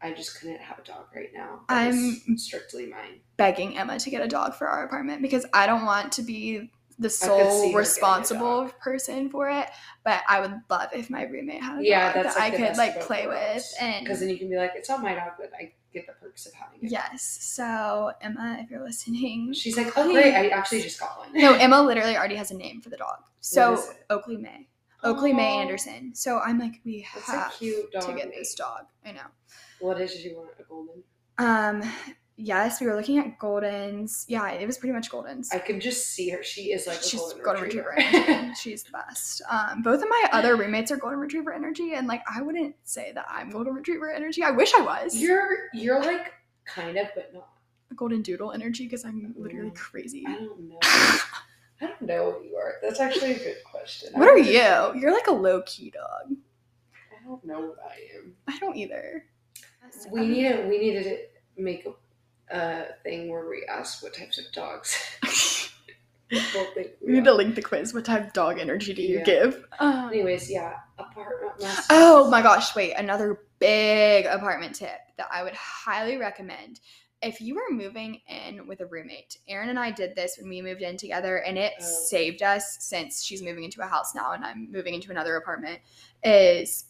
I 0.00 0.12
just 0.12 0.40
couldn't 0.40 0.60
have 0.60 0.78
a 0.78 0.82
dog 0.82 1.06
right 1.14 1.30
now. 1.34 1.60
That 1.68 1.92
I'm- 1.92 2.38
strictly 2.38 2.86
mine. 2.86 3.20
Begging 3.36 3.76
Emma 3.76 3.98
to 3.98 4.10
get 4.10 4.22
a 4.22 4.28
dog 4.28 4.54
for 4.54 4.68
our 4.68 4.84
apartment 4.84 5.22
because 5.22 5.44
I 5.52 5.66
don't 5.66 5.84
want 5.84 6.12
to 6.12 6.22
be 6.22 6.70
the 6.98 7.08
sole 7.10 7.72
responsible 7.72 8.70
person 8.80 9.28
for 9.30 9.48
it. 9.50 9.68
But 10.04 10.22
I 10.28 10.40
would 10.40 10.52
love 10.68 10.88
if 10.92 11.10
my 11.10 11.22
roommate 11.24 11.62
had 11.62 11.78
a 11.78 11.84
Yeah, 11.84 12.12
dog 12.12 12.22
that's 12.24 12.34
that 12.34 12.40
like 12.40 12.54
I 12.54 12.56
could 12.68 12.76
like 12.76 13.00
play 13.00 13.26
with. 13.26 13.72
And 13.80 14.04
Because 14.04 14.20
then 14.20 14.28
you 14.28 14.38
can 14.38 14.48
be 14.48 14.56
like, 14.56 14.72
it's 14.74 14.88
not 14.88 15.02
my 15.02 15.14
dog, 15.14 15.32
but 15.38 15.50
I 15.58 15.72
get 15.92 16.06
the 16.06 16.12
perks 16.14 16.46
of 16.46 16.52
having 16.54 16.80
it. 16.82 16.90
yes, 16.90 17.38
so 17.40 18.12
Emma, 18.20 18.58
if 18.60 18.70
you're 18.70 18.82
listening, 18.84 19.52
She's 19.52 19.76
like, 19.76 19.92
oh 19.96 20.12
great, 20.12 20.34
I 20.34 20.48
actually 20.48 20.82
just 20.82 20.98
got 21.00 21.18
one. 21.18 21.32
no, 21.32 21.54
Emma 21.54 21.80
literally 21.86 22.16
already 22.16 22.36
has 22.36 22.50
a 22.50 22.56
name 22.56 22.80
for 22.80 22.90
the 22.90 22.96
dog. 22.96 23.18
So? 23.40 23.82
Oakley 24.10 24.36
May, 24.36 24.68
Oakley 25.04 25.32
May 25.32 25.58
Anderson. 25.58 26.14
So 26.14 26.40
I'm 26.40 26.58
like, 26.58 26.80
we 26.84 27.00
have 27.00 27.58
to 27.58 27.86
get 27.92 28.16
name. 28.16 28.30
this 28.36 28.54
dog. 28.54 28.86
I 29.06 29.12
know. 29.12 29.20
What 29.80 30.00
is 30.00 30.24
you 30.24 30.36
want? 30.36 30.50
A 30.58 30.62
golden? 30.64 31.02
Um, 31.38 31.82
yes, 32.38 32.80
we 32.80 32.86
were 32.86 32.94
looking 32.94 33.18
at 33.18 33.38
Goldens. 33.38 34.24
Yeah, 34.28 34.48
it 34.52 34.64
was 34.66 34.78
pretty 34.78 34.92
much 34.94 35.10
Goldens. 35.10 35.48
I 35.52 35.58
can 35.58 35.80
just 35.80 36.06
see 36.08 36.30
her. 36.30 36.42
She 36.42 36.72
is 36.72 36.86
like 36.86 37.00
a 37.00 37.02
She's 37.02 37.20
golden, 37.20 37.42
golden 37.42 37.62
retriever. 37.64 37.94
retriever. 37.96 38.30
energy. 38.30 38.54
She's 38.60 38.84
the 38.84 38.92
best. 38.92 39.42
Um, 39.50 39.82
both 39.82 40.00
of 40.02 40.08
my 40.08 40.28
other 40.32 40.56
roommates 40.56 40.90
are 40.90 40.96
golden 40.96 41.18
retriever 41.18 41.52
energy, 41.52 41.92
and 41.94 42.06
like 42.06 42.22
I 42.32 42.40
wouldn't 42.40 42.76
say 42.84 43.12
that 43.14 43.26
I'm 43.28 43.50
golden 43.50 43.74
retriever 43.74 44.10
energy. 44.10 44.42
I 44.42 44.50
wish 44.52 44.72
I 44.74 44.80
was 44.82 45.14
you're 45.16 45.68
you're 45.74 46.00
like 46.02 46.32
kind 46.64 46.96
of, 46.96 47.08
but 47.14 47.34
not. 47.34 47.48
golden 47.96 48.22
doodle 48.22 48.52
energy 48.52 48.84
because 48.84 49.04
I'm 49.04 49.34
literally 49.36 49.72
crazy. 49.72 50.24
I 50.26 50.34
don't 50.36 50.68
know. 50.68 50.78
I 51.80 51.86
don't 51.86 52.02
know 52.02 52.30
what 52.30 52.44
you 52.44 52.56
are. 52.56 52.74
That's 52.82 52.98
actually 53.00 53.34
a 53.34 53.38
good 53.38 53.56
question. 53.64 54.10
I 54.16 54.18
What 54.18 54.28
are 54.28 54.38
you? 54.38 54.54
know. 54.58 54.92
You're 54.96 55.12
like 55.12 55.28
a 55.28 55.32
low 55.32 55.62
key 55.64 55.90
dog. 55.90 56.36
I 56.94 57.24
don't 57.24 57.44
know 57.44 57.60
what 57.60 57.76
I 57.88 58.16
am. 58.18 58.34
I 58.48 58.58
don't 58.58 58.76
either. 58.76 59.24
We 60.10 60.26
need 60.26 60.48
to 60.48 60.66
we 60.68 60.78
needed 60.78 61.04
to 61.04 61.18
make 61.62 61.86
a 61.86 61.90
uh, 62.50 62.82
thing 63.02 63.28
where 63.30 63.48
we 63.48 63.64
ask 63.68 64.02
what 64.02 64.14
types 64.14 64.38
of 64.38 64.44
dogs 64.52 65.70
We 66.30 67.12
need 67.12 67.24
to 67.24 67.32
link 67.34 67.54
the 67.54 67.62
quiz. 67.62 67.94
What 67.94 68.04
type 68.04 68.26
of 68.26 68.32
dog 68.34 68.58
energy 68.58 68.92
do 68.92 69.00
you 69.02 69.18
Yeah. 69.18 69.24
give? 69.24 69.64
Um, 69.78 70.10
Anyways, 70.10 70.50
yeah, 70.50 70.74
apartment. 70.98 71.58
must- 71.60 71.86
Oh 71.90 72.28
my 72.30 72.42
gosh, 72.42 72.76
wait, 72.76 72.92
another 72.94 73.44
big 73.60 74.26
apartment 74.26 74.74
tip 74.74 75.00
that 75.16 75.28
I 75.30 75.42
would 75.42 75.54
highly 75.54 76.18
recommend. 76.18 76.80
If 77.22 77.40
you 77.40 77.58
are 77.58 77.70
moving 77.70 78.20
in 78.28 78.66
with 78.68 78.80
a 78.80 78.86
roommate, 78.86 79.38
Erin 79.48 79.70
and 79.70 79.78
I 79.78 79.90
did 79.90 80.14
this 80.14 80.36
when 80.38 80.50
we 80.50 80.60
moved 80.60 80.82
in 80.82 80.96
together, 80.98 81.38
and 81.38 81.56
it 81.56 81.72
Oh. 81.80 81.82
saved 81.82 82.42
us 82.42 82.76
since 82.80 83.24
she's 83.24 83.42
moving 83.42 83.64
into 83.64 83.80
a 83.80 83.86
house 83.86 84.14
now 84.14 84.32
and 84.32 84.44
I'm 84.44 84.70
moving 84.70 84.92
into 84.94 85.10
another 85.10 85.36
apartment. 85.36 85.80
Is 86.22 86.84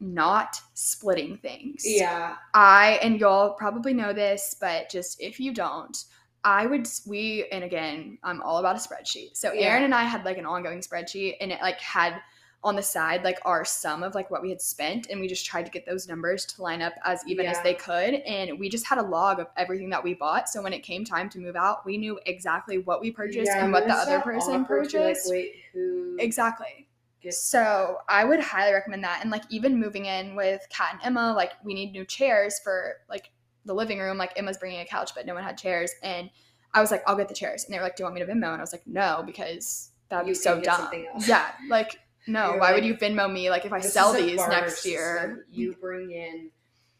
not 0.00 0.56
splitting 0.74 1.38
things. 1.38 1.82
Yeah, 1.86 2.36
I 2.54 2.98
and 3.02 3.18
y'all 3.18 3.54
probably 3.54 3.94
know 3.94 4.12
this, 4.12 4.56
but 4.60 4.90
just 4.90 5.20
if 5.20 5.40
you 5.40 5.52
don't, 5.52 5.96
I 6.44 6.66
would 6.66 6.88
we 7.06 7.46
and 7.52 7.64
again, 7.64 8.18
I'm 8.22 8.42
all 8.42 8.58
about 8.58 8.76
a 8.76 8.78
spreadsheet. 8.78 9.36
So 9.36 9.52
Yeah. 9.52 9.68
Erin 9.68 9.84
and 9.84 9.94
I 9.94 10.04
had 10.04 10.24
like 10.24 10.38
an 10.38 10.46
ongoing 10.46 10.80
spreadsheet 10.80 11.36
and 11.40 11.52
it 11.52 11.60
like 11.62 11.80
had 11.80 12.20
on 12.62 12.76
the 12.76 12.82
side 12.82 13.22
like 13.24 13.38
our 13.44 13.62
sum 13.62 14.02
of 14.02 14.14
like 14.14 14.30
what 14.30 14.40
we 14.40 14.48
had 14.48 14.60
spent 14.60 15.08
and 15.10 15.20
we 15.20 15.28
just 15.28 15.44
tried 15.44 15.66
to 15.66 15.70
get 15.70 15.84
those 15.84 16.08
numbers 16.08 16.46
to 16.46 16.62
line 16.62 16.80
up 16.80 16.94
as 17.04 17.22
even 17.26 17.44
as 17.44 17.60
they 17.60 17.74
could 17.74 18.14
and 18.14 18.58
we 18.58 18.70
just 18.70 18.86
had 18.86 18.96
a 18.96 19.02
log 19.02 19.38
of 19.38 19.46
everything 19.58 19.90
that 19.90 20.02
we 20.02 20.14
bought 20.14 20.48
so 20.48 20.62
when 20.62 20.72
it 20.72 20.82
came 20.82 21.04
time 21.04 21.28
to 21.28 21.38
move 21.38 21.56
out 21.56 21.84
we 21.84 21.98
knew 21.98 22.18
exactly 22.24 22.78
what 22.78 23.02
we 23.02 23.10
purchased 23.10 23.52
Yeah, 23.54 23.64
and 23.64 23.70
what 23.72 23.86
the 23.86 23.92
other 23.92 24.18
person 24.20 24.64
purchased 24.64 25.26
Like, 25.26 25.32
wait, 25.34 25.54
who? 25.74 26.16
exactly 26.18 26.88
so 27.32 27.98
I 28.08 28.24
would 28.24 28.40
highly 28.40 28.72
recommend 28.72 29.04
that. 29.04 29.20
And 29.22 29.30
like 29.30 29.44
even 29.50 29.78
moving 29.78 30.06
in 30.06 30.34
with 30.34 30.62
Kat 30.70 30.90
and 30.92 31.00
Emma, 31.02 31.32
like 31.34 31.52
we 31.64 31.74
need 31.74 31.92
new 31.92 32.04
chairs 32.04 32.60
for 32.62 32.96
like 33.08 33.30
the 33.64 33.74
living 33.74 33.98
room. 33.98 34.18
Like 34.18 34.32
Emma's 34.36 34.58
bringing 34.58 34.80
a 34.80 34.84
couch, 34.84 35.12
but 35.14 35.26
no 35.26 35.34
one 35.34 35.42
had 35.42 35.58
chairs. 35.58 35.90
And 36.02 36.30
I 36.72 36.80
was 36.80 36.90
like, 36.90 37.02
I'll 37.06 37.16
get 37.16 37.28
the 37.28 37.34
chairs. 37.34 37.64
And 37.64 37.72
they 37.72 37.78
were 37.78 37.84
like, 37.84 37.96
Do 37.96 38.02
you 38.02 38.04
want 38.06 38.14
me 38.14 38.20
to 38.20 38.26
Venmo? 38.26 38.52
And 38.52 38.56
I 38.56 38.60
was 38.60 38.72
like, 38.72 38.86
No, 38.86 39.22
because 39.24 39.90
that'd 40.08 40.26
You 40.26 40.32
be 40.32 40.38
so 40.38 40.60
dumb. 40.60 40.90
Yeah, 41.26 41.50
like 41.68 41.98
no. 42.26 42.50
You're 42.50 42.60
why 42.60 42.72
would 42.72 42.84
you 42.84 42.94
Venmo 42.94 43.32
me? 43.32 43.50
Like 43.50 43.64
if 43.64 43.72
I 43.72 43.80
sell 43.80 44.12
these 44.12 44.40
next 44.48 44.86
year. 44.86 45.46
You 45.50 45.74
bring 45.80 46.10
in 46.10 46.50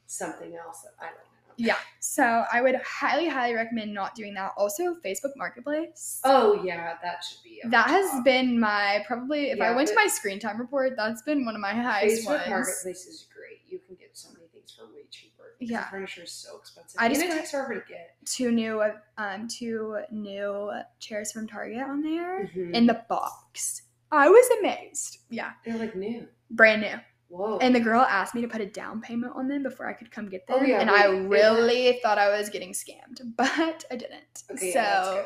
something 0.07 0.55
else 0.55 0.87
I 1.01 1.07
don't 1.07 1.15
have. 1.17 1.34
Yeah. 1.57 1.77
So 2.01 2.45
I 2.53 2.61
would 2.61 2.77
highly, 2.77 3.29
highly 3.29 3.55
recommend 3.55 3.93
not 3.95 4.15
doing 4.15 4.35
that. 4.35 4.53
Also, 4.57 4.95
Facebook 5.05 5.33
Marketplace. 5.37 6.21
Oh 6.25 6.63
yeah, 6.65 6.95
that 7.03 7.25
should 7.25 7.43
be. 7.43 7.61
That 7.71 7.89
has 7.89 8.11
top. 8.11 8.25
been 8.25 8.59
my 8.61 9.03
probably 9.07 9.51
if 9.51 9.61
I 9.61 9.75
went 9.75 9.89
to 9.89 9.95
my 9.95 10.07
screen 10.07 10.39
time 10.39 10.59
report, 10.61 10.95
that's 10.97 11.23
been 11.23 11.45
one 11.45 11.55
of 11.55 11.61
my 11.61 11.73
highest 11.73 12.27
Facebook 12.27 12.39
ones. 12.41 12.51
Marketplace 12.51 13.07
is 13.07 13.27
great. 13.35 13.61
You 13.67 13.79
can 13.87 13.97
get 13.97 14.11
so 14.13 14.29
many 14.35 14.47
things 14.53 14.73
for 14.79 14.87
way 14.87 15.03
cheaper. 15.11 15.31
Yeah. 15.61 15.85
the 15.85 15.91
furniture 15.91 16.23
is 16.25 16.33
so 16.33 16.59
expensive. 16.59 16.97
I 17.01 17.07
and 17.07 17.15
just 17.15 17.25
it 17.25 17.29
got- 17.31 17.37
takes 17.39 17.51
forever 17.53 17.75
to 17.81 17.83
get. 17.89 18.11
two 18.27 18.51
new 18.51 18.83
um 19.19 19.49
two 19.49 19.99
new 20.11 20.71
chairs 20.99 21.33
from 21.33 21.47
Target 21.47 21.83
on 21.83 22.03
there 22.03 22.51
Mhm. 22.55 22.75
in 22.75 22.87
the 22.87 23.03
box. 23.09 23.83
I 24.13 24.29
was 24.29 24.47
amazed. 24.61 25.19
Yeah, 25.31 25.53
They're 25.65 25.79
like 25.79 25.97
new. 25.97 26.29
brand 26.51 26.83
new. 26.83 27.01
Whoa. 27.35 27.59
And 27.59 27.75
the 27.75 27.81
girl 27.81 28.03
asked 28.03 28.35
me 28.35 28.43
to 28.43 28.49
put 28.49 28.61
a 28.61 28.67
down 28.67 29.01
payment 29.01 29.33
on 29.35 29.49
them 29.49 29.65
before 29.65 29.89
I 29.89 29.93
could 29.93 30.11
come 30.11 30.29
get 30.29 30.47
them, 30.47 30.59
Oh, 30.61 30.65
yeah, 30.65 30.81
and 30.81 30.89
wait, 30.91 31.01
I 31.01 31.07
really 31.07 31.99
thought 32.01 32.17
I 32.17 32.29
was 32.39 32.49
getting 32.49 32.73
scammed, 32.73 33.21
but 33.37 33.85
I 33.91 33.97
didn't. 33.97 34.45
okay, 34.53 34.73
so 34.73 35.25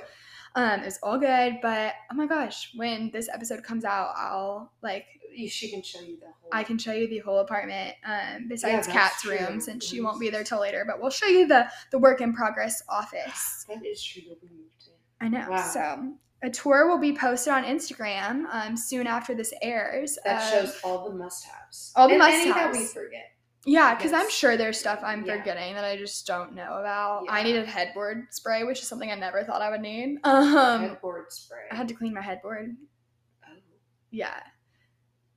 good. 0.55 0.63
um, 0.63 0.81
it 0.81 0.85
was 0.87 0.99
all 1.03 1.19
good. 1.19 1.59
But 1.61 1.93
oh 2.11 2.15
my 2.15 2.27
gosh, 2.27 2.73
when 2.75 3.11
this 3.11 3.29
episode 3.29 3.63
comes 3.63 3.85
out, 3.85 4.15
I'll 4.17 4.73
like 4.83 5.05
she 5.49 5.71
can 5.71 5.83
show 5.83 6.01
you 6.01 6.19
the 6.19 6.27
whole. 6.27 6.51
I 6.51 6.65
can 6.65 6.79
show 6.79 6.93
you 6.93 7.07
the 7.09 7.19
whole 7.19 7.41
apartment, 7.41 7.95
um, 8.07 8.49
besides 8.49 8.87
that's 8.87 8.89
Kat's 8.89 9.23
true. 9.23 9.37
room, 9.39 9.61
since 9.61 9.85
she 9.87 10.01
won't 10.01 10.19
be 10.19 10.31
there 10.31 10.43
till 10.43 10.61
later. 10.61 10.85
But 10.87 11.01
we'll 11.03 11.11
show 11.11 11.27
you 11.27 11.47
the 11.47 11.69
the 11.93 11.99
work 11.99 12.21
in 12.23 12.33
progress 12.33 12.83
office. 12.89 13.67
That 13.69 13.85
is 13.85 14.03
true. 14.03 14.23
You'll 14.25 14.37
be 14.37 14.49
moved 14.49 14.89
in. 14.89 15.27
I 15.27 15.29
know. 15.29 15.51
Wow. 15.51 15.63
So 15.63 16.15
a 16.43 16.51
tour 16.51 16.89
will 16.89 16.99
be 16.99 17.13
posted 17.13 17.53
on 17.53 17.65
Instagram 17.65 18.45
um, 18.53 18.77
soon 18.77 19.07
after 19.07 19.35
this 19.35 19.53
airs. 19.63 20.19
That 20.25 20.51
shows 20.53 20.79
all 20.85 21.09
the 21.09 21.15
must-haves. 21.17 21.93
All 21.97 22.09
the 22.09 22.15
and 22.15 22.23
Any 22.23 22.51
that 22.53 22.73
we 22.73 22.85
forget. 22.85 23.33
Yeah, 23.67 23.95
because 23.97 24.13
I'm 24.13 24.31
sure 24.31 24.57
there's 24.57 24.79
stuff 24.79 25.01
I'm 25.03 25.25
Yeah. 25.27 25.37
forgetting 25.39 25.75
that 25.75 25.85
I 25.85 25.97
just 25.97 26.27
don't 26.27 26.55
know 26.55 26.79
about. 26.79 27.25
I 27.29 27.43
needed 27.43 27.67
headboard 27.67 28.27
spray, 28.31 28.65
which 28.65 28.81
is 28.81 28.89
something 28.89 29.11
I 29.11 29.17
never 29.17 29.43
thought 29.45 29.61
I 29.63 29.71
would 29.71 29.81
need. 29.81 30.19
Um, 30.25 30.83
Headboard 30.83 31.33
spray. 31.33 31.65
I 31.71 31.75
had 31.75 31.89
to 31.89 31.95
clean 31.95 32.15
my 32.15 32.23
headboard. 32.23 32.77
Oh, 33.45 33.53
Yeah, 34.11 34.31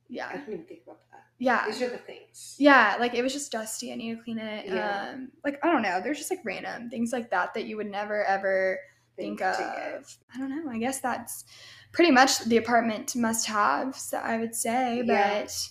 Yeah. 0.08 0.28
I 0.28 0.30
yeah, 0.34 0.36
didn't 0.38 0.54
even 0.54 0.66
think 0.66 0.80
about 0.86 1.00
that. 1.10 1.24
yeah, 1.38 1.66
These 1.66 1.82
are 1.82 1.88
the 1.90 1.98
things. 1.98 2.54
yeah. 2.58 2.96
Like 3.00 3.14
it 3.14 3.22
was 3.22 3.32
just 3.32 3.50
dusty. 3.52 3.92
I 3.92 3.96
need 3.96 4.16
to 4.16 4.22
clean 4.22 4.38
it. 4.38 4.66
Yeah. 4.66 5.10
Um, 5.14 5.32
like 5.44 5.58
I 5.64 5.70
don't 5.72 5.82
know. 5.82 6.00
There's 6.02 6.18
just 6.18 6.30
like 6.30 6.40
random 6.44 6.88
things 6.90 7.12
like 7.12 7.28
that 7.32 7.52
that 7.54 7.64
you 7.66 7.76
would 7.76 7.90
never 7.90 8.24
ever 8.24 8.78
think, 9.22 9.40
of. 9.42 10.18
I 10.34 10.38
don't 10.38 10.50
know. 10.50 10.70
I 10.70 10.78
guess 10.78 11.00
that's 11.00 11.44
pretty 11.92 12.10
much 12.10 12.40
the 12.44 12.56
apartment 12.56 13.14
must-haves 13.16 14.10
that 14.10 14.24
I 14.24 14.38
would 14.38 14.54
say. 14.54 15.02
Yeah. 15.04 15.42
But 15.42 15.68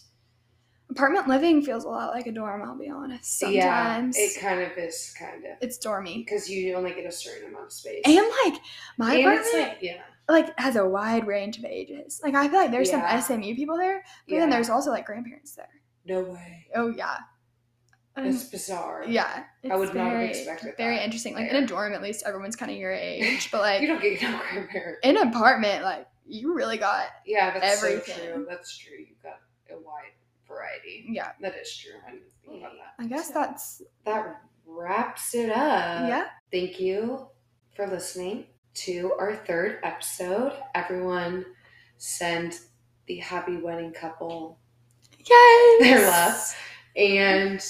apartment 0.90 1.28
living 1.28 1.62
feels 1.64 1.84
a 1.84 1.88
lot 1.90 2.14
like 2.14 2.28
a 2.28 2.32
dorm. 2.32 2.62
I'll 2.64 2.78
be 2.78 2.90
honest. 2.90 3.40
Sometimes 3.40 4.18
Yeah, 4.18 4.24
it 4.26 4.40
kind 4.40 4.62
of 4.62 4.78
is, 4.78 5.14
kind 5.18 5.46
of. 5.46 5.58
it's 5.62 5.78
dormy. 5.78 6.20
Because 6.20 6.50
you 6.50 6.76
only 6.76 6.94
get 6.94 7.06
a 7.06 7.12
certain 7.12 7.50
amount 7.50 7.66
of 7.66 7.72
space. 7.72 8.02
And 8.06 8.16
like 8.46 8.60
my 8.98 9.16
And 9.16 9.22
apartment, 9.26 9.78
like, 9.82 10.02
like, 10.30 10.60
has 10.60 10.76
a 10.76 10.86
wide 10.86 11.28
range 11.28 11.58
of 11.58 11.66
ages. 11.66 12.20
Like 12.24 12.36
I 12.36 12.48
feel 12.48 12.60
like 12.60 12.72
there's 12.72 12.90
Yeah. 12.92 13.20
some 13.20 13.40
SMU 13.42 13.56
people 13.56 13.78
there, 13.78 14.04
but 14.28 14.36
then 14.38 14.50
there's 14.50 14.70
also 14.70 14.90
like 14.92 15.06
grandparents 15.06 15.56
there. 15.56 15.70
No 16.06 16.22
way. 16.24 16.68
Oh 16.76 16.90
yeah, 16.90 17.18
It's 18.26 18.44
um, 18.44 18.50
bizarre. 18.52 19.06
yeah. 19.08 19.44
It's 19.64 19.72
I 19.72 19.76
would 19.76 19.94
not 19.94 20.08
have 20.08 20.14
very, 20.18 20.30
expected 20.30 20.76
Very 20.78 20.96
that 20.98 21.04
interesting. 21.06 21.34
Like 21.36 21.50
in 21.50 21.56
a 21.64 21.68
dorm, 21.68 21.94
at 21.94 22.02
least 22.02 22.24
everyone's 22.26 22.56
kind 22.56 22.72
of 22.72 22.78
your 22.78 22.92
age, 22.94 23.50
but 23.52 23.62
like 23.62 23.82
You 23.82 23.88
don't 23.88 24.02
get 24.02 24.22
no 24.22 24.40
grandparents. 24.52 25.00
in 25.04 25.18
an 25.18 25.28
apartment, 25.30 25.84
like 25.84 26.08
you 26.28 26.54
really 26.56 26.78
got 26.78 27.08
Yeah, 27.26 27.58
that's 27.60 27.82
so 27.82 28.00
true. 28.00 28.46
That's 28.50 28.78
true. 28.78 28.98
You've 28.98 29.22
got 29.24 29.40
a 29.72 29.76
wide 29.80 30.12
variety. 30.48 31.06
yeah. 31.10 31.32
That 31.42 31.56
is 31.56 31.76
true. 31.76 31.94
I 32.08 32.12
didn't 32.12 32.24
think 32.46 32.60
about 32.62 32.74
that. 32.74 33.04
I 33.04 33.08
guess 33.08 33.30
that's 33.30 33.82
That 34.06 34.42
wraps 34.66 35.34
it 35.36 35.50
up. 35.50 36.08
yeah. 36.08 36.28
Thank 36.52 36.80
you 36.80 37.28
for 37.76 37.88
listening 37.88 38.46
to 38.74 39.14
our 39.20 39.36
third 39.36 39.80
episode. 39.84 40.54
Everyone 40.76 41.46
send 41.98 42.60
the 43.08 43.18
happy 43.18 43.58
wedding 43.58 43.92
couple 43.94 44.58
Yes. 45.20 45.82
their 45.82 46.10
love 46.10 46.56
and 46.96 47.62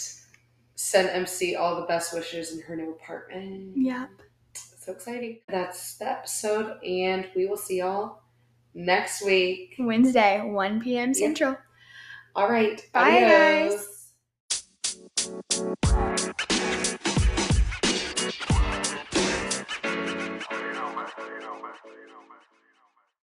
send 0.82 1.09
MC 1.09 1.55
all 1.55 1.75
the 1.75 1.86
best 1.86 2.13
wishes 2.13 2.53
in 2.53 2.61
her 2.61 2.75
new 2.75 2.91
apartment. 2.91 3.73
Yeah. 3.75 4.07
So 4.53 4.93
exciting. 4.93 5.39
That's 5.47 5.97
the 5.97 6.09
episode, 6.09 6.84
and 6.84 7.27
we 7.36 7.45
will 7.45 7.57
see 7.57 7.77
y'all 7.77 8.21
next 8.73 9.23
week. 9.23 9.75
Wednesday, 9.77 10.41
1 10.43 10.82
p.m. 10.82 11.13
Central. 11.13 11.55
All 12.36 12.49
right. 12.49 12.84
Bye, 12.93 13.23
adios. 13.23 13.75
guys. 13.75 14.01